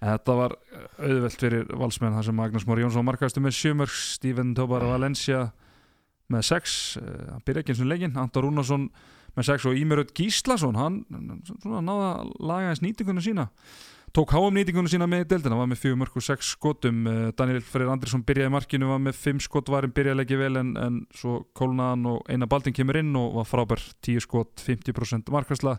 [0.03, 0.55] Þetta var
[0.99, 5.45] auðvelt fyrir valsmenn þar sem Magnús Mór Jónsson markaðistu með sjömörg Steven Tobar Valencia
[6.33, 7.07] með sex uh,
[7.37, 8.89] hann byrja ekki eins og leikinn Anton Rúnarsson
[9.37, 11.01] með sex og Ímiröð Gíslason hann
[11.63, 13.49] svona náða að laga eins nýtingunum sína.
[14.13, 17.07] Tók háum nýtingunum sína með deildina var með fjögur mörg og sex skotum.
[17.09, 20.75] Uh, Daniel Freyr Andrisson byrjaði markinu var með fimm skot varinn byrjaði ekki vel en,
[20.77, 23.81] en svo kólnaðan og eina baldin kemur inn og var frábær.
[24.05, 25.79] 10 skot 50% markværsla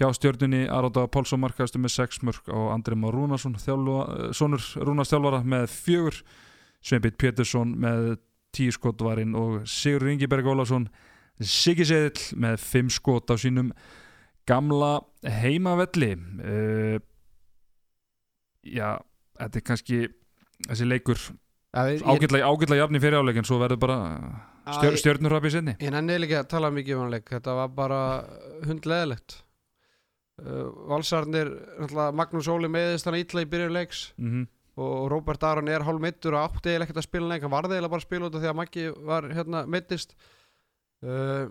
[0.00, 5.10] hjá stjörnunni Aróta Pálsson markaðistu með 6 mörg og Andri Már Rúnarsson eh, sonur Rúnars
[5.10, 6.22] þjálfara með fjögur.
[6.80, 8.14] Sveinbjörn Pétursson með
[8.56, 10.86] 10 skot varinn og Sigur Ingiberg Ólafsson
[11.40, 13.72] Siggi Seðill með 5 skot á sínum
[14.48, 16.14] gamla heimavelli.
[16.40, 16.98] Uh,
[18.66, 18.98] já,
[19.40, 20.00] þetta er kannski
[20.68, 21.20] þessi leikur
[21.70, 23.98] ágætlega jafn í fyriráleikin svo verður bara
[24.74, 27.28] stjör, stjörnurrapi sinni Ég nenni eiginlega ekki að tala mikið um hann leik.
[27.30, 28.00] Þetta var bara
[28.66, 29.36] hundleðilegt
[30.42, 34.50] uh, Valsarnir náttúrulega, Magnús Óli meðist hann illa í byrjun leiks mm -hmm.
[34.82, 37.76] og Róbert Aron er hálf mittur og átti eiginlega ekkert að spila leik hann varði
[37.76, 40.16] eiginlega bara að spila út af því að Maggi var hérna mittist
[41.04, 41.50] uh,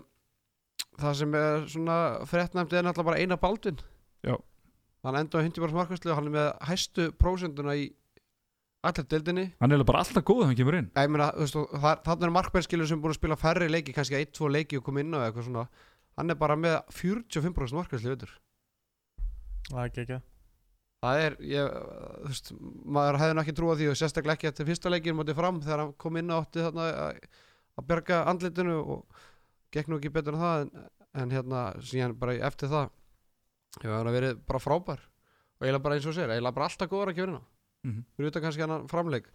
[1.00, 1.98] Það sem er svona
[2.28, 3.80] fréttnæmt er náttúrulega bara eina baldvin.
[4.26, 4.36] Já.
[5.08, 7.86] Hann enda á 100% markvæslu og hann er með hæstu prósenduna í
[8.84, 9.46] allir deildinni.
[9.64, 10.90] Hann er bara alltaf góð þegar hann kemur inn.
[10.92, 13.70] Ég meina, þú veist, og það, þannig er markbærskilur sem er búin að spila færri
[13.72, 15.66] leiki, kannski 1-2 leiki og koma inn á eða eitthvað svona.
[16.20, 18.36] Hann er bara með 45% markbærsli veitur
[19.70, 20.20] Það er ekki ekki
[21.00, 21.76] það er, ég,
[22.26, 22.50] þú veist
[22.98, 25.84] maður hefði nú ekki trúað því og sérstaklega ekki eftir fyrsta leikin mótið fram þegar
[25.86, 27.22] hann kom inn á átti þarna að,
[27.80, 29.22] að berga andlitinu og
[29.72, 30.90] gekk nú ekki betur en það en,
[31.24, 32.90] en hérna, síðan bara eftir það
[33.82, 35.00] hefur hann verið bara frábær.
[35.60, 37.42] Og eiginlega bara eins og sér, eiginlega bara alltaf góður að kjöfina
[37.86, 38.04] Mhm.
[38.18, 39.28] fyrir utan kannski hann framleik.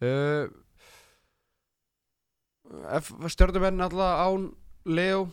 [0.00, 0.48] Uh,
[3.28, 4.50] stjörnumenn alltaf án
[4.84, 5.28] Leo,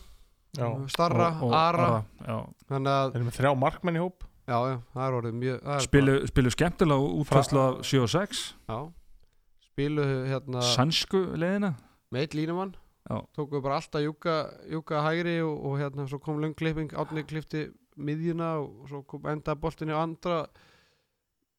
[0.58, 0.66] Já.
[0.90, 2.04] Starra, Og- og Ara.
[2.26, 2.50] Já.
[2.70, 4.24] þannig að, Þeir eru með þrjá markmenn í hóp.
[4.48, 8.10] Já, já, það er orðið mjög það er spilu, spilu skemmtilega útfærslu af 7 og
[8.10, 8.94] 6 bara, já,
[9.70, 11.76] spilu hérna sannsku leðina
[12.12, 12.74] með eitt línumann
[13.10, 13.18] Já.
[13.34, 14.36] tóku bara alltaf júka,
[14.70, 17.64] júka hægri og, og hérna svo kom löngklipping átni klifti
[17.98, 20.44] miðjuna og svo kom enda boltinni á andra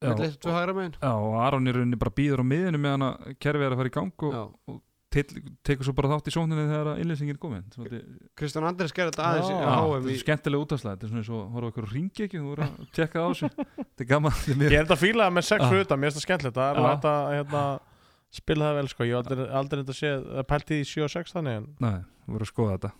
[0.01, 0.95] með leitt við hægra megin.
[1.03, 3.91] Já, og Aron í rauninni bara býður á miðinu meðan að kerfið er að fara
[3.91, 4.79] í gang og
[5.11, 5.25] til,
[5.67, 7.67] tekur svo bara þátt í sókninni þegar að innlýsingin er komin.
[8.39, 9.67] Kristján Andris gerði þetta aðeins í Já.
[9.67, 12.53] Þetta í, er skemmtilega útastlega þetta er svona eins og horfa okkur ringi ekki þú
[12.53, 15.49] voru að tjekka á þessu þetta er gaman þetta er Ég er þetta fílaði með
[15.51, 17.65] sex fyrir utan, mér finnst það skemmtilegt Það er að hérna,
[18.31, 21.33] spila það vel sko Ég hef aldrei, aldrei þetta séð pælt í 7 og 6
[21.37, 22.91] þannig en Nei, þú voru að skoða þetta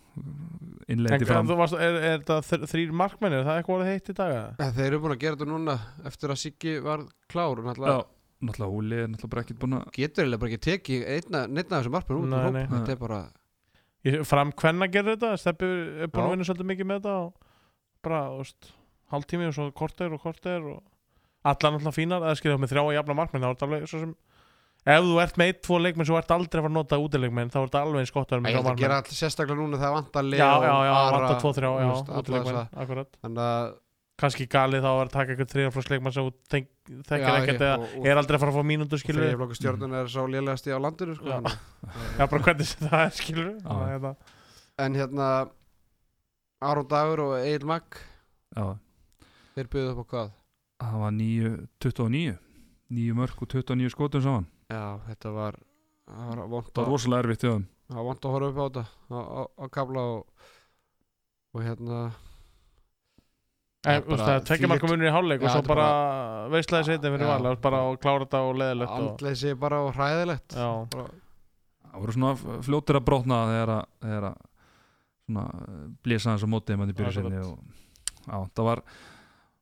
[0.91, 4.09] innleiti fram þú varst, er, er þetta þr- þrír markmenn, er það eitthvað orðið heitt
[4.11, 4.31] í dag?
[4.35, 4.49] eða?
[4.65, 5.75] Eh, þeir eru búin að gera þetta núna
[6.11, 8.01] eftir að Siggi var klár og Já, náttúrulega
[8.41, 11.71] náttúrulega Úli er náttúrulega bara ekkert búin að getur eiginlega bara ekki tekið einna, neitt
[11.71, 12.65] af þessum markmenn út úr Nei, hóp nei.
[12.75, 13.21] þetta er bara
[14.01, 15.67] Ég- Fram hvenna gerir þetta, Steppi
[16.01, 16.27] er búin Já.
[16.27, 17.33] að vinna svolítið mikið með þetta og
[18.01, 18.71] bara, þú veist,
[19.13, 20.79] hálftími og svo korter og korter og
[21.45, 23.99] allar náttúrulega fínar, eða skilja með þrjá að jafna markmenn, þá er þetta alveg svo
[24.01, 24.15] sem
[24.81, 27.51] ef þú ert með eitt, tvo leikmenn svo ert aldrei að fara að nota útileikmenn,
[27.53, 29.17] þá er þetta alveg eins gott að vera ég með held þrjá að gera allir
[29.19, 32.21] sérstaklega núna þegar vantar Leo, Já, já, já, vantar tvo, þrjá, þú já, veist, alla
[32.23, 33.11] útileikmenn, þessa- akkurat.
[33.21, 33.71] Þannig að
[34.21, 38.19] kannski galið þá að vera að taka eitthvað þriðaflóksleikmann sem þú þekkir ekkert eða er
[38.21, 41.25] aldrei að fara að fá mínútur skilur þriðjaflokku stjórnun er sá lélegasti á landinu sko,
[41.25, 41.41] Já.
[42.29, 44.11] bara hvernig sem það er skilur Já.
[44.85, 45.29] en hérna
[46.61, 47.97] Aron Dagur og Egil Magg
[48.53, 48.77] Já,
[49.55, 50.31] þeir byggðu upp á hvað?
[50.85, 51.51] Það var 9,
[51.81, 52.37] 29
[52.91, 55.59] 9 mörg og 29 skotum saman já, þetta var
[56.07, 58.83] það var var að, rosalega erfitt þeim það var vont að horfa upp á þetta
[58.87, 60.51] á, á, á kabla og,
[61.55, 62.03] og hérna
[63.81, 65.85] En, Já, bara það tekja marka munir í hálfleik og Já, svo bara
[66.53, 67.29] veistlega setja fyrir Já.
[67.31, 71.05] val bara að klára þetta og leðilegt og, andleysi bara og hræðilegt já, bara,
[71.87, 74.37] Það voru svona fljótir að brotna þegar að, þegar að
[75.25, 75.45] svona
[76.05, 77.17] blísa hans á byrju Akkurat.
[77.17, 77.57] sinni og
[78.21, 78.83] já, það var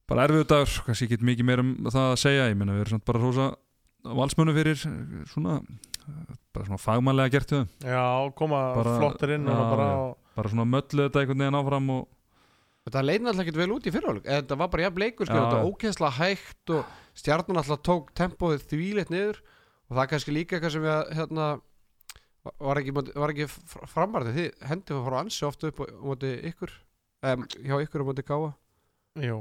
[0.09, 2.97] bara erfiðu dagur, kannski ekki mikið meir um það að segja, ég meina við erum
[2.97, 3.47] samt bara rosa
[4.03, 7.91] valsmönu fyrir eh, svona eh, bara svona fagmannlega gert við þeim.
[7.93, 8.05] Já,
[8.39, 9.99] koma Bara- flottir inn og já, bara já.
[10.39, 12.07] bara svona möllu þetta einhvern veginn áfram og
[12.89, 15.57] Þetta leið náttúrulega ekkert vel út í fyrirháleik Þetta var bara jafn leikur, sko, þetta
[15.59, 19.41] var ókesslega hægt og stjarnan alltaf tók tempóið þvíleitt niður
[19.89, 21.47] og það er kannski líka eitthvað sem við hérna
[22.63, 22.93] var ekki,
[23.29, 23.47] ekki
[23.91, 26.71] framarði því hendi var frá ansi ofta upp á á móti ykkur
[27.29, 28.49] um, hjá ykkur á móti gáa
[29.27, 29.37] Jú,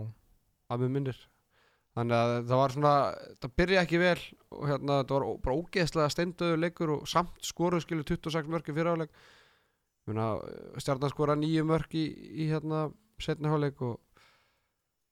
[0.68, 1.20] að með minnir
[1.98, 2.94] þannig að það var svona
[3.42, 4.20] það byrja ekki vel
[4.54, 8.76] og hérna það var bara ógeðslega steindöðu leikur og samt skoruð skilu 26 mörk í
[8.76, 9.14] fyrirháleik
[10.78, 12.88] stjarnan skora nýju mörk í, í hérna
[13.20, 13.98] setni háleik og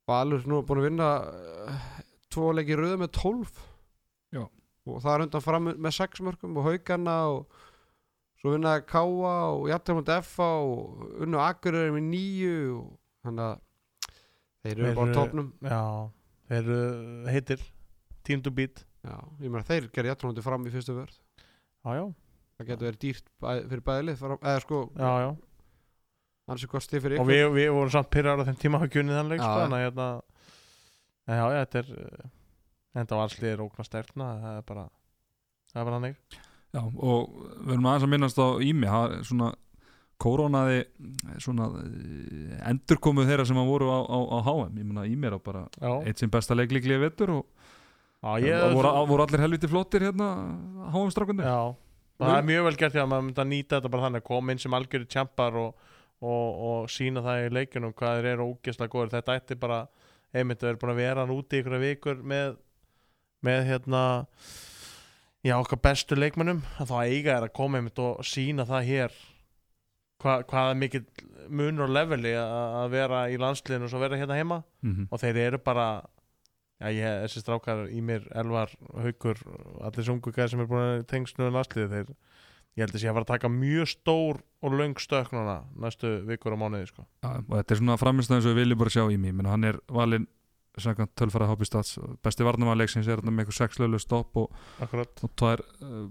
[0.07, 1.87] Valur nú er búin að vinna uh,
[2.31, 3.57] tvo leiki röðu með 12
[4.37, 4.45] Já.
[4.47, 7.65] og það er undan fram með 6 mörkum og haugana og
[8.39, 12.93] svo vinnaði Káa og Jættarmund F og unnu Akureyri með nýju og
[13.27, 13.59] þannig að
[14.63, 15.83] þeir eru bara á topnum já
[16.47, 16.78] Þeir eru
[17.32, 17.62] heitir
[18.27, 18.85] Team to beat.
[19.06, 22.05] Já, ég meina þeir gerði jættrúnandi fram í fyrstu vörð Já, já,
[22.56, 25.28] Það getur verið dýrt bæ, fyrir bæðilið eða sko, já, já.
[26.51, 27.32] Ansi kosti fyrir Og ykkur.
[27.35, 29.60] við, við vorum samt pyrrar á þeim tíma hafa gjunni þann leik Já, sko.
[29.62, 30.09] Þannig að hérna
[31.27, 32.27] en Já, já, þetta er uh,
[32.97, 34.85] Þetta var allir ókna sterkna Það er bara
[35.73, 36.18] Það er bara hannig
[36.77, 37.36] Já, og
[37.66, 39.52] við erum aðeins að minnast á Ími, það er svona
[40.23, 40.85] kórónaði
[41.43, 45.37] svona eh, endurkomuð þeirra sem að voru á, á, á HM, ég meina Ími er
[45.37, 45.67] á bara
[46.03, 47.43] eitt sem besta leiklíkli vettur og
[48.23, 50.31] já ég, ég voru, voru allir helviti flottir hérna
[50.95, 51.45] HM-strákundir.
[51.47, 51.77] Já,
[52.23, 54.29] það er mjög vel gert því að maður myndi að nýta þetta bara þannig að
[54.31, 55.93] koma inn sem algjörir tjampar og,
[56.25, 59.83] og, og sína það í leikunum hvað þeir eru ógeðslega góður þetta ætti bara,
[60.33, 62.57] einmitt að vera búin að vera úti í ykkur vikur með,
[63.45, 64.03] með hérna
[65.45, 66.65] já, okkar bestu leikmönnum.
[66.81, 69.19] Að þá eiga er að koma einmitt og sína það hér
[70.23, 71.07] hva, hvað er mikill
[71.47, 74.63] munur og leveli að vera í landsliðinu og svo vera hérna heima.
[74.83, 75.87] Mm og þeir eru bara
[76.81, 79.41] já, ég, þessi strákar í mér Elvar, Haukur,
[79.81, 82.15] allir sungu gæði sem er búin að tengst nú landsliði þeir
[82.77, 86.11] ég held að sé að fara að taka mjög stór og löng stökk núna næstu
[86.29, 87.07] vikur og mánuði sko.
[87.25, 89.79] Já, og þetta er svona framistöðin sem við viljum bara sjá Ími, menn hann er
[89.89, 90.27] valinn
[90.77, 95.31] samkvæmt tölfæra Hobby Stats, besti varnamannleiksins er hérna með eitthvað sex löglu stopp og, og
[95.41, 96.03] tvær uh,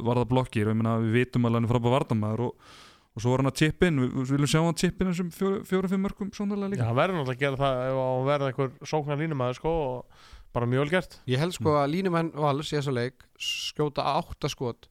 [0.00, 2.70] varða blokkir og ég meina við vitum alveg hann er frábæð varnamæður og,
[3.10, 6.30] og svo var hann að tippin, við viljum sjá hann að tippin þessum fjóra-fimm mörgum
[6.36, 6.84] sónarlega líka.
[6.84, 10.28] Já, hann verður náttúrulega að gera það ef hann verður eitthvað sóknar línumæður sko og
[10.54, 11.18] bara mjög vel gert.
[11.30, 11.92] Ég held sko að mm.
[11.96, 14.90] línumenn vals í þessu leik skjóta átta skot.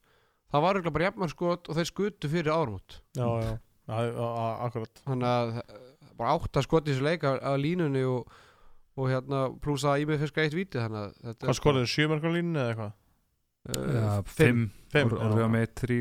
[0.49, 3.49] Það var eitthvað bara jafnmar skot og þeir skutu fyrir ármút Já, já,
[4.65, 5.01] akkurat.
[5.05, 5.81] Þannig að eh,
[6.19, 8.31] bara átta skot í þessu leik af línunni og,
[8.97, 12.95] og hérna plussa í mig fyrst greitt viti Hvað skoðið, sjömarkar línu eða eitthvað?
[13.69, 14.63] 5,
[15.19, 15.97] orðið á með 1-3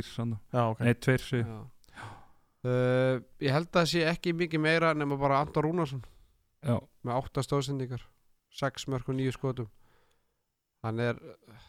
[0.89, 1.43] 1-2
[2.66, 6.01] Uh, ég held að það sé ekki mikið meira nema bara Anton Rúnarsson.
[6.66, 6.74] Já,
[7.06, 8.02] með átta stóðsendingar
[8.59, 9.68] sex mörg og nýju skotum.
[10.82, 11.60] Hann er uh,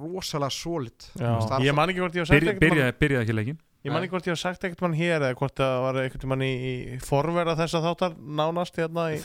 [0.00, 1.08] rosalega solid.
[1.20, 3.58] Já, Starf- ég man ekki hvort ég hef sagt Byrja, mann- byrjaði, byrjaði ekki leikin
[3.80, 6.24] Ég man ekki hvort ég hef sagt ekkert mann hér eða hvort það var ekkert
[6.28, 9.20] mann í, í forverða þessa þáttar nánast hérna í,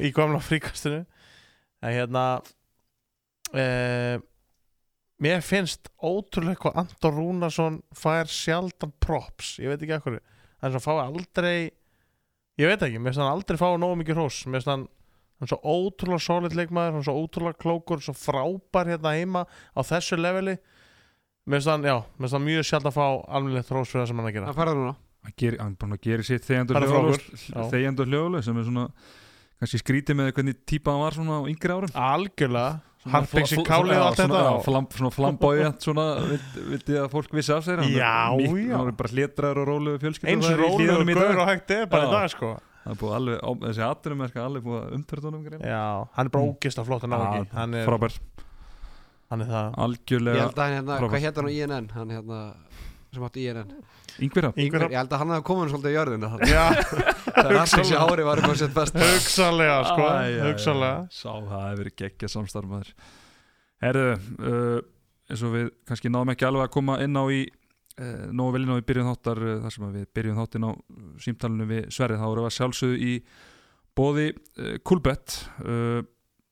[0.00, 1.02] í gamla fríkastinu.
[1.84, 2.22] En hérna
[3.52, 4.16] eh,
[5.20, 10.16] mér finnst ótrúlega hvað Anton Rúnarsson fær sjaldan props, ég veit ekki ekkur
[10.60, 11.58] hann svo fái aldrei
[12.60, 14.42] ég veit ekki, mér finnst hann aldrei fái nógu mikið hrós.
[14.46, 14.88] Mér finnst hann
[15.40, 19.46] hann er svo ótrúlega solid leikmaður, hann er svo ótrúlega klókur svo frábær hérna heima
[19.48, 20.58] á þessu leveli.
[21.48, 24.20] Mér finnst hann, já, mér finnst hann mjög sjaldan fá alveg hrós fyrir það sem
[24.20, 24.50] hann er að gera.
[24.50, 24.94] Hann færði núna.
[25.20, 27.64] Hann gerir, hann bara gerir sitt er Já.
[27.72, 28.86] Þeigjandur hljóðlaust sem er svona
[29.60, 31.92] kannski skrítið með hvernig típa hann var svona á yngri árum.
[31.92, 34.40] Algjörlega, Fla- kálið og allt þetta.
[34.52, 36.04] og- Svona flambóið Svona
[36.68, 38.76] vildi, að fólk vissi af sér Hann er Já, já.
[38.76, 42.10] Hann er bara hlétraður og róluðu fjölskyldur eins rólegur gaur og hægt er bara í
[42.12, 42.50] dag sko.
[42.84, 46.52] Það er búið alveg, þessi atvinnum er alveg búið umtörðunum já, hann er bara Mm.
[46.56, 47.48] ógist af flott að ná ekki.
[47.52, 48.18] Hann er, Frábær,
[49.30, 49.66] hann er það.
[49.70, 52.54] Ég algjörlega held að hann hérna, hvað hétt hann á INN hann hérna
[53.14, 53.74] sem átti INN
[54.20, 56.64] Yngvirra Ingvar ég held að hann hafi komið svolítið í jörðina já,
[57.36, 60.08] þegar allt þessi ári var á sitt best hugsanlega sko.
[60.44, 60.98] hugsanlega.
[61.14, 62.92] Sá það hefur verið geggja samstarfmaður.
[63.80, 64.76] Herðu uh,
[65.30, 68.62] eins og við kannski náðum ekki alveg að koma inn á í uh, nógu vel
[68.66, 70.70] inn á í byrjun þáttar uh, þar sem að við byrjun þáttin á
[71.24, 73.14] símtalinu við Sverrið, þá erum við að sjálfsögðu í
[74.00, 76.00] bóði uh, Kulbett uh,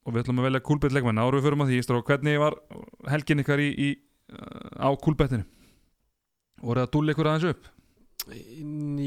[0.09, 1.20] og við ætlum að velja Kulbett leikmenn.
[1.20, 2.59] Árum við förum að því, Strá, hvernig var
[3.12, 3.89] helgin ykkar í, í,
[4.32, 5.44] uh, á Kulbettinu?
[6.62, 7.72] Voruð að dúlla ykkur aðeins upp?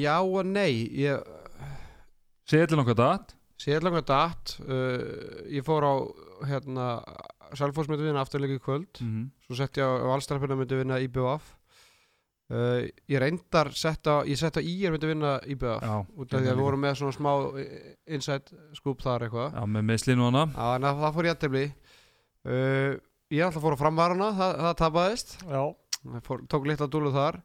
[0.01, 1.21] já og nei ég
[2.49, 5.93] Segðu allir nokkað dat séð langar datt uh, ég fór á
[6.49, 6.87] hérna
[7.57, 9.01] Selfoss myndi vinna afturleiki í kvöld.
[9.03, 9.25] Mm -hmm.
[9.45, 11.51] svo sett ég á valstrafina myndi vinna IBF
[12.49, 16.33] uh, ég reyndar sett á ég sett á í er myndi vinna IBF Já, út
[16.33, 19.53] af því að við vorum með svona smá eh, inside scoop þar eitthvað.
[19.53, 21.65] Já, með meðslinu hana Já, en það það fór ég að tefli
[22.45, 22.93] uh,
[23.31, 25.37] Ég alltaf fór á framvarana það, það tapaðist.
[25.47, 25.80] Já, Það
[26.25, 27.41] fór, tók litla dúlu þar.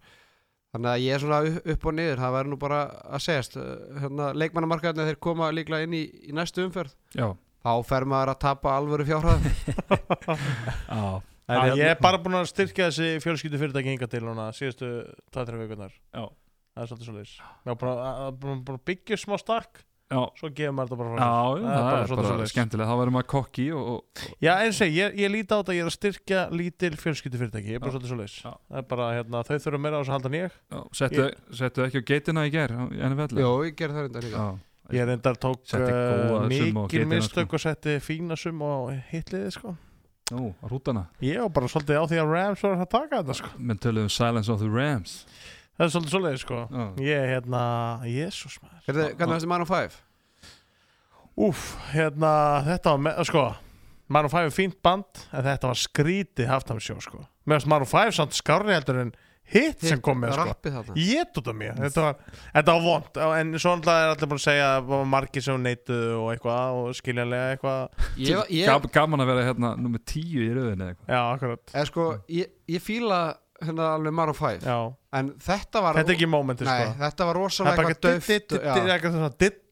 [0.74, 1.38] Þannig að ég er svona
[1.72, 2.78] upp, og niður það verður nú bara
[3.16, 3.54] að segjast.
[4.02, 7.28] Hérna, leikmannamarkaðinu þeir koma líklega inn í, í næstu umferð Já,
[7.64, 9.46] þá fer maður að tapa alvöru fjárhæð
[11.46, 14.90] hérna- ég er bara búin að styrkja þessi fjölskyldu fyrirtæki hinga til núna síðustu
[15.36, 16.26] 2-3 vikunar Já.
[16.76, 20.20] Það er svolítið svolítið Ég er búin að- að búin að byggja smá stakk Já,
[20.38, 22.50] Svo gefur maður þetta bara frá já, já, það er bara svoleiðis.
[22.52, 25.72] skemmtilega Þá verður maður kokki og, og Já, eins og ég, ég líti á þetta
[25.72, 27.96] að ég er að styrkja lítil fjölskyldu fyrirtæki Ég er bara Já.
[27.96, 28.52] svolítið svolítið Já.
[28.70, 31.26] Það er bara, hérna, þau þurfa meira á þessu að halda en ég já, settu,
[31.58, 34.46] settu ekki á geitina í ger Jó, ég ger það reynda líka Já,
[34.94, 37.58] Ég reyndar tók Setti uh, mikil geitina, mistök sko.
[37.58, 39.74] og setti fína sum á hitliði sko.
[40.30, 43.36] Ó, á rútana Ég var bara svolítið á því að Rams var að taka þetta
[43.40, 43.50] sko.
[43.58, 45.24] Menn töluðum Silence of the Rams
[45.76, 46.62] Það er svolítið svolítið sko.
[46.72, 46.84] Já.
[47.04, 47.62] Ég, hérna,
[48.08, 50.02] jésús maður Hvernig hvernig varstu Man on 5?
[51.46, 52.32] Úf, hérna,
[52.64, 53.46] þetta var með, sko
[54.06, 57.24] Maroon 5 er fínt band en þetta var skrítið haftamsjó sko.
[57.46, 59.10] meðan Maroon 5 samt skárri heldur en
[59.50, 60.54] hitt sem kom með sko.
[60.98, 62.20] Ég út af mér, þetta var,
[62.54, 66.20] þetta var vond en svo alltaf er allir búin að segja að margir sem neituðu
[66.20, 70.90] og eitthvað og skiljanlega eitthvað Ég, ég, Gaman að vera hérna nummer tíu í rauðinu
[70.90, 72.08] eitthvað Já, akkurat eða sko,
[72.38, 73.20] ég, ég fíla
[73.62, 74.78] hérna alveg Man on 5 Já.
[75.16, 76.96] En þetta var Þetta er ekki mómenti Nei, sko.
[77.02, 78.28] þetta var rosalega bara eitthvað döft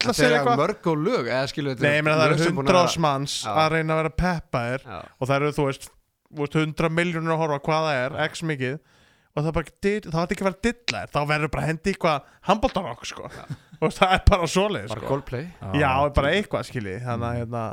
[0.05, 0.62] Þetta sér er eitthvað.
[0.62, 4.03] mörg og lög Eða skilu Nei, ég meina það eru hundra manns að reyna að
[4.03, 5.89] vera peppaðir og það eru, þú veist,
[6.61, 8.77] hundra miljónur að horfa hvað það er, x mikið
[9.35, 9.73] og það er bara,
[10.15, 13.31] var ekki að vera dillar þá verður bara hendi eitthvað handbóltarokk sko.
[13.83, 15.09] og það er bara bara sko.
[15.09, 15.49] Coldplay.
[15.81, 17.65] Já, bara eitthvað skilji þannig að hérna,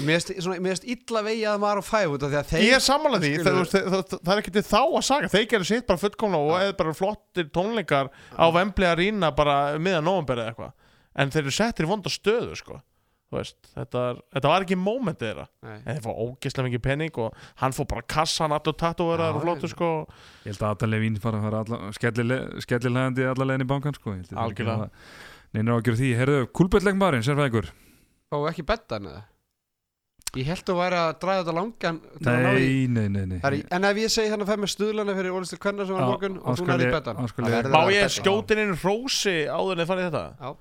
[0.00, 2.76] En mér finnst illa vegi að Man on 5 út af því að þeir ég
[2.78, 5.28] er sammála því skilur- það, það, það, það er ekki til þá að saga.
[5.34, 10.06] Þeir gerir sitt bara fullkomlega og eða bara flottir tónleikar á Vembli Arena bara miðan
[10.08, 10.72] nóvember eða eitthvað.
[11.12, 12.78] En þeir eru settir í vonda stöðu sko.
[13.32, 15.44] Veist, þetta, er, þetta var ekki mómentið þeirra.
[15.64, 15.76] Nei.
[15.86, 19.44] en þeir fá ógeðslega mikið penning og hann fór bara kassan allur tattuverðar Já, og
[19.46, 19.88] flottur ég- sko.
[20.44, 21.92] Ég held að Adam Levine fara að fara
[22.60, 24.12] skellilegandi alla leiðin í bankan sko.
[24.16, 24.88] Ég held að Algjörlega.
[25.52, 27.70] Neina ágjör því, herðu, kúlböldlegmarinn, sérfæðingur
[28.32, 29.24] Fá ekki bettan eða
[30.32, 33.38] Ég held að væri að draga þetta langan í- Nei, nei, nei, nei.
[33.42, 35.84] Það er í- En ef ég segi þannig að fæ með stuðlana fyrir Ólistil Kvenna
[35.86, 36.92] sem var þá og þú skal Það ég-
[37.52, 40.24] verður Má ég skjótin inn rósi áður en þið farið í þetta?
[40.40, 40.54] Já.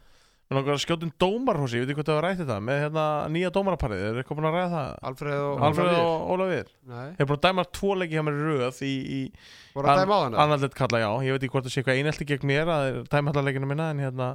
[0.51, 3.03] Mér langar að skjótin dómarhósi, ég veit ekki hvað það var rætt þetta með hérna
[3.31, 4.89] nýja dómaraparið, er eitthvað búin að ræða það?
[5.07, 6.67] Alfreð og Alfreð og Ólafur.
[6.91, 9.31] Nei, Ég er búin að dæma tvo leiki hjá mér í röð í, í
[9.73, 10.37] voru að dæma á hana?
[10.43, 13.31] Annarleitt kalla, já, ég veit ekki hvort það sé eitthvað einelti gegn mér að dæma
[13.31, 14.27] allar leikinu minna en hérna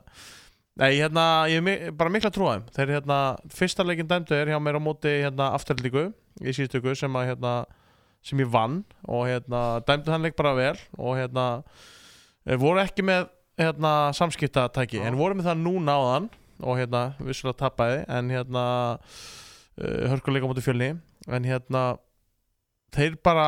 [0.77, 4.77] Nei, hérna, ég mi bara mikla trúaðum Þeir hérna, fyrsta leikin dæmdu er hjá mér
[4.77, 6.11] á móti hérna afturlíku
[6.44, 7.53] í síðustöku sem að hérna
[8.27, 11.47] sem ég vann og hérna dæmdu hann leik bara vel og hérna
[12.44, 15.07] eh, voru ekki með hérna samskiptatæki Já.
[15.09, 16.28] en voru með það núna áðan
[16.61, 18.65] og hérna vissulega tappaði en hérna
[18.97, 20.90] uh, hörkuleika á móti fjölni
[21.27, 21.85] en hérna
[22.97, 23.47] þeir bara,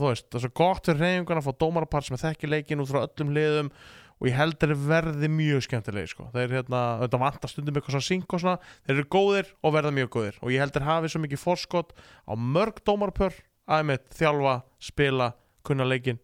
[0.00, 2.90] þú veist, það er svo gott fyrir reyningun að fá dómarapart sem þekki leikin út
[2.90, 3.70] frá öllum liðum
[4.16, 6.28] og ég held að þeir verði mjög skemmtilegi sko.
[6.32, 9.92] þeir hérna, þetta vantar stundum eitthvað svona synk og svona, þeir eru góðir og verða
[9.96, 10.38] mjög góðir.
[10.40, 13.36] Og ég held að þeir hafi svo mikið forskot á mörg dómarapör
[13.66, 15.32] aðeimitt, þjálfa, spila,
[15.66, 16.20] kunna leikin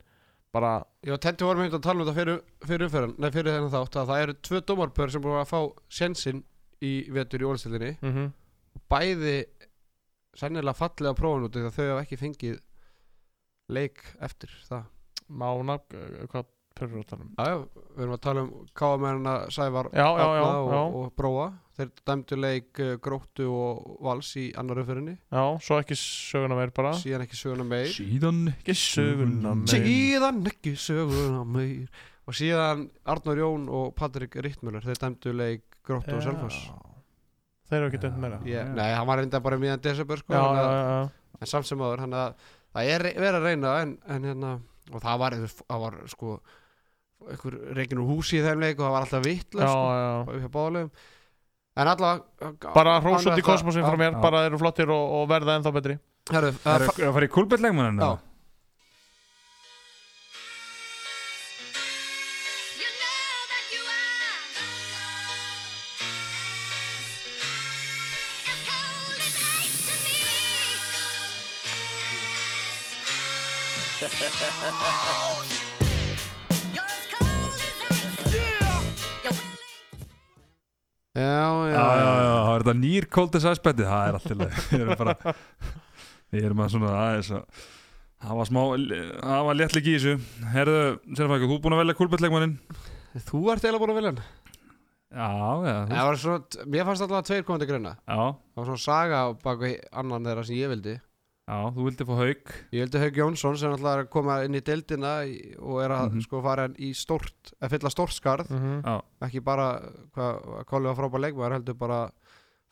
[0.53, 3.73] bara, og Tetti vorum hérna að tala um þetta fyrir, fyrir umferðan Nei, fyrir þennan
[3.73, 5.61] þátt að það eru tvö dómarpör sem búið að fá
[5.99, 6.43] sjensinn
[6.85, 8.31] í vetur í Ólistildinni mm
[8.89, 9.37] Bæði
[10.37, 12.59] sennilega fallið á prófun út að þau hafa ekki fengið
[13.73, 14.87] leik eftir það.
[15.29, 16.49] Mána hvað
[16.79, 17.57] pörur á talum Já, já,
[17.97, 20.81] við erum að tala um káamennina Sævar Já, já, já, og, já.
[21.01, 21.47] og Bróa.
[21.73, 26.73] Þeir dæmdu leik uh, Gróttu og Vals í annar umferðinni já, svo ekki söguna meir
[26.77, 26.93] bara.
[27.01, 27.89] Síðan ekki söguna meir.
[27.97, 29.73] Síðan ekki söguna meir.
[29.73, 32.03] Síðan ekki söguna meir.
[32.29, 36.61] Og síðan Arnór Jón og Patrik Rittmjöller Þeir dæmdu leik Gróttu og Selfoss.
[37.73, 38.39] Þeir eru ekki dönd meira.
[38.47, 41.09] Ég- Nei, hann var reynda bara miðan desember sko, já.
[41.41, 42.35] En samt sem áður Þannig að
[42.77, 44.51] það er verið að reyna en, en hérna
[44.93, 46.37] Og það var, það var sko
[47.31, 50.87] einhver reikin úr húsi í þeim leik og það var alltaf vittlega já, sko,
[51.73, 55.57] en allavega bara hrós út í kosmosin frá mér bara eru flottir og, og verða
[55.59, 55.97] ennþá betri.
[56.29, 58.11] Það er uh, að fara í kúlböldlegmarinn Já.
[81.13, 83.07] Já, já, Já, já, það er þetta nýr
[83.37, 85.35] Ice betið, það er alltaf Við erum bara
[86.33, 87.67] Við erum að svona aðeins að
[88.23, 88.61] Það var smá,
[89.19, 90.13] það var léttleik í þessu.
[90.53, 90.83] Herðu,
[91.19, 92.53] Sérfæk, þú er búin að velja kúlbettleikmannin
[93.27, 94.21] Þú ert eiginlega búin að velja hann.
[95.13, 95.29] Já,
[95.67, 99.25] já, Það var svona, Mér fannst alltaf tveir komandi grunna já, Það var svona saga
[99.27, 100.95] á baku annan þeirra sem ég vildi
[101.53, 104.55] já, þú vildi fá haug Ég vildi Haug Jónsson sem alltaf er að koma inn
[104.57, 106.23] í deildina í- og er að Mhm.
[106.25, 108.49] sko fara í stórt, að fylla stórt skarð.
[108.51, 109.81] Mhm, Já, ekki bara
[110.17, 112.11] hvað Kolli var frábær leikmaður heldur bara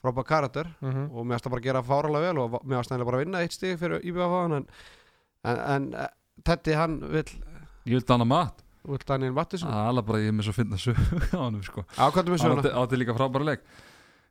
[0.03, 0.67] frábær karakter.
[0.81, 1.11] Mhm.
[1.13, 3.39] og mér varst að bara gera fáralega vel og mér varst nægilega bara að vinna
[3.45, 4.67] eitt stig fyrir IBF en,
[5.45, 6.09] en, en eh,
[6.45, 7.25] Teddy hann vill
[7.87, 8.63] ég vildi hana mat.
[8.87, 9.69] vill Daniel Mattisson.
[9.69, 10.97] Það er alveg bara ég er með svo finna sög
[11.37, 11.85] á hann sko.
[11.97, 12.63] Hann söguna?
[12.63, 13.61] átti, átti líka frábæra leik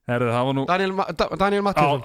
[0.09, 2.01] Var nú Daniel, Ma Da- Daniel Á, Mattisson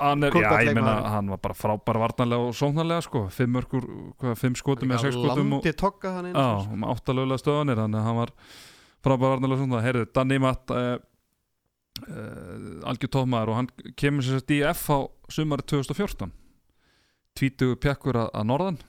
[0.85, 3.25] hann, hann var bara frábæra varnarlega og sóknarlega sko.
[3.31, 3.87] fimm, örkur,
[4.21, 5.65] hvað, fimm skotum eða sex skotum og,
[6.05, 8.33] hann á, um áttalögulega stöðanir hann var
[9.05, 10.97] frábæra varnarlega svona Herðu, Danny Matt uh,
[12.09, 14.99] uh, algjör tómaður og hann kemur sér sett í F á
[15.29, 16.33] sumari 2014
[17.35, 18.83] tvítugu pjakkur að, að norðan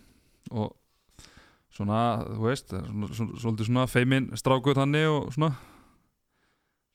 [0.52, 0.74] og
[1.76, 5.52] svona, þú veist svona, svona, svolítið svona feimin strákuð þannig og svona.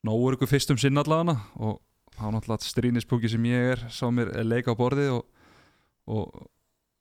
[0.07, 1.77] Nógur ykkur fyrst um sinn allavega og
[2.17, 5.25] var náttúrulega strínispúki sem ég er sá mér leik á borðið og,
[6.11, 6.47] og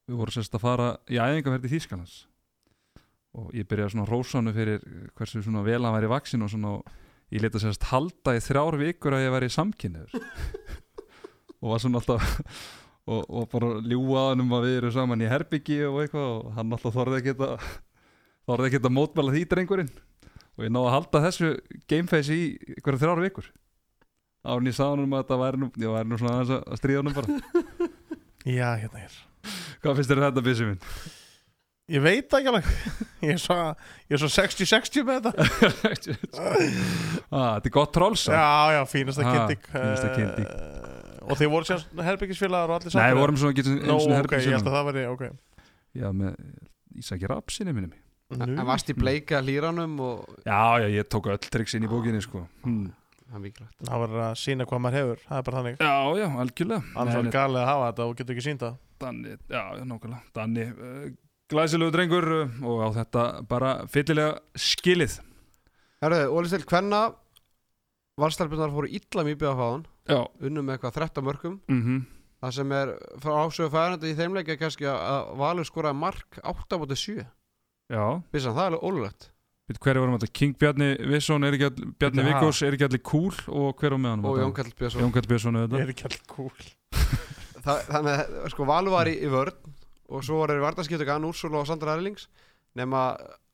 [0.08, 2.16] við vorum sérst að fara í æfingaferð í Þýskalands.
[3.38, 4.82] Og ég byrjaði svona rósanu fyrir
[5.18, 6.94] hversu svona vel hann væri vaksin og svona og
[7.30, 10.16] ég leta sérst halda í þrjár vikur að ég væri samkynniður
[11.60, 12.24] og var svona alltaf
[13.06, 16.50] og, og bara ljúa hann um að við erum saman í herbyggi og eitthvað og
[16.56, 17.50] hann alltaf þorði að geta
[18.48, 19.92] þorði að geta mótmæla því drengurinn.
[20.58, 21.50] Og ég náði að halda þessu
[21.88, 23.50] gameface í einhverja þrjár vikur
[24.44, 26.78] árn ég sagði hann um að þetta væri nú ég væri nú svona aðeins að-
[26.80, 27.28] stríða hann bara.
[28.58, 29.16] Já, hérna er.
[29.82, 30.80] Hvað finnst þér um þetta byssi minn?
[31.90, 32.66] Ég veit það ekki alveg.
[33.26, 33.54] Ég er svo,
[34.08, 35.32] ég er svo 60-60 með þetta.
[37.30, 38.42] Ah, þetta er gott trolls Já,
[38.74, 40.46] já, fínasta Ah, kynnting fínasta kynning.
[40.48, 43.74] Eh, Og þið voru sem herbyggisfélagar og allir Nei, saman við vorum svona ekki einu
[43.86, 45.22] Nó, sinni ok, herbergi ég held að það væri, ok.
[46.00, 46.38] Já, með
[47.02, 48.00] Ísaki Rapsinni minni.
[48.30, 51.90] Mig en varst í bleika hlýranum og Já, já, ég tók öll tricks inn í
[51.90, 52.44] bókinni sko.
[52.64, 52.88] Hmm.
[53.30, 53.80] Það er mikilvægt.
[53.86, 55.80] Það var að sína hvað maður hefur, það er bara þannig.
[55.80, 56.92] Já, já, algjörlega.
[56.96, 58.70] Annars var galið að hafa þetta og getur ekki sínda
[59.00, 60.22] Danni, já, já, nákvæmlega.
[60.36, 61.06] Danni, uh,
[61.50, 65.16] glæsilegu drengur uh, og á þetta bara fyllilega skilið.
[66.04, 67.04] Herðu, Ólistil, hvenna
[68.20, 72.00] valstarfbjörnar fóru illa mjög bjöða fáðan Já, unnum með eitthvað 13 mörgum mhm.
[72.40, 72.90] Það sem er
[73.20, 76.96] frá ásögu fæðandi í þeim leik er kannski að- Valur skoraði mark 8 á móti
[76.96, 77.26] 7
[77.90, 79.28] Já, Vissan, það er alveg ólulegt
[79.78, 80.32] hverju vorum þetta?
[80.34, 82.24] King Bjarni Visson, er ekki all, Bjarni.
[82.26, 83.34] Vikos, er ekki allir cool?
[83.48, 84.24] Og hver á meðan?
[84.26, 85.02] og Jón Kall Björnsson.
[85.04, 86.50] Jón Kall Björnsson er ekki alltaf cool?
[87.64, 89.54] Það- Þannig að sko Valur var í, í vörn
[90.10, 92.26] og svo var þeir vartaskiptöku Anna Úrsula og Sandra Erlings.
[92.74, 93.02] Nema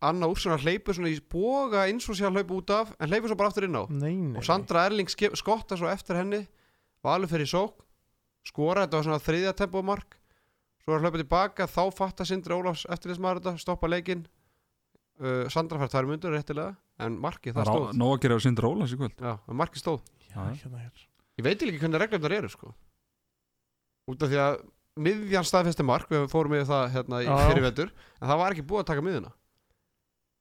[0.05, 3.28] Anna Úrsula hleypur svona í boga eins og sé að hlaupa út af en hleypur
[3.32, 3.84] svo bara aftur inn á.
[3.90, 6.44] Nei, nei og Sandra Erlings skotta svo eftir henni.
[7.05, 7.82] Valur fyrir sók
[8.47, 10.16] skora þetta var svona þriðja tempomark.
[10.84, 14.22] Svo er hlaupið tilbaka þá fattar Sindri Ólafs eftirlismæður þetta stoppa leikinn
[15.22, 16.74] uh, Sandra fær tvær mundur réttilega
[17.06, 17.90] en markið það er stóð.
[18.01, 19.16] Nóg að gera á Sindra Ólas í kvöld.
[19.20, 20.02] Já, en markið stóð.
[20.30, 21.05] Já, hérna er
[21.36, 22.70] Ég veit ekki hvernig reglumnar eru sko.
[24.09, 24.55] Út af því að
[24.97, 27.34] miðjan staðfesti mark, við fórum yfir það hérna í Já.
[27.51, 27.90] fyrir vetur,
[28.20, 29.32] en það var ekki búið að taka miðjuna.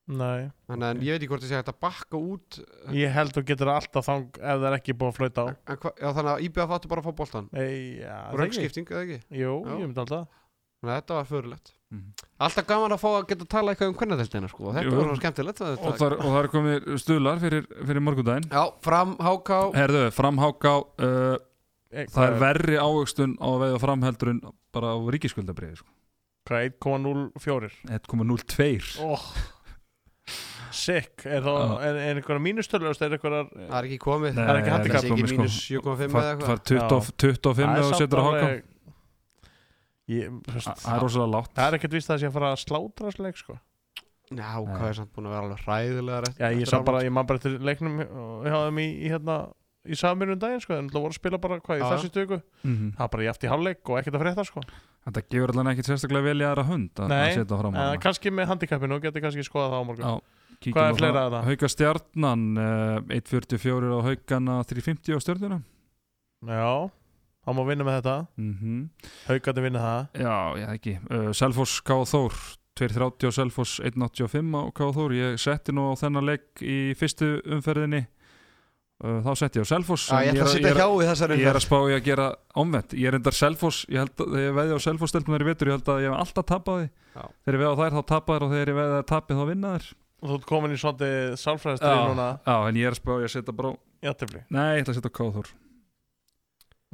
[0.05, 2.57] Nei, þannig að ég veit ekki hvort það sé hægt að bakka út
[2.93, 5.45] ég held þú getur alltaf þang ef það er ekki búið að flauta á.
[5.73, 7.71] En hva, já, þannig að IBF áttu bara að fá boltan Nei,
[8.03, 8.41] já, og það ekki.
[8.43, 9.17] Röngskipting, eða ekki?
[9.41, 9.71] Jú, Já.
[9.73, 11.73] ég myndi alltaf þannig að þetta var förulegt.
[12.45, 14.71] Alltaf gaman að fá að geta að tala eitthvað um hvernadeltina sko.
[14.75, 14.95] þetta Jú.
[14.95, 19.13] var svona skemmtilegt það, og þar, og þar komið stuðlar fyrir, fyrir morgundaginn já, fram,
[19.21, 21.35] háká Herðu, framháká uh,
[21.95, 24.39] Eh, það er verri ávöxtun á að veiða framheldur en
[24.75, 25.91] bara á ríkiskuldabriði sko.
[26.45, 29.27] Hvað, 1,04 1,02 oh.
[30.75, 31.75] Sick, er það, Já.
[31.87, 34.87] er, er einhverja mínustölu er einhverjar það er ekki komið Nei, Það er ekki það
[34.89, 35.95] ekki komið, mínus sko.
[35.95, 38.51] 7,5 eða eitthvað far 20, 25 Það er og setur á háká alveg- Ég, þú
[38.51, 38.73] veist,
[40.05, 43.09] það er rosalega látt Það er ekkert víst að það sé að fara að slátra
[43.11, 43.57] þessu leik sko.
[44.35, 47.03] já, hvað er samt búin að vera alveg hræðilega rétt Já, ég eftir sá bara,
[47.05, 49.37] ég man bara eftir leiknum hjá þeim í, í hérna
[49.85, 52.87] í saminum daginn, sko, en það voru að spila bara hvað í þessu stöku, Mhm.
[52.97, 54.63] það var bara jæft í hálfleik og ekkert að frétta, sko.
[55.05, 58.47] Þetta gefur allan ekkit sérstaklega vel í aðra hund að, að Nei, en kannski með
[58.49, 60.21] handicapinu, geti kannski skoða það á morgun.
[60.65, 61.45] Hvað er á fleira að það?
[61.51, 65.59] Hauka stjarnan uh, 1.44 á haugana 3.50 á stjörnuna
[66.49, 66.89] Já,
[67.45, 68.15] þá má vinna með þetta.
[68.41, 68.89] Mm
[69.29, 70.23] Haukandi vinna það.
[70.25, 71.99] Já, já ekki uh, Selfoss K.
[72.09, 72.39] Þór
[72.75, 74.89] 2.30 á Selfoss 1.85 á K.
[74.97, 75.15] Þór.
[75.15, 78.05] Ég setti nú á þennan leik í fyrstu umferðinni.
[79.03, 81.07] Uh, þá setti ég á Selfoss Já, ég ætla að er sitja er- hjá í
[81.09, 84.21] þessari Ég er að spá í að gera omvend Ég er endar Selfoss Ég held
[84.23, 86.79] að ég veði á Selfoss stelpunar í vetur Ég held að ég hef alltaf tapað
[86.79, 87.25] því Já.
[87.43, 89.89] Þegar ég veði á þær þá tapaðir og þegar ég veði að tapið þá vinnaðir
[90.15, 92.29] Og þú ert komin í svolítið sálfræðistri núna.
[92.47, 95.11] Já, en ég er að spá í að setja Játtifli Nei, ég ætla að setja
[95.11, 95.27] á K.
[95.35, 95.51] Þór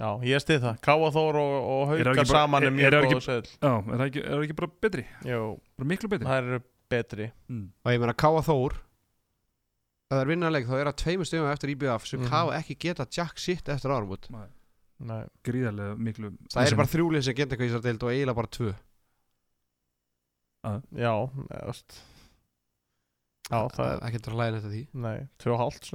[0.02, 0.78] Já, ég stið það.
[0.82, 3.98] Káa Þór og, og það Haukar saman er- mjög það góð ekki- seðl Já, er
[4.00, 5.04] það ekki, er það ekki bara betri?
[5.30, 5.42] Jú,
[5.78, 6.26] Bara miklu betri?
[6.32, 6.62] það eru
[6.92, 7.28] betri.
[7.52, 7.68] Mm.
[7.86, 8.74] og ég meina Káa Þór
[10.12, 12.30] ef það er vinnarleik þá er það tveimur stegum eftir IBF sem Mhm.
[12.34, 14.28] Káa ekki geta jack shit eftir áramót.
[15.02, 15.24] Nei.
[15.46, 18.48] Gríðarlega miklu það er bara þrjúlið sem geta eitthvað í þessar deild og eiginlega bara
[18.58, 18.74] tvö.
[20.94, 21.14] Já,
[21.50, 22.02] eða, veist
[23.52, 24.82] Já, það er ekki að hlæða þetta því.
[24.94, 25.88] Nei, tvö og hálft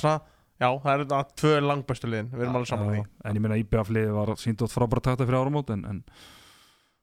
[0.00, 0.14] svona
[0.60, 0.68] Já.
[0.82, 2.28] Það eru þetta tvö langbæstu liðin.
[2.34, 3.04] Við erum alveg saman því.
[3.24, 6.02] En ég meina IBF liði var sínt átt frábæra takta fyrir áramót en, en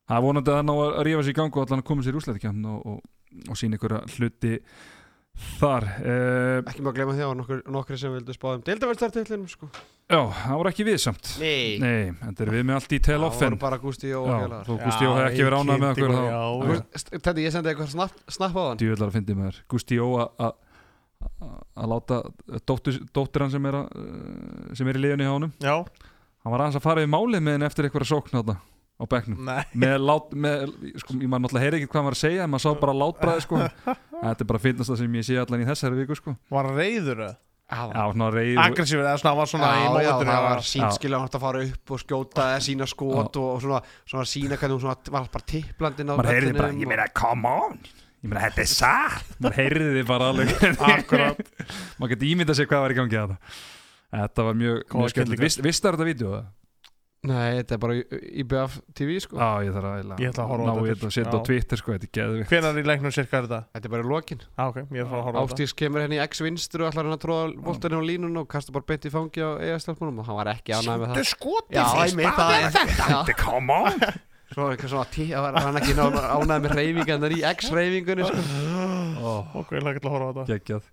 [0.07, 2.17] það er vonandi að ná að rífa sér í gang og allan að koma sér
[2.17, 3.01] í úslættikjöfn og, og,
[3.49, 4.53] og sína ykkur hluti
[5.57, 5.85] þar.
[6.01, 9.49] Uh, ekki má glemma því að það var nokkur, nokkur sem vildu spá um deildaværstartillinum
[9.51, 9.69] sko.
[10.07, 11.34] Já, það voru ekki við samt.
[11.41, 11.77] Nei.
[11.81, 14.69] Nei, en þetta er við með allt í tail það voru bara Gústi og félagar
[14.69, 18.23] þó Gústi Jó hefði ekki verið ánað með okkur Teddy, ég sendi eitthvað snapp,
[18.57, 18.81] á hann.
[18.81, 20.57] Djúvillar að fyndi með þér Gústi Jó að-
[21.43, 22.21] að að láta
[22.67, 25.53] dóttur, dóttir hann sem er, að, uh, sem er í liðunni hjá honum.
[25.61, 25.75] Já,
[26.43, 28.57] hann var aðeins að fara við málið með henni eftir eitthvað sókn þarna
[28.97, 29.41] á bekknum.
[29.45, 29.63] Nei.
[29.77, 30.63] Með lát, með,
[31.03, 32.95] sko, ég maður náttúrulega heyri ekki hvað hann var að segja en maður sá bara
[32.97, 33.59] látbræði sko.
[34.23, 36.33] Þetta er bara finnast það sem ég sé allan í þessari viku sko.
[36.49, 37.21] Var hann reyður
[37.67, 40.61] reyð Aggressífur, eða svona, var svona í já, já, það var
[40.95, 44.55] skilja hann að fara upp og skjóta eða sína skot og, og svona, svona sína
[44.55, 47.75] hvernig hún svona var bara tipplandinn á maður heyrði bara, ég meina come on
[48.23, 49.34] ég meina þetta er satt.
[49.39, 50.53] Maður heyrði þið bara alveg.
[50.91, 51.41] Akkurat.
[51.98, 53.65] Maður geti ímyndað sér hvað var í gangi að það
[54.18, 55.35] þetta var mjög, mjög.
[55.44, 56.38] Vist, Vistar þetta vídeo?
[57.27, 57.95] Nei, þetta er bara
[58.39, 59.35] IBF TV sko.
[59.41, 60.85] Já, ég þarf að, Ég ætla að horfa á ná þetta.
[60.88, 61.03] fyrst.
[61.07, 61.45] og setja á.
[61.48, 63.60] Twitter sko, þetta er geðvikt Hvenær í leiknum cirka er þetta?
[63.73, 64.44] Þetta er bara í lokin.
[64.53, 65.57] Ah, ok, ég er að fara að horfa á þetta.
[65.57, 68.76] Ástís kemur henni í X-vinstru og ætlar hann að tróða boltaninn á línun og kasta
[68.77, 71.27] bara beint í fangi á EF-stelpunum og hann var ekki ánægð með það.
[71.34, 73.38] Skoti Já, einmitt, það er þetta.
[73.44, 73.99] Come on
[74.48, 78.40] Svo eitthvað svona tí, það var hann ekki ánægð með reyfingarnar í X-reyfingunni sko.
[79.60, 80.45] Ok, ég ætla ekki að horfa á þetta.
[80.53, 80.84] Geggjað.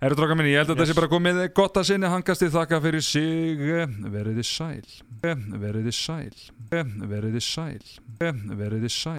[0.00, 2.08] Herru dróka minni, ég held að þetta sé bara komið gott að sinni.
[2.08, 3.58] Hangastið þakka fyrir sig.
[4.14, 4.86] Veriði sæl.
[5.20, 6.36] Veriði sæl.
[6.70, 7.82] Veriði sæl.
[8.20, 9.18] Veriði sæl